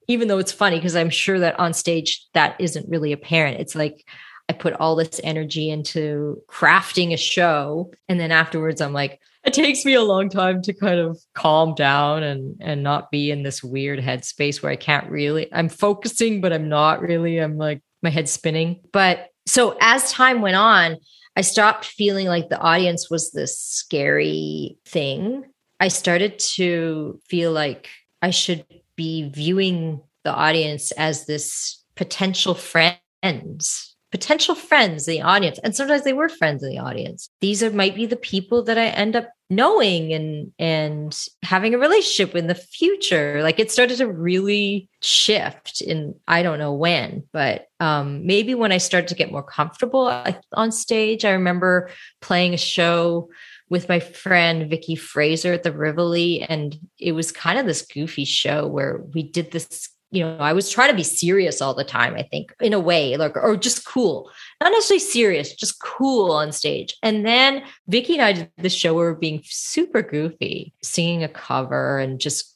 even 0.08 0.28
though 0.28 0.40
it's 0.40 0.52
funny, 0.52 0.78
because 0.78 0.96
I'm 0.96 1.12
sure 1.12 1.38
that 1.38 1.60
on 1.60 1.72
stage 1.72 2.26
that 2.34 2.60
isn't 2.60 2.90
really 2.90 3.12
apparent, 3.12 3.60
it's 3.60 3.76
like, 3.76 4.04
I 4.50 4.54
put 4.54 4.74
all 4.74 4.96
this 4.96 5.22
energy 5.24 5.70
into 5.70 6.42
crafting 6.50 7.14
a 7.14 7.18
show. 7.18 7.92
And 8.10 8.20
then 8.20 8.32
afterwards, 8.32 8.82
I'm 8.82 8.92
like, 8.92 9.22
it 9.46 9.54
takes 9.54 9.86
me 9.86 9.94
a 9.94 10.02
long 10.02 10.30
time 10.30 10.62
to 10.62 10.74
kind 10.74 11.00
of 11.00 11.20
calm 11.34 11.76
down 11.76 12.24
and 12.24 12.56
and 12.62 12.84
not 12.84 13.12
be 13.12 13.32
in 13.32 13.44
this 13.44 13.64
weird 13.64 14.00
headspace 14.00 14.62
where 14.62 14.72
I 14.72 14.76
can't 14.76 15.10
really 15.10 15.54
I'm 15.54 15.70
focusing 15.70 16.42
but 16.42 16.54
I'm 16.54 16.70
not 16.70 17.02
really 17.02 17.40
I'm 17.40 17.58
like 17.58 17.82
my 18.02 18.10
head 18.10 18.30
spinning. 18.30 18.82
But 18.92 19.30
so 19.46 19.78
as 19.82 20.12
time 20.12 20.42
went 20.42 20.56
on 20.56 20.98
I 21.36 21.42
stopped 21.42 21.86
feeling 21.86 22.28
like 22.28 22.50
the 22.50 22.60
audience 22.60 23.10
was 23.10 23.32
this 23.32 23.60
scary 23.60 24.78
thing. 24.86 25.46
I 25.80 25.88
started 25.88 26.38
to 26.56 27.20
feel 27.28 27.52
like 27.52 27.90
I 28.22 28.30
should 28.30 28.66
be 28.96 29.30
viewing 29.30 30.02
the 30.24 30.32
audience 30.32 30.92
as 30.92 31.26
this 31.26 31.84
potential 31.96 32.54
friends 32.54 33.93
potential 34.14 34.54
friends 34.54 35.08
in 35.08 35.16
the 35.16 35.22
audience. 35.24 35.58
And 35.64 35.76
sometimes 35.76 36.04
they 36.04 36.14
were 36.14 36.30
friends 36.30 36.62
in 36.62 36.70
the 36.70 36.78
audience. 36.78 37.30
These 37.42 37.64
are 37.64 37.72
might 37.72 37.96
be 37.96 38.06
the 38.06 38.16
people 38.16 38.62
that 38.66 38.78
i 38.78 38.86
end 38.86 39.16
up 39.16 39.28
knowing 39.50 40.14
and 40.14 40.52
and 40.60 41.20
having 41.42 41.74
a 41.74 41.80
relationship 41.80 42.32
with 42.32 42.44
in 42.44 42.48
the 42.48 42.54
future. 42.54 43.42
Like 43.42 43.60
it 43.60 43.72
started 43.72 43.98
to 43.98 44.08
really 44.08 44.88
shift 45.02 45.82
in 45.82 46.14
i 46.28 46.44
don't 46.44 46.60
know 46.60 46.72
when 46.72 47.24
but 47.34 47.68
um 47.82 48.26
maybe 48.26 48.56
when 48.56 48.72
i 48.72 48.78
started 48.78 49.10
to 49.10 49.16
get 49.16 49.32
more 49.32 49.42
comfortable 49.42 50.06
on 50.54 50.72
stage. 50.72 51.26
I 51.26 51.32
remember 51.32 51.90
playing 52.22 52.54
a 52.54 52.58
show 52.58 53.30
with 53.68 53.90
my 53.90 54.00
friend 54.00 54.70
Vicky 54.70 54.96
Fraser 54.96 55.54
at 55.54 55.64
the 55.64 55.72
Rivoli. 55.72 56.44
And 56.44 56.78
it 57.00 57.14
was 57.14 57.32
kind 57.32 57.58
of 57.58 57.66
this 57.66 57.82
goofy 57.82 58.26
show 58.26 58.68
where 58.68 59.02
we 59.16 59.24
did 59.24 59.50
this 59.50 59.90
you 60.14 60.24
know, 60.24 60.38
I 60.38 60.54
was 60.54 60.70
trying 60.70 60.92
to 60.92 60.96
be 60.96 61.04
serious 61.04 61.60
all 61.60 61.74
the 61.74 61.84
time, 61.84 62.14
I 62.14 62.22
think, 62.22 62.54
in 62.62 62.72
a 62.72 62.80
way, 62.80 63.18
like, 63.18 63.36
or 63.36 63.58
just 63.58 63.84
cool, 63.84 64.30
not 64.62 64.72
necessarily 64.72 65.00
serious, 65.00 65.56
just 65.56 65.82
cool 65.82 66.32
on 66.32 66.52
stage. 66.52 66.96
And 67.02 67.26
then 67.26 67.64
Vicky 67.88 68.14
and 68.14 68.22
I 68.22 68.34
did 68.34 68.52
the 68.58 68.70
show 68.70 68.94
where 68.94 69.08
we 69.08 69.14
were 69.14 69.20
being 69.20 69.42
super 69.44 70.04
goofy, 70.04 70.72
singing 70.84 71.24
a 71.24 71.28
cover 71.28 71.98
and 71.98 72.20
just, 72.20 72.56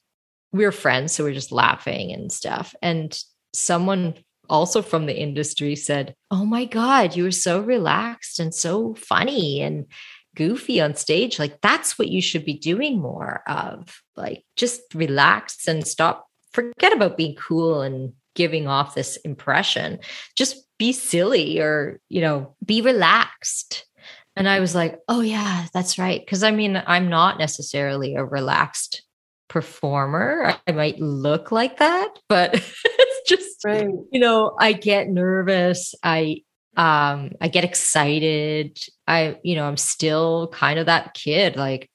we 0.52 0.66
were 0.66 0.72
friends. 0.72 1.14
So 1.14 1.24
we 1.24 1.32
are 1.32 1.34
just 1.34 1.52
laughing 1.52 2.12
and 2.12 2.32
stuff. 2.32 2.76
And 2.84 3.20
someone 3.54 4.14
also 4.50 4.84
from 4.84 5.08
the 5.08 5.20
industry 5.20 5.76
said, 5.76 6.14
Oh 6.30 6.46
my 6.46 6.66
God, 6.66 7.16
you 7.16 7.24
were 7.24 7.32
so 7.32 7.60
relaxed 7.60 8.40
and 8.40 8.54
so 8.54 8.94
funny 8.94 9.62
and 9.62 9.88
goofy 10.36 10.80
on 10.80 10.94
stage. 10.94 11.40
Like, 11.40 11.60
that's 11.62 11.98
what 11.98 12.10
you 12.10 12.22
should 12.22 12.46
be 12.46 12.54
doing 12.54 13.02
more 13.02 13.42
of. 13.48 14.04
Like, 14.16 14.44
just 14.56 14.82
relax 14.94 15.68
and 15.68 15.86
stop 15.86 16.27
forget 16.58 16.92
about 16.92 17.18
being 17.18 17.36
cool 17.36 17.82
and 17.82 18.14
giving 18.34 18.68
off 18.68 18.96
this 18.96 19.18
impression. 19.18 20.00
Just 20.36 20.66
be 20.80 20.92
silly 20.92 21.60
or, 21.60 22.00
you 22.10 22.20
know, 22.20 22.56
be 22.66 22.82
relaxed. 22.82 23.86
And 24.36 24.50
I 24.50 24.60
was 24.60 24.74
like, 24.74 25.00
oh, 25.08 25.22
yeah, 25.22 25.68
that's 25.72 26.00
right. 26.00 26.26
Cause 26.28 26.42
I 26.42 26.50
mean, 26.50 26.82
I'm 26.88 27.10
not 27.10 27.38
necessarily 27.38 28.16
a 28.16 28.26
relaxed 28.26 29.04
performer. 29.50 30.56
I 30.66 30.72
might 30.72 31.00
look 31.00 31.52
like 31.52 31.78
that, 31.78 32.10
but 32.28 32.54
it's 32.86 33.30
just, 33.30 33.64
right. 33.64 33.88
you 34.12 34.20
know, 34.20 34.56
I 34.60 34.74
get 34.74 35.10
nervous. 35.10 35.94
I, 36.02 36.42
um, 36.76 37.34
I 37.40 37.50
get 37.50 37.66
excited. 37.66 38.80
I, 39.08 39.38
you 39.44 39.56
know, 39.56 39.68
I'm 39.68 39.78
still 39.78 40.48
kind 40.50 40.80
of 40.80 40.88
that 40.88 41.14
kid. 41.14 41.56
Like, 41.56 41.90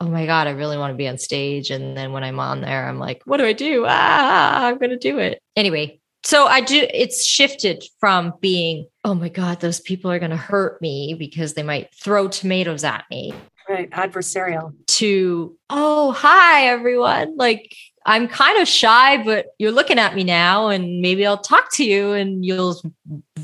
oh 0.00 0.08
my 0.08 0.26
god 0.26 0.46
i 0.46 0.50
really 0.50 0.78
want 0.78 0.92
to 0.92 0.96
be 0.96 1.08
on 1.08 1.18
stage. 1.18 1.70
And 1.70 1.96
then 1.96 2.12
when 2.12 2.24
i'm 2.24 2.40
on 2.40 2.60
there 2.60 2.88
i'm 2.88 2.98
like 2.98 3.22
what 3.24 3.38
do 3.38 3.44
i 3.44 3.52
do? 3.52 3.84
Ah 3.86 4.66
i'm 4.66 4.78
going 4.78 4.90
to 4.90 4.98
do 4.98 5.18
it. 5.18 5.40
Anyway 5.56 6.00
so 6.24 6.46
i 6.46 6.60
do 6.60 6.86
it's 6.92 7.24
shifted 7.24 7.84
from 8.00 8.34
being 8.40 8.86
oh 9.04 9.14
my 9.14 9.28
god 9.28 9.60
those 9.60 9.80
people 9.80 10.10
are 10.10 10.18
going 10.18 10.30
to 10.30 10.36
hurt 10.36 10.80
me 10.82 11.14
because 11.14 11.54
they 11.54 11.62
might 11.62 11.94
throw 11.94 12.28
tomatoes 12.28 12.84
at 12.84 13.04
me. 13.10 13.32
Right 13.68 13.90
adversarial. 13.90 14.72
To 14.86 15.56
oh 15.70 16.12
hi 16.12 16.66
everyone. 16.66 17.36
Like 17.36 17.74
i'm 18.06 18.28
kind 18.28 18.60
of 18.60 18.68
shy 18.68 19.22
but 19.22 19.46
you're 19.58 19.72
looking 19.72 19.98
at 19.98 20.14
me 20.14 20.24
now 20.24 20.68
and 20.68 21.00
maybe 21.00 21.26
i'll 21.26 21.38
talk 21.38 21.70
to 21.72 21.84
you 21.84 22.12
and 22.12 22.44
you'll 22.44 22.80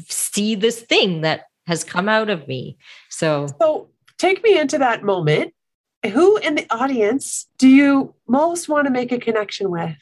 see 0.09 0.55
this 0.55 0.81
thing 0.81 1.21
that 1.23 1.45
has 1.67 1.85
come 1.85 2.09
out 2.09 2.29
of 2.29 2.47
me. 2.49 2.77
So 3.09 3.47
so 3.61 3.89
take 4.19 4.43
me 4.43 4.59
into 4.59 4.79
that 4.79 5.03
moment 5.03 5.55
who 6.07 6.37
in 6.39 6.55
the 6.55 6.67
audience 6.71 7.47
do 7.59 7.69
you 7.69 8.15
most 8.27 8.69
want 8.69 8.87
to 8.87 8.93
make 8.93 9.13
a 9.13 9.19
connection 9.19 9.71
with? 9.71 9.97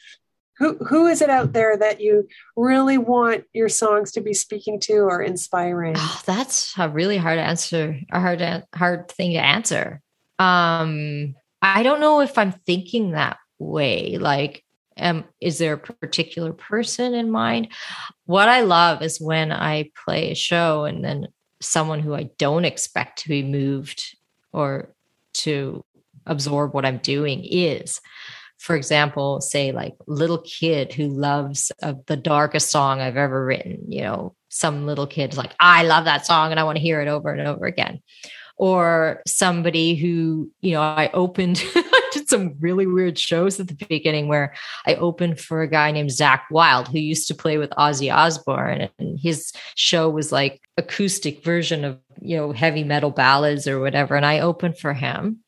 Who 0.59 0.77
who 0.77 1.07
is 1.07 1.21
it 1.21 1.29
out 1.29 1.53
there 1.53 1.75
that 1.77 1.99
you 1.99 2.27
really 2.55 2.97
want 2.97 3.45
your 3.53 3.69
songs 3.69 4.11
to 4.13 4.21
be 4.21 4.33
speaking 4.33 4.79
to 4.81 4.97
or 4.99 5.21
inspiring? 5.21 5.95
Oh, 5.97 6.21
that's 6.25 6.73
a 6.77 6.89
really 6.89 7.17
hard 7.17 7.39
answer, 7.39 7.99
a 8.11 8.19
hard 8.19 8.65
hard 8.73 9.09
thing 9.09 9.31
to 9.31 9.39
answer. 9.39 10.01
Um, 10.39 11.35
I 11.61 11.81
don't 11.83 12.01
know 12.01 12.21
if 12.21 12.37
I'm 12.37 12.51
thinking 12.51 13.11
that 13.11 13.37
way. 13.57 14.17
Like, 14.17 14.63
um, 14.97 15.25
is 15.41 15.57
there 15.57 15.73
a 15.73 15.77
particular 15.77 16.53
person 16.53 17.13
in 17.13 17.31
mind? 17.31 17.69
What 18.25 18.47
I 18.47 18.61
love 18.61 19.01
is 19.01 19.19
when 19.19 19.51
I 19.51 19.89
play 20.05 20.31
a 20.31 20.35
show 20.35 20.85
and 20.85 21.03
then 21.03 21.29
someone 21.61 21.99
who 21.99 22.13
I 22.13 22.29
don't 22.37 22.65
expect 22.65 23.19
to 23.19 23.29
be 23.29 23.41
moved 23.41 24.15
or 24.51 24.93
to 25.33 25.83
absorb 26.25 26.73
what 26.73 26.85
I'm 26.85 26.97
doing 26.97 27.43
is. 27.43 27.99
For 28.59 28.75
example, 28.75 29.41
say 29.41 29.71
like 29.73 29.93
little 30.07 30.41
kid 30.41 30.93
who 30.93 31.07
loves 31.07 31.71
uh, 31.81 31.95
the 32.07 32.15
darkest 32.15 32.71
song 32.71 33.01
I've 33.01 33.17
ever 33.17 33.45
written, 33.45 33.91
you 33.91 34.01
know, 34.01 34.35
some 34.53 34.85
little 34.85 35.07
kid's 35.07 35.37
like, 35.37 35.51
I 35.59 35.83
love 35.83 36.05
that 36.05 36.25
song 36.25 36.51
and 36.51 36.59
I 36.59 36.63
want 36.63 36.77
to 36.77 36.81
hear 36.81 37.01
it 37.01 37.07
over 37.07 37.31
and 37.31 37.45
over 37.45 37.65
again. 37.65 38.01
Or 38.55 39.21
somebody 39.27 39.95
who, 39.95 40.51
you 40.61 40.73
know, 40.73 40.81
I 40.81 41.09
opened, 41.11 41.61
did 42.13 42.29
some 42.29 42.55
really 42.59 42.85
weird 42.85 43.17
shows 43.17 43.59
at 43.59 43.67
the 43.67 43.85
beginning 43.89 44.27
where 44.27 44.53
I 44.85 44.95
opened 44.95 45.39
for 45.39 45.63
a 45.63 45.67
guy 45.67 45.91
named 45.91 46.11
Zakk 46.11 46.41
Wylde, 46.51 46.87
who 46.87 46.99
used 46.99 47.27
to 47.29 47.35
play 47.35 47.57
with 47.57 47.71
Ozzy 47.71 48.15
Osbourne. 48.15 48.89
And 48.99 49.19
his 49.19 49.51
show 49.75 50.09
was 50.09 50.31
like 50.31 50.61
acoustic 50.77 51.43
version 51.43 51.83
of, 51.83 51.99
you 52.21 52.37
know, 52.37 52.51
heavy 52.51 52.83
metal 52.83 53.11
ballads 53.11 53.67
or 53.67 53.79
whatever. 53.79 54.15
And 54.15 54.25
I 54.25 54.39
opened 54.39 54.77
for 54.77 54.93
him 54.93 55.42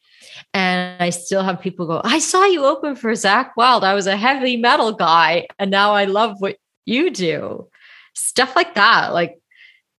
and 0.54 1.02
I 1.02 1.10
still 1.10 1.44
have 1.44 1.62
people 1.62 1.88
go, 1.88 2.02
I 2.04 2.20
saw 2.20 2.46
you 2.46 2.66
open 2.66 2.96
for 2.96 3.12
Zakk 3.12 3.52
Wylde. 3.58 3.84
I 3.84 3.94
was 3.94 4.08
a 4.08 4.18
heavy 4.18 4.58
metal 4.58 4.92
guy. 4.94 5.48
And 5.60 5.72
now 5.72 5.94
I 5.94 6.06
love 6.06 6.36
what 6.40 6.58
you 6.86 7.10
do. 7.12 7.68
Stuff 8.14 8.56
like 8.56 8.76
that. 8.76 9.14
Like 9.14 9.40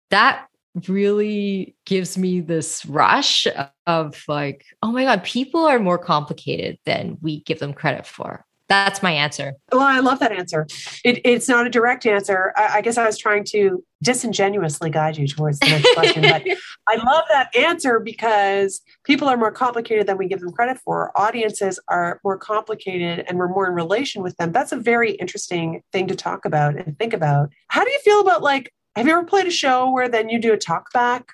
that 0.09 0.47
really 0.87 1.75
gives 1.85 2.17
me 2.17 2.41
this 2.41 2.85
rush 2.85 3.47
of 3.85 4.23
like, 4.27 4.65
oh 4.83 4.91
my 4.91 5.03
God, 5.03 5.23
people 5.23 5.65
are 5.65 5.79
more 5.79 5.97
complicated 5.97 6.77
than 6.85 7.17
we 7.21 7.41
give 7.41 7.59
them 7.59 7.73
credit 7.73 8.05
for. 8.05 8.45
That's 8.69 9.01
my 9.01 9.11
answer. 9.11 9.53
Well, 9.71 9.81
I 9.81 9.99
love 9.99 10.19
that 10.19 10.33
answer. 10.33 10.67
It, 11.05 11.21
it's 11.23 11.47
not 11.47 11.65
a 11.65 11.69
direct 11.69 12.05
answer. 12.05 12.51
I, 12.57 12.77
I, 12.77 12.81
guess 12.81 12.97
I 12.97 13.05
was 13.05 13.17
trying 13.17 13.45
to 13.45 13.83
disingenuously 14.03 14.89
guide 14.89 15.17
you 15.17 15.25
towards 15.25 15.59
the 15.59 15.67
next 15.67 15.93
question, 15.93 16.21
but 16.23 16.43
I 16.87 16.95
love 16.97 17.23
that 17.29 17.55
answer 17.55 17.99
because 17.99 18.81
people 19.05 19.29
are 19.29 19.37
more 19.37 19.51
complicated 19.51 20.05
than 20.05 20.17
we 20.17 20.27
give 20.27 20.41
them 20.41 20.51
credit 20.51 20.79
for. 20.83 21.11
Audiences 21.15 21.79
are 21.87 22.19
more 22.25 22.37
complicated 22.37 23.23
and 23.27 23.37
we're 23.37 23.47
more 23.47 23.67
in 23.67 23.73
relation 23.73 24.21
with 24.21 24.35
them. 24.35 24.51
That's 24.51 24.73
a 24.73 24.77
very 24.77 25.11
interesting 25.11 25.81
thing 25.93 26.07
to 26.07 26.15
talk 26.15 26.43
about 26.43 26.75
and 26.75 26.97
think 26.99 27.13
about. 27.13 27.49
How 27.69 27.85
do 27.85 27.89
you 27.89 27.99
feel 27.99 28.19
about 28.19 28.43
like, 28.43 28.73
have 28.97 29.07
you 29.07 29.13
ever 29.13 29.23
played 29.23 29.47
a 29.47 29.51
show 29.51 29.91
where 29.91 30.09
then 30.09 30.27
you 30.27 30.39
do 30.39 30.51
a 30.51 30.57
talk 30.57 30.91
back 30.91 31.31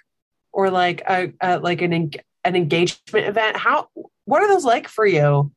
or 0.51 0.69
like 0.69 1.01
a, 1.09 1.33
a 1.41 1.57
like 1.57 1.81
an, 1.81 2.11
an 2.43 2.55
engagement 2.55 3.25
event? 3.25 3.57
How, 3.57 3.87
what 4.25 4.43
are 4.43 4.47
those 4.47 4.65
like 4.65 4.87
for 4.87 5.05
you? 5.05 5.51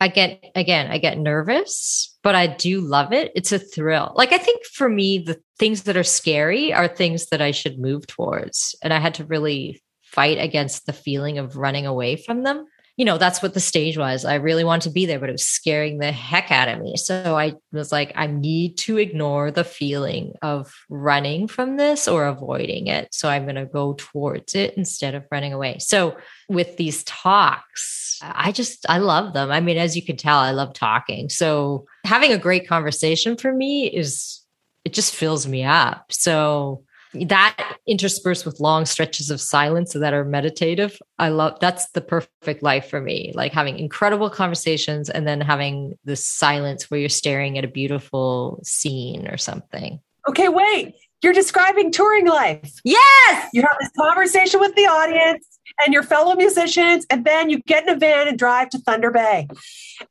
I 0.00 0.08
get 0.08 0.44
again, 0.54 0.90
I 0.90 0.98
get 0.98 1.18
nervous, 1.18 2.16
but 2.22 2.34
I 2.34 2.46
do 2.46 2.80
love 2.80 3.12
it. 3.12 3.32
It's 3.34 3.52
a 3.52 3.58
thrill. 3.58 4.12
Like 4.14 4.32
I 4.32 4.38
think 4.38 4.64
for 4.64 4.88
me, 4.88 5.18
the 5.18 5.40
things 5.58 5.82
that 5.84 5.96
are 5.96 6.04
scary 6.04 6.72
are 6.72 6.86
things 6.86 7.26
that 7.26 7.42
I 7.42 7.50
should 7.50 7.80
move 7.80 8.06
towards. 8.06 8.76
And 8.82 8.92
I 8.92 9.00
had 9.00 9.14
to 9.14 9.24
really 9.24 9.82
fight 10.04 10.38
against 10.38 10.86
the 10.86 10.92
feeling 10.92 11.38
of 11.38 11.56
running 11.56 11.86
away 11.86 12.16
from 12.16 12.42
them 12.42 12.64
you 12.98 13.04
know, 13.04 13.16
that's 13.16 13.40
what 13.40 13.54
the 13.54 13.60
stage 13.60 13.96
was. 13.96 14.24
I 14.24 14.34
really 14.34 14.64
wanted 14.64 14.88
to 14.88 14.92
be 14.92 15.06
there, 15.06 15.20
but 15.20 15.28
it 15.28 15.32
was 15.32 15.46
scaring 15.46 15.98
the 15.98 16.10
heck 16.10 16.50
out 16.50 16.68
of 16.68 16.80
me. 16.80 16.96
So 16.96 17.38
I 17.38 17.54
was 17.70 17.92
like, 17.92 18.12
I 18.16 18.26
need 18.26 18.76
to 18.78 18.98
ignore 18.98 19.52
the 19.52 19.62
feeling 19.62 20.32
of 20.42 20.74
running 20.90 21.46
from 21.46 21.76
this 21.76 22.08
or 22.08 22.26
avoiding 22.26 22.88
it. 22.88 23.14
So 23.14 23.28
I'm 23.28 23.44
going 23.44 23.54
to 23.54 23.66
go 23.66 23.94
towards 23.96 24.56
it 24.56 24.74
instead 24.76 25.14
of 25.14 25.24
running 25.30 25.52
away. 25.52 25.78
So 25.78 26.16
with 26.48 26.76
these 26.76 27.04
talks, 27.04 28.18
I 28.20 28.50
just, 28.50 28.84
I 28.88 28.98
love 28.98 29.32
them. 29.32 29.52
I 29.52 29.60
mean, 29.60 29.78
as 29.78 29.94
you 29.94 30.04
can 30.04 30.16
tell, 30.16 30.38
I 30.38 30.50
love 30.50 30.74
talking. 30.74 31.28
So 31.28 31.86
having 32.04 32.32
a 32.32 32.38
great 32.38 32.66
conversation 32.66 33.36
for 33.36 33.52
me 33.52 33.86
is 33.86 34.40
it 34.84 34.92
just 34.92 35.14
fills 35.14 35.46
me 35.46 35.62
up. 35.62 36.06
So 36.10 36.82
that 37.14 37.76
interspersed 37.86 38.44
with 38.44 38.60
long 38.60 38.84
stretches 38.84 39.30
of 39.30 39.40
silence 39.40 39.94
that 39.94 40.12
are 40.12 40.24
meditative 40.24 40.98
i 41.18 41.28
love 41.28 41.58
that's 41.60 41.88
the 41.90 42.00
perfect 42.00 42.62
life 42.62 42.88
for 42.88 43.00
me. 43.00 43.32
Like 43.34 43.52
having 43.52 43.78
incredible 43.78 44.30
conversations 44.30 45.10
and 45.10 45.26
then 45.26 45.40
having 45.40 45.98
this 46.04 46.24
silence 46.24 46.90
where 46.90 47.00
you're 47.00 47.08
staring 47.08 47.58
at 47.58 47.64
a 47.64 47.68
beautiful 47.68 48.60
scene 48.62 49.28
or 49.28 49.36
something. 49.36 50.00
Okay 50.28 50.48
wait 50.48 50.94
you're 51.20 51.32
describing 51.32 51.90
touring 51.90 52.28
life. 52.28 52.80
Yes! 52.84 53.50
You 53.52 53.62
have 53.62 53.76
this 53.80 53.90
conversation 53.98 54.60
with 54.60 54.72
the 54.76 54.82
audience 54.82 55.58
and 55.84 55.92
your 55.92 56.04
fellow 56.04 56.36
musicians 56.36 57.06
and 57.10 57.24
then 57.24 57.50
you 57.50 57.60
get 57.66 57.82
in 57.82 57.88
a 57.88 57.98
van 57.98 58.28
and 58.28 58.38
drive 58.38 58.70
to 58.70 58.78
thunder 58.78 59.10
bay 59.10 59.48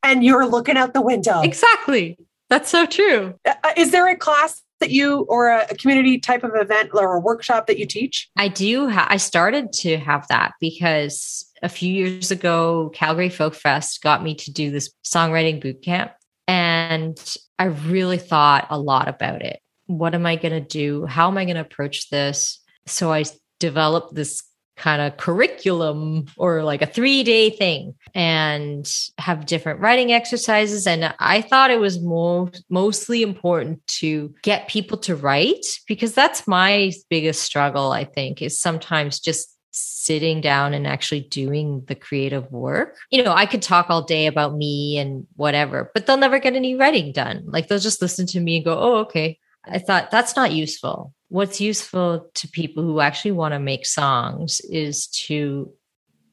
and 0.02 0.22
you're 0.22 0.46
looking 0.46 0.76
out 0.76 0.92
the 0.92 1.00
window. 1.00 1.40
Exactly. 1.40 2.18
That's 2.50 2.70
so 2.70 2.84
true. 2.86 3.34
Uh, 3.46 3.54
is 3.76 3.90
there 3.90 4.06
a 4.08 4.16
class 4.16 4.62
that 4.80 4.90
you 4.90 5.20
or 5.28 5.48
a, 5.48 5.66
community 5.74 6.18
type 6.18 6.44
of 6.44 6.52
event 6.54 6.90
or 6.94 7.14
a 7.14 7.20
workshop 7.20 7.66
that 7.66 7.78
you 7.78 7.86
teach? 7.86 8.28
I 8.36 8.48
do. 8.48 8.88
Ha- 8.88 9.08
I 9.10 9.16
started 9.16 9.72
to 9.74 9.96
have 9.98 10.26
that 10.28 10.54
because 10.60 11.50
a 11.62 11.68
few 11.68 11.92
years 11.92 12.30
ago, 12.30 12.90
Calgary 12.94 13.28
Folk 13.28 13.54
Fest 13.54 14.02
got 14.02 14.22
me 14.22 14.34
to 14.36 14.52
do 14.52 14.70
this 14.70 14.90
songwriting 15.04 15.60
boot 15.60 15.82
camp. 15.82 16.12
And 16.46 17.18
I 17.58 17.64
really 17.64 18.18
thought 18.18 18.68
a 18.70 18.78
lot 18.78 19.08
about 19.08 19.42
it. 19.42 19.60
What 19.86 20.14
am 20.14 20.26
I 20.26 20.36
going 20.36 20.52
to 20.52 20.60
do? 20.60 21.06
How 21.06 21.28
am 21.28 21.38
I 21.38 21.44
going 21.44 21.56
to 21.56 21.62
approach 21.62 22.10
this? 22.10 22.60
So 22.86 23.12
I 23.12 23.24
developed 23.58 24.14
this 24.14 24.42
kind 24.78 25.02
of 25.02 25.16
curriculum 25.16 26.26
or 26.36 26.62
like 26.62 26.82
a 26.82 26.86
three 26.86 27.22
day 27.22 27.50
thing 27.50 27.94
and 28.14 28.90
have 29.18 29.46
different 29.46 29.80
writing 29.80 30.12
exercises. 30.12 30.86
And 30.86 31.14
I 31.18 31.42
thought 31.42 31.70
it 31.70 31.80
was 31.80 32.00
more, 32.00 32.50
mostly 32.70 33.22
important 33.22 33.86
to 33.98 34.34
get 34.42 34.68
people 34.68 34.98
to 34.98 35.16
write 35.16 35.66
because 35.86 36.14
that's 36.14 36.46
my 36.46 36.92
biggest 37.10 37.42
struggle, 37.42 37.92
I 37.92 38.04
think, 38.04 38.40
is 38.40 38.60
sometimes 38.60 39.20
just 39.20 39.54
sitting 39.70 40.40
down 40.40 40.74
and 40.74 40.86
actually 40.86 41.20
doing 41.20 41.84
the 41.86 41.94
creative 41.94 42.50
work. 42.50 42.96
You 43.10 43.22
know, 43.22 43.32
I 43.32 43.46
could 43.46 43.62
talk 43.62 43.90
all 43.90 44.02
day 44.02 44.26
about 44.26 44.56
me 44.56 44.96
and 44.98 45.26
whatever, 45.36 45.90
but 45.92 46.06
they'll 46.06 46.16
never 46.16 46.38
get 46.38 46.56
any 46.56 46.74
writing 46.74 47.12
done. 47.12 47.44
Like 47.46 47.68
they'll 47.68 47.78
just 47.78 48.00
listen 48.00 48.26
to 48.28 48.40
me 48.40 48.56
and 48.56 48.64
go, 48.64 48.78
oh, 48.78 48.96
okay. 49.00 49.38
I 49.64 49.78
thought 49.78 50.10
that's 50.10 50.34
not 50.34 50.52
useful 50.52 51.12
what's 51.28 51.60
useful 51.60 52.30
to 52.34 52.48
people 52.48 52.82
who 52.82 53.00
actually 53.00 53.32
want 53.32 53.52
to 53.52 53.58
make 53.58 53.86
songs 53.86 54.60
is 54.70 55.06
to 55.08 55.72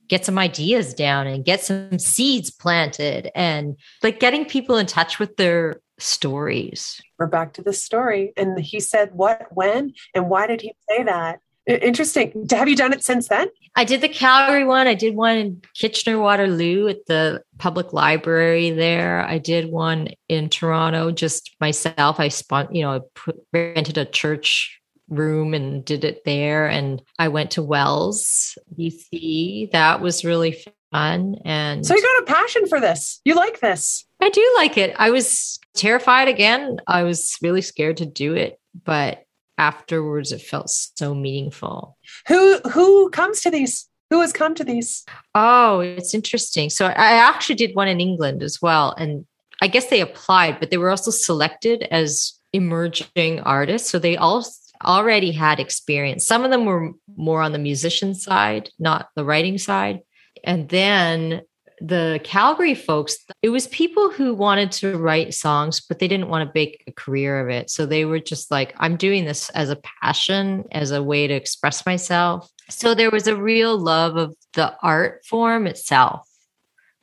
get 0.08 0.26
some 0.26 0.38
ideas 0.38 0.93
down 0.93 1.28
and 1.28 1.46
get 1.46 1.62
some 1.62 1.98
seeds 2.00 2.52
planted 2.52 3.32
and 3.36 3.76
like 4.04 4.20
getting 4.20 4.46
people 4.46 4.78
in 4.78 4.86
touch 4.86 5.20
with 5.20 5.36
their 5.38 5.82
stories. 5.98 7.02
We're 7.18 7.28
back 7.28 7.54
to 7.54 7.62
the 7.62 7.74
story. 7.74 8.34
And 8.38 8.60
he 8.60 8.80
said 8.80 9.12
what, 9.14 9.48
when, 9.52 9.93
and 10.14 10.30
why 10.30 10.48
did 10.48 10.62
he 10.62 10.74
say 10.89 11.04
that? 11.04 11.39
Interesting. 11.68 12.46
Have 12.52 12.70
you 12.70 12.76
done 12.76 12.93
it 12.93 13.04
since 13.04 13.28
then? 13.28 13.48
I 13.76 13.86
did 13.86 14.02
the 14.02 14.10
Calgary 14.10 14.64
one. 14.66 14.86
I 14.86 14.93
did 14.93 15.16
one 15.16 15.36
in 15.36 15.62
Kitchener 15.74 16.20
Waterloo 16.20 16.88
at 16.88 17.08
the 17.08 17.41
public 17.58 17.91
library 17.91 18.70
there. 18.70 19.26
I 19.28 19.39
did 19.39 19.72
one 19.72 20.10
in 20.30 20.50
Toronto 20.50 21.12
just 21.12 21.56
myself. 21.60 22.20
I 22.20 22.28
spun, 22.28 22.74
you 22.74 22.84
know, 22.84 22.91
I 22.91 23.00
put, 23.16 23.38
rented 23.52 23.98
a 23.98 24.06
church 24.06 24.80
room 25.10 25.53
and 25.53 25.84
did 25.86 26.03
it 26.03 26.24
there. 26.26 26.68
And 26.68 27.01
I 27.20 27.28
went 27.28 27.51
to 27.51 27.64
Wells, 27.64 28.58
BC. 28.78 29.72
That 29.72 30.01
was 30.01 30.26
really 30.26 30.64
fun. 30.91 31.36
And 31.45 31.86
so 31.86 31.95
you 31.95 32.01
got 32.01 32.24
a 32.24 32.34
passion 32.34 32.68
for 32.68 32.80
this. 32.80 33.22
You 33.26 33.36
like 33.36 33.60
this. 33.60 34.06
I 34.22 34.30
do 34.30 34.53
like 34.58 34.78
it. 34.78 34.95
I 34.97 35.12
was 35.12 35.60
terrified 35.76 36.28
again. 36.28 36.80
I 36.88 37.03
was 37.03 37.36
really 37.41 37.62
scared 37.62 37.97
to 37.97 38.06
do 38.06 38.34
it, 38.34 38.60
but 38.84 39.26
afterwards 39.58 40.32
it 40.32 40.41
felt 40.41 40.70
so 40.70 41.14
meaningful. 41.14 41.97
Who 42.28 42.60
who 42.60 43.10
comes 43.10 43.41
to 43.41 43.51
these? 43.51 43.88
Who 44.10 44.22
has 44.22 44.34
come 44.34 44.53
to 44.56 44.64
these? 44.64 45.03
Oh, 45.34 45.80
it's 45.80 46.14
interesting. 46.14 46.70
So 46.70 46.86
I 46.86 47.14
actually 47.14 47.56
did 47.56 47.76
one 47.76 47.88
in 47.88 47.99
England 47.99 48.43
as 48.43 48.62
well. 48.62 48.93
And 48.97 49.26
I 49.62 49.68
guess 49.68 49.88
they 49.88 50.01
applied, 50.01 50.60
but 50.60 50.70
they 50.70 50.78
were 50.78 50.91
also 50.91 51.12
selected 51.12 51.84
as 51.89 52.34
emerging 52.53 53.39
artists. 53.41 53.89
So 53.89 53.97
they 53.97 54.16
all 54.16 54.45
already 54.84 55.32
had 55.32 55.59
experience. 55.59 56.26
Some 56.26 56.43
of 56.43 56.51
them 56.51 56.65
were 56.65 56.91
more 57.15 57.41
on 57.41 57.51
the 57.51 57.59
musician 57.59 58.15
side, 58.15 58.69
not 58.80 59.09
the 59.15 59.26
writing 59.26 59.57
side. 59.57 60.01
And 60.43 60.69
then 60.69 61.41
the 61.82 62.21
Calgary 62.23 62.76
folks, 62.76 63.17
it 63.41 63.49
was 63.49 63.67
people 63.67 64.09
who 64.09 64.34
wanted 64.34 64.71
to 64.73 64.97
write 64.97 65.34
songs, 65.34 65.82
but 65.82 65.99
they 65.99 66.07
didn't 66.07 66.30
want 66.30 66.47
to 66.47 66.51
make 66.57 66.84
a 66.88 66.91
career 66.91 67.39
of 67.39 67.49
it. 67.49 67.69
So 67.69 67.86
they 67.86 68.05
were 68.05 68.19
just 68.19 68.49
like, 68.49 68.73
I'm 68.78 68.95
doing 68.95 69.26
this 69.26 69.49
as 69.49 69.69
a 69.69 69.82
passion, 70.01 70.65
as 70.71 70.91
a 70.91 71.03
way 71.03 71.28
to 71.28 71.34
express 71.34 71.86
myself. 71.86 72.49
So 72.69 72.95
there 72.95 73.11
was 73.11 73.28
a 73.28 73.36
real 73.36 73.78
love 73.78 74.15
of 74.15 74.36
the 74.53 74.76
art 74.82 75.26
form 75.26 75.67
itself. 75.67 76.28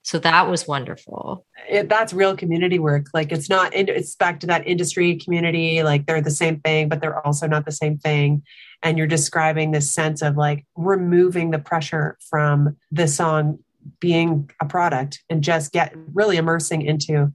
So 0.04 0.18
that 0.18 0.48
was 0.50 0.66
wonderful. 0.66 1.46
It, 1.68 1.88
that's 1.88 2.12
real 2.12 2.36
community 2.36 2.78
work. 2.78 3.06
Like 3.14 3.30
it's 3.30 3.48
not, 3.48 3.72
it's 3.72 4.16
back 4.16 4.40
to 4.40 4.46
that 4.48 4.66
industry 4.66 5.16
community. 5.16 5.82
Like 5.82 6.06
they're 6.06 6.20
the 6.20 6.30
same 6.30 6.60
thing, 6.60 6.88
but 6.88 7.00
they're 7.00 7.24
also 7.24 7.46
not 7.46 7.64
the 7.64 7.72
same 7.72 7.98
thing. 7.98 8.42
And 8.82 8.98
you're 8.98 9.06
describing 9.06 9.70
this 9.70 9.90
sense 9.90 10.20
of 10.20 10.36
like 10.36 10.66
removing 10.74 11.52
the 11.52 11.60
pressure 11.60 12.18
from 12.28 12.76
the 12.90 13.06
song 13.06 13.60
being 14.00 14.50
a 14.60 14.66
product 14.66 15.22
and 15.30 15.42
just 15.42 15.72
get 15.72 15.94
really 16.12 16.36
immersing 16.36 16.82
into 16.82 17.32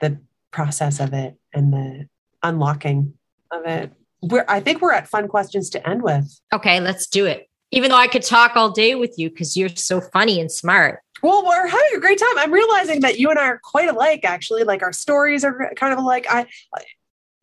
the 0.00 0.18
process 0.52 1.00
of 1.00 1.12
it 1.12 1.36
and 1.52 1.72
the 1.72 2.08
unlocking 2.44 3.14
of 3.50 3.66
it. 3.66 3.92
We're, 4.22 4.44
I 4.48 4.60
think 4.60 4.80
we're 4.80 4.92
at 4.92 5.08
fun 5.08 5.26
questions 5.28 5.68
to 5.70 5.88
end 5.88 6.02
with. 6.02 6.40
Okay, 6.52 6.80
let's 6.80 7.08
do 7.08 7.26
it. 7.26 7.48
Even 7.74 7.90
though 7.90 7.96
I 7.96 8.06
could 8.06 8.22
talk 8.22 8.54
all 8.54 8.70
day 8.70 8.94
with 8.94 9.14
you 9.18 9.30
because 9.30 9.56
you're 9.56 9.68
so 9.68 10.00
funny 10.00 10.40
and 10.40 10.50
smart. 10.50 11.00
Well, 11.24 11.44
we're 11.44 11.66
having 11.66 11.90
a 11.96 12.00
great 12.00 12.20
time. 12.20 12.38
I'm 12.38 12.52
realizing 12.52 13.00
that 13.00 13.18
you 13.18 13.30
and 13.30 13.38
I 13.38 13.46
are 13.46 13.60
quite 13.62 13.88
alike, 13.88 14.20
actually. 14.22 14.62
Like 14.62 14.82
our 14.82 14.92
stories 14.92 15.44
are 15.44 15.72
kind 15.74 15.92
of 15.92 15.98
alike. 15.98 16.26
I, 16.30 16.46
I 16.74 16.84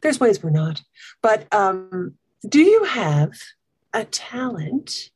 there's 0.02 0.20
ways 0.22 0.42
we're 0.42 0.52
not, 0.52 0.82
but 1.22 1.54
um, 1.54 2.14
do 2.48 2.62
you 2.62 2.86
have 2.86 3.34
a 3.94 4.06
talent 4.06 5.10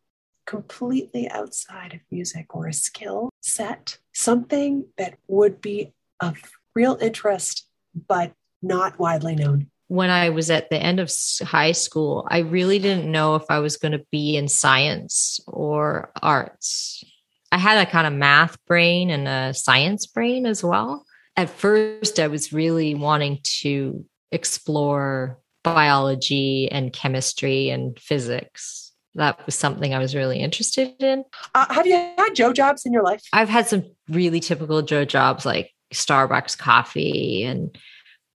completely 0.46 1.30
outside 1.30 1.94
of 1.94 2.02
music 2.12 2.54
or 2.54 2.68
a 2.68 2.74
skill 2.74 3.30
set, 3.42 4.00
something 4.14 4.86
that 4.98 5.16
would 5.28 5.62
be 5.62 5.94
of 6.20 6.38
real 6.76 6.98
interest 7.02 7.68
but 8.08 8.34
not 8.62 9.00
widely 9.00 9.36
known? 9.36 9.72
When 9.88 10.10
I 10.10 10.30
was 10.30 10.50
at 10.50 10.70
the 10.70 10.78
end 10.78 11.00
of 11.00 11.12
high 11.44 11.74
school, 11.74 12.28
I 12.30 12.40
really 12.40 12.80
didn't 12.80 13.12
know 13.12 13.36
if 13.36 13.44
I 13.50 13.60
was 13.60 13.78
going 13.78 13.92
to 13.92 14.06
be 14.12 14.36
in 14.36 14.48
science 14.48 15.40
or 15.48 16.12
arts. 16.22 17.04
I 17.52 17.58
had 17.58 17.88
a 17.88 17.90
kind 17.90 18.08
of 18.08 18.14
math 18.14 18.58
brain 18.66 19.10
and 19.10 19.28
a 19.28 19.54
science 19.54 20.08
brain 20.08 20.46
as 20.46 20.64
well. 20.64 21.06
At 21.38 21.50
first, 21.50 22.20
I 22.20 22.28
was 22.28 22.52
really 22.52 22.96
wanting 22.96 23.40
to 23.62 24.06
explore 24.32 25.40
biology 25.64 26.70
and 26.72 26.92
chemistry 26.92 27.70
and 27.70 28.00
physics. 28.00 28.92
That 29.16 29.46
was 29.46 29.56
something 29.56 29.94
I 29.94 30.00
was 30.00 30.16
really 30.16 30.40
interested 30.40 30.94
in. 31.00 31.24
Uh, 31.54 31.74
have 31.74 31.88
you 31.88 31.96
had 31.96 32.36
Joe 32.36 32.54
jobs 32.54 32.86
in 32.86 32.94
your 32.94 33.04
life? 33.04 33.22
I've 33.32 33.50
had 33.50 33.68
some 33.68 33.86
really 34.10 34.40
typical 34.40 34.82
Joe 34.82 35.06
jobs 35.06 35.46
like 35.46 35.72
Starbucks 35.94 36.58
coffee 36.58 37.44
and 37.44 37.78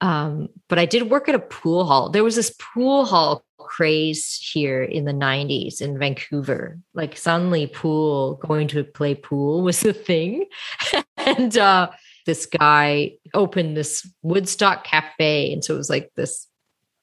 um, 0.01 0.49
but 0.69 0.79
I 0.79 0.87
did 0.87 1.11
work 1.11 1.29
at 1.29 1.35
a 1.35 1.41
pool 1.41 1.85
hall. 1.85 2.09
There 2.09 2.25
was 2.25 2.37
this 2.37 2.55
pool 2.59 3.05
hall 3.05 3.45
craze 3.59 4.37
here 4.53 4.83
in 4.83 5.05
the 5.05 5.13
90s 5.13 5.81
in 5.81 5.99
Vancouver. 5.99 6.79
Like 6.95 7.17
suddenly 7.17 7.67
pool, 7.67 8.35
going 8.37 8.69
to 8.69 8.85
play 8.85 9.15
pool 9.15 9.63
was 9.63 9.85
a 9.85 9.93
thing. 9.93 10.47
and 11.17 11.57
uh, 11.57 11.91
this 12.27 12.47
guy 12.47 13.13
opened 13.35 13.77
this 13.77 14.09
Woodstock 14.23 14.85
cafe. 14.85 15.53
And 15.53 15.65
so 15.65 15.75
it 15.75 15.79
was 15.79 15.91
like 15.91 16.11
this 16.17 16.47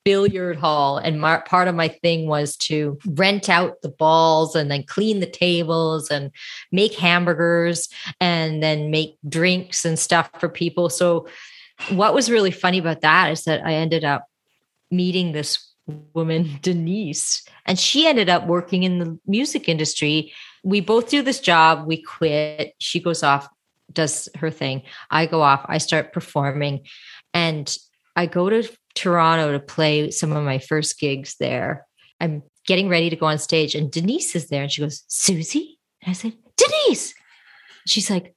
billiard 0.04 0.58
hall. 0.58 0.98
And 0.98 1.20
my, 1.20 1.38
part 1.40 1.68
of 1.68 1.76
my 1.76 1.90
thing 1.90 2.28
was 2.28 2.56
to 2.58 2.98
rent 3.06 3.50
out 3.50 3.82
the 3.82 3.90
balls 3.90 4.56
and 4.56 4.72
then 4.72 4.84
clean 4.84 5.20
the 5.20 5.30
tables 5.30 6.10
and 6.10 6.32
make 6.72 6.94
hamburgers 6.94 7.90
and 8.22 8.64
then 8.64 8.90
make 8.90 9.18
drinks 9.28 9.84
and 9.84 10.00
stuff 10.00 10.30
for 10.40 10.48
people. 10.48 10.90
So 10.90 11.28
what 11.90 12.14
was 12.14 12.32
really 12.32 12.52
funny 12.52 12.78
about 12.78 13.02
that 13.02 13.32
is 13.32 13.44
that 13.44 13.66
I 13.66 13.74
ended 13.74 14.04
up 14.04 14.26
meeting 14.92 15.32
this 15.32 15.74
woman, 16.14 16.60
Denise, 16.62 17.44
and 17.66 17.80
she 17.80 18.08
ended 18.08 18.30
up 18.30 18.48
working 18.48 18.84
in 18.84 19.00
the 19.00 19.20
music 19.26 19.70
industry. 19.70 20.34
We 20.64 20.82
both 20.82 21.10
do 21.10 21.22
this 21.22 21.40
job, 21.40 21.88
we 21.88 22.02
quit. 22.02 22.74
She 22.80 23.00
goes 23.00 23.24
off, 23.24 23.48
does 23.94 24.28
her 24.36 24.52
thing. 24.52 24.84
I 25.10 25.26
go 25.26 25.42
off, 25.42 25.66
I 25.68 25.78
start 25.78 26.14
performing, 26.14 26.86
and 27.34 27.76
I 28.16 28.26
go 28.26 28.50
to 28.50 28.68
Toronto 28.96 29.52
to 29.52 29.60
play 29.60 30.12
some 30.12 30.34
of 30.34 30.44
my 30.44 30.60
first 30.60 31.00
gigs 31.00 31.36
there. 31.40 31.86
I'm 32.20 32.44
getting 32.66 32.90
ready 32.90 33.10
to 33.10 33.16
go 33.16 33.28
on 33.28 33.38
stage, 33.38 33.76
and 33.76 33.92
Denise 33.92 34.36
is 34.36 34.48
there, 34.48 34.64
and 34.64 34.72
she 34.72 34.82
goes, 34.82 35.04
Suzie? 35.10 35.76
And 36.02 36.10
I 36.10 36.14
said, 36.14 36.34
Denise. 36.58 37.14
She's 37.86 38.10
like, 38.10 38.34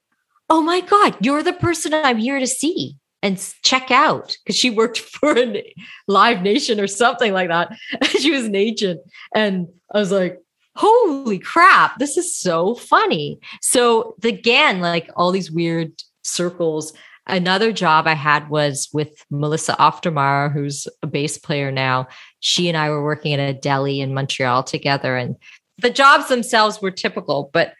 Oh 0.49 0.61
my 0.61 0.81
God, 0.81 1.15
you're 1.21 1.43
the 1.43 1.53
person 1.53 1.93
I'm 1.93 2.17
here 2.17 2.37
to 2.37 2.45
see. 2.45 2.97
And 3.23 3.37
check 3.63 3.91
out 3.91 4.35
because 4.43 4.55
she 4.55 4.69
worked 4.69 4.99
for 4.99 5.37
a 5.37 5.73
live 6.07 6.41
nation 6.41 6.79
or 6.79 6.87
something 6.87 7.33
like 7.33 7.49
that. 7.49 7.71
She 8.19 8.31
was 8.31 8.45
an 8.45 8.55
agent. 8.55 9.01
And 9.35 9.67
i 9.93 9.99
was 9.99 10.11
like 10.11 10.39
holy 10.75 11.37
crap 11.37 11.99
this 11.99 12.17
is 12.17 12.35
so 12.35 12.75
funny. 12.75 13.39
So 13.61 14.15
again 14.23 14.79
like 14.79 15.09
all 15.15 15.31
these 15.31 15.51
weird 15.51 15.91
circles. 16.23 16.93
Another 17.27 17.71
job 17.71 18.07
i 18.07 18.13
had 18.13 18.49
was 18.49 18.89
with 18.93 19.25
Melissa 19.29 19.79
Auf 19.79 20.01
der 20.01 20.11
Maur 20.11 20.49
who's 20.49 20.87
a 21.03 21.07
bass 21.07 21.37
player 21.37 21.71
now. 21.71 22.07
She 22.39 22.67
and 22.67 22.77
i 22.77 22.89
were 22.89 23.03
working 23.03 23.33
at 23.33 23.39
a 23.39 23.53
deli 23.53 24.01
in 24.01 24.13
montreal 24.13 24.63
together 24.63 25.17
and 25.17 25.35
the 25.77 25.89
jobs 25.89 26.27
themselves 26.27 26.81
were 26.81 26.91
typical 26.91 27.49
but 27.53 27.73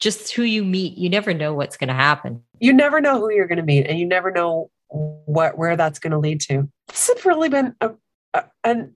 just 0.00 0.32
who 0.32 0.42
you 0.42 0.64
meet 0.64 0.96
you 0.96 1.10
never 1.10 1.34
know 1.34 1.54
what's 1.54 1.76
going 1.76 1.88
to 1.88 1.94
happen. 1.94 2.42
You 2.60 2.72
never 2.72 3.00
know 3.00 3.18
who 3.18 3.30
you're 3.30 3.46
going 3.46 3.58
to 3.58 3.64
meet 3.64 3.86
and 3.86 3.98
you 3.98 4.06
never 4.06 4.30
know 4.30 4.70
what 4.90 5.58
where 5.58 5.76
that's 5.76 5.98
going 5.98 6.12
to 6.12 6.18
lead 6.18 6.40
to. 6.42 6.68
This 6.88 7.08
has 7.08 7.24
really 7.24 7.48
been 7.48 7.74
a, 7.80 7.92
a, 8.34 8.44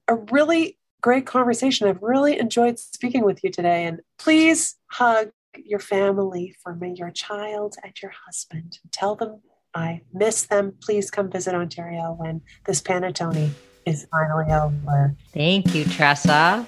a 0.08 0.14
really 0.30 0.78
great 1.00 1.26
conversation. 1.26 1.88
I've 1.88 2.02
really 2.02 2.38
enjoyed 2.38 2.78
speaking 2.78 3.24
with 3.24 3.42
you 3.44 3.50
today. 3.50 3.84
And 3.84 4.00
please 4.18 4.76
hug 4.90 5.30
your 5.56 5.80
family 5.80 6.54
for 6.62 6.74
me, 6.74 6.94
your 6.96 7.10
child 7.10 7.76
and 7.82 7.92
your 8.00 8.12
husband. 8.26 8.78
Tell 8.90 9.16
them 9.16 9.40
I 9.74 10.02
miss 10.12 10.44
them. 10.44 10.74
Please 10.82 11.10
come 11.10 11.30
visit 11.30 11.54
Ontario 11.54 12.14
when 12.18 12.42
this 12.66 12.80
panettone 12.80 13.50
is 13.86 14.06
finally 14.10 14.52
over. 14.52 15.16
Thank 15.32 15.74
you, 15.74 15.84
Treasa. 15.84 16.66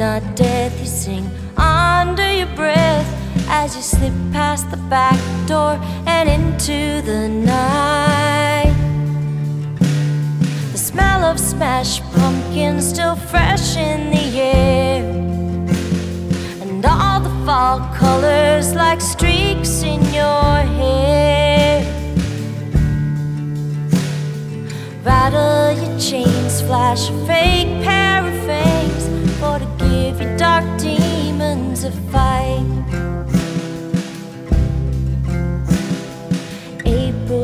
Not 0.00 0.34
death, 0.34 0.80
you 0.80 0.86
sing 0.86 1.30
under 1.58 2.32
your 2.32 2.46
breath 2.56 3.06
as 3.50 3.76
you 3.76 3.82
slip 3.82 4.14
past 4.32 4.70
the 4.70 4.78
back 4.88 5.20
door 5.46 5.78
and 6.06 6.26
into 6.26 7.02
the 7.02 7.28
night. 7.28 8.74
The 10.72 10.78
smell 10.78 11.22
of 11.22 11.38
smashed 11.38 12.02
pumpkins 12.14 12.88
still 12.88 13.14
fresh 13.14 13.76
in 13.76 14.10
the 14.10 14.40
air 14.40 15.04
and 16.62 16.82
all 16.86 17.20
the 17.20 17.44
fall 17.44 17.80
colors 17.94 18.74
like 18.74 19.02
streaks 19.02 19.82
in 19.82 20.00
your 20.14 20.19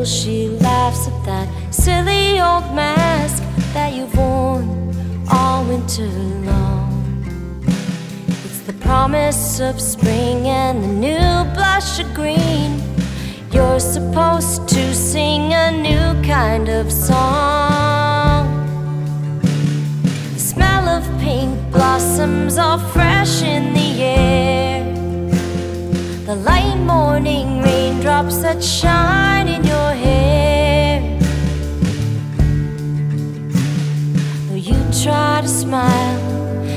she 0.07 0.49
laughs 0.61 1.09
at 1.09 1.25
that 1.25 1.49
silly 1.75 2.41
old 2.41 2.73
mask 2.77 3.43
that 3.75 3.93
you've 3.93 4.17
worn 4.17 4.95
all 5.33 5.65
winter 5.65 6.07
long 6.47 7.65
It's 8.45 8.61
the 8.61 8.73
promise 8.75 9.59
of 9.59 9.81
spring 9.81 10.47
and 10.47 10.85
the 10.85 10.89
new 10.89 11.55
blush 11.55 11.99
of 11.99 12.15
green. 12.15 12.81
You're 13.51 13.81
supposed 13.81 14.69
to 14.69 14.95
sing 14.95 15.53
a 15.53 15.73
new 15.73 16.23
kind 16.23 16.69
of 16.69 16.93
song. 16.93 18.47
The 20.35 20.39
smell 20.39 20.89
of 20.89 21.03
pink 21.19 21.73
blossoms 21.73 22.59
all 22.59 22.79
fresh 22.79 23.43
in 23.43 23.75
the 23.75 24.03
air. 24.03 24.76
The 26.27 26.35
light 26.35 26.75
morning 26.79 27.63
raindrops 27.63 28.39
that 28.39 28.61
shine 28.61 29.47
in 29.47 29.63
your 29.63 29.93
hair. 29.93 31.21
Though 34.49 34.57
you 34.57 34.75
try 35.05 35.43
to 35.43 35.49
smile, 35.49 36.19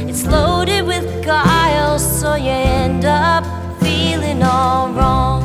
it's 0.07 0.27
loaded 0.27 0.85
with 0.85 1.25
guile, 1.25 1.97
so 1.97 2.35
you 2.35 2.51
end 2.51 3.05
up 3.05 3.43
feeling 3.81 4.43
all 4.43 4.91
wrong. 4.91 5.38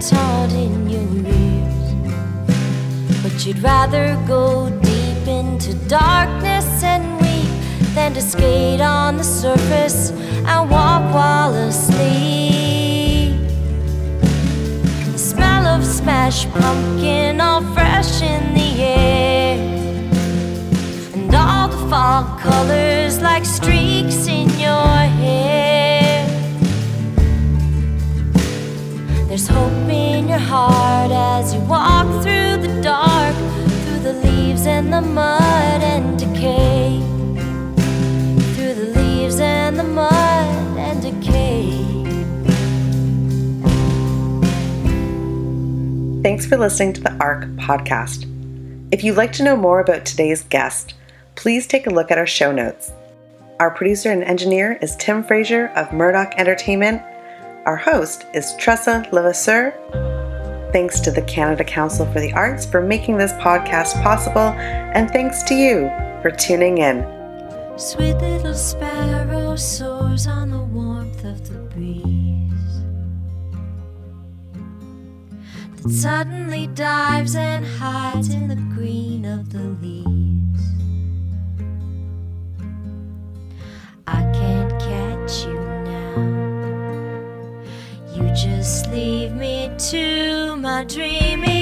Taunt 0.00 0.52
in 0.52 0.88
your 0.88 1.08
ears. 1.26 1.86
But 3.22 3.44
you'd 3.44 3.62
rather 3.62 4.16
go 4.26 4.70
deep 4.80 5.26
into 5.28 5.74
darkness 5.88 6.82
and 6.82 7.04
weep 7.20 7.50
than 7.94 8.14
to 8.14 8.22
skate 8.22 8.80
on 8.80 9.16
the 9.16 9.24
surface 9.24 10.10
and 10.50 10.70
walk 10.70 11.02
while 11.14 11.54
asleep. 11.54 13.36
The 15.12 15.18
smell 15.18 15.66
of 15.66 15.84
smashed 15.84 16.50
pumpkin 16.52 17.40
all 17.40 17.62
fresh 17.74 18.22
in 18.22 18.54
the 18.54 18.70
air. 18.82 19.58
And 21.14 21.34
all 21.34 21.68
the 21.68 21.82
fall 21.88 22.24
colors 22.38 23.20
like 23.20 23.44
streaks 23.44 24.26
in 24.26 24.48
your 24.58 24.96
hair. 25.22 25.69
There's 29.30 29.46
hope 29.46 29.88
in 29.88 30.26
your 30.26 30.40
heart 30.40 31.12
as 31.12 31.54
you 31.54 31.60
walk 31.60 32.04
through 32.20 32.66
the 32.66 32.80
dark, 32.82 33.32
through 33.84 34.00
the 34.00 34.14
leaves 34.24 34.66
and 34.66 34.92
the 34.92 35.00
mud 35.00 35.40
and 35.84 36.18
decay. 36.18 36.98
Through 38.54 38.74
the 38.74 38.92
leaves 38.98 39.38
and 39.38 39.78
the 39.78 39.84
mud 39.84 40.76
and 40.76 41.00
decay. 41.00 41.70
Thanks 46.24 46.44
for 46.44 46.56
listening 46.56 46.94
to 46.94 47.00
the 47.00 47.16
ARC 47.20 47.44
podcast. 47.50 48.26
If 48.90 49.04
you'd 49.04 49.16
like 49.16 49.32
to 49.34 49.44
know 49.44 49.56
more 49.56 49.78
about 49.78 50.06
today's 50.06 50.42
guest, 50.42 50.94
please 51.36 51.68
take 51.68 51.86
a 51.86 51.90
look 51.90 52.10
at 52.10 52.18
our 52.18 52.26
show 52.26 52.50
notes. 52.50 52.90
Our 53.60 53.70
producer 53.70 54.10
and 54.10 54.24
engineer 54.24 54.76
is 54.82 54.96
Tim 54.96 55.22
Fraser 55.22 55.68
of 55.76 55.92
Murdoch 55.92 56.34
Entertainment 56.36 57.02
our 57.66 57.76
host 57.76 58.26
is 58.32 58.54
Treasa 58.58 59.10
Levasseur. 59.12 59.74
Thanks 60.72 61.00
to 61.00 61.10
the 61.10 61.22
Canada 61.22 61.64
Council 61.64 62.10
for 62.12 62.20
the 62.20 62.32
Arts 62.32 62.64
for 62.64 62.80
making 62.80 63.18
this 63.18 63.32
podcast 63.34 64.00
possible, 64.02 64.54
and 64.94 65.10
thanks 65.10 65.42
to 65.44 65.54
you 65.54 65.90
for 66.22 66.30
tuning 66.30 66.78
in. 66.78 67.04
Sweet 67.76 68.14
little 68.14 68.54
sparrow 68.54 69.56
soars 69.56 70.26
on 70.26 70.50
the 70.50 70.58
warmth 70.58 71.24
of 71.24 71.46
the 71.48 71.58
breeze 71.74 72.82
that 75.76 75.90
suddenly 75.90 76.66
dives 76.68 77.34
and 77.34 77.64
hides 77.64 78.32
in 78.32 78.48
the 78.48 78.56
green 78.74 79.24
of 79.24 79.50
the 79.50 79.62
leaves. 79.82 80.62
I 84.06 84.22
can't 84.32 84.72
catch 84.80 85.46
you 85.46 85.59
just 88.34 88.90
leave 88.90 89.32
me 89.32 89.70
to 89.90 90.56
my 90.56 90.84
dreaming. 90.84 91.59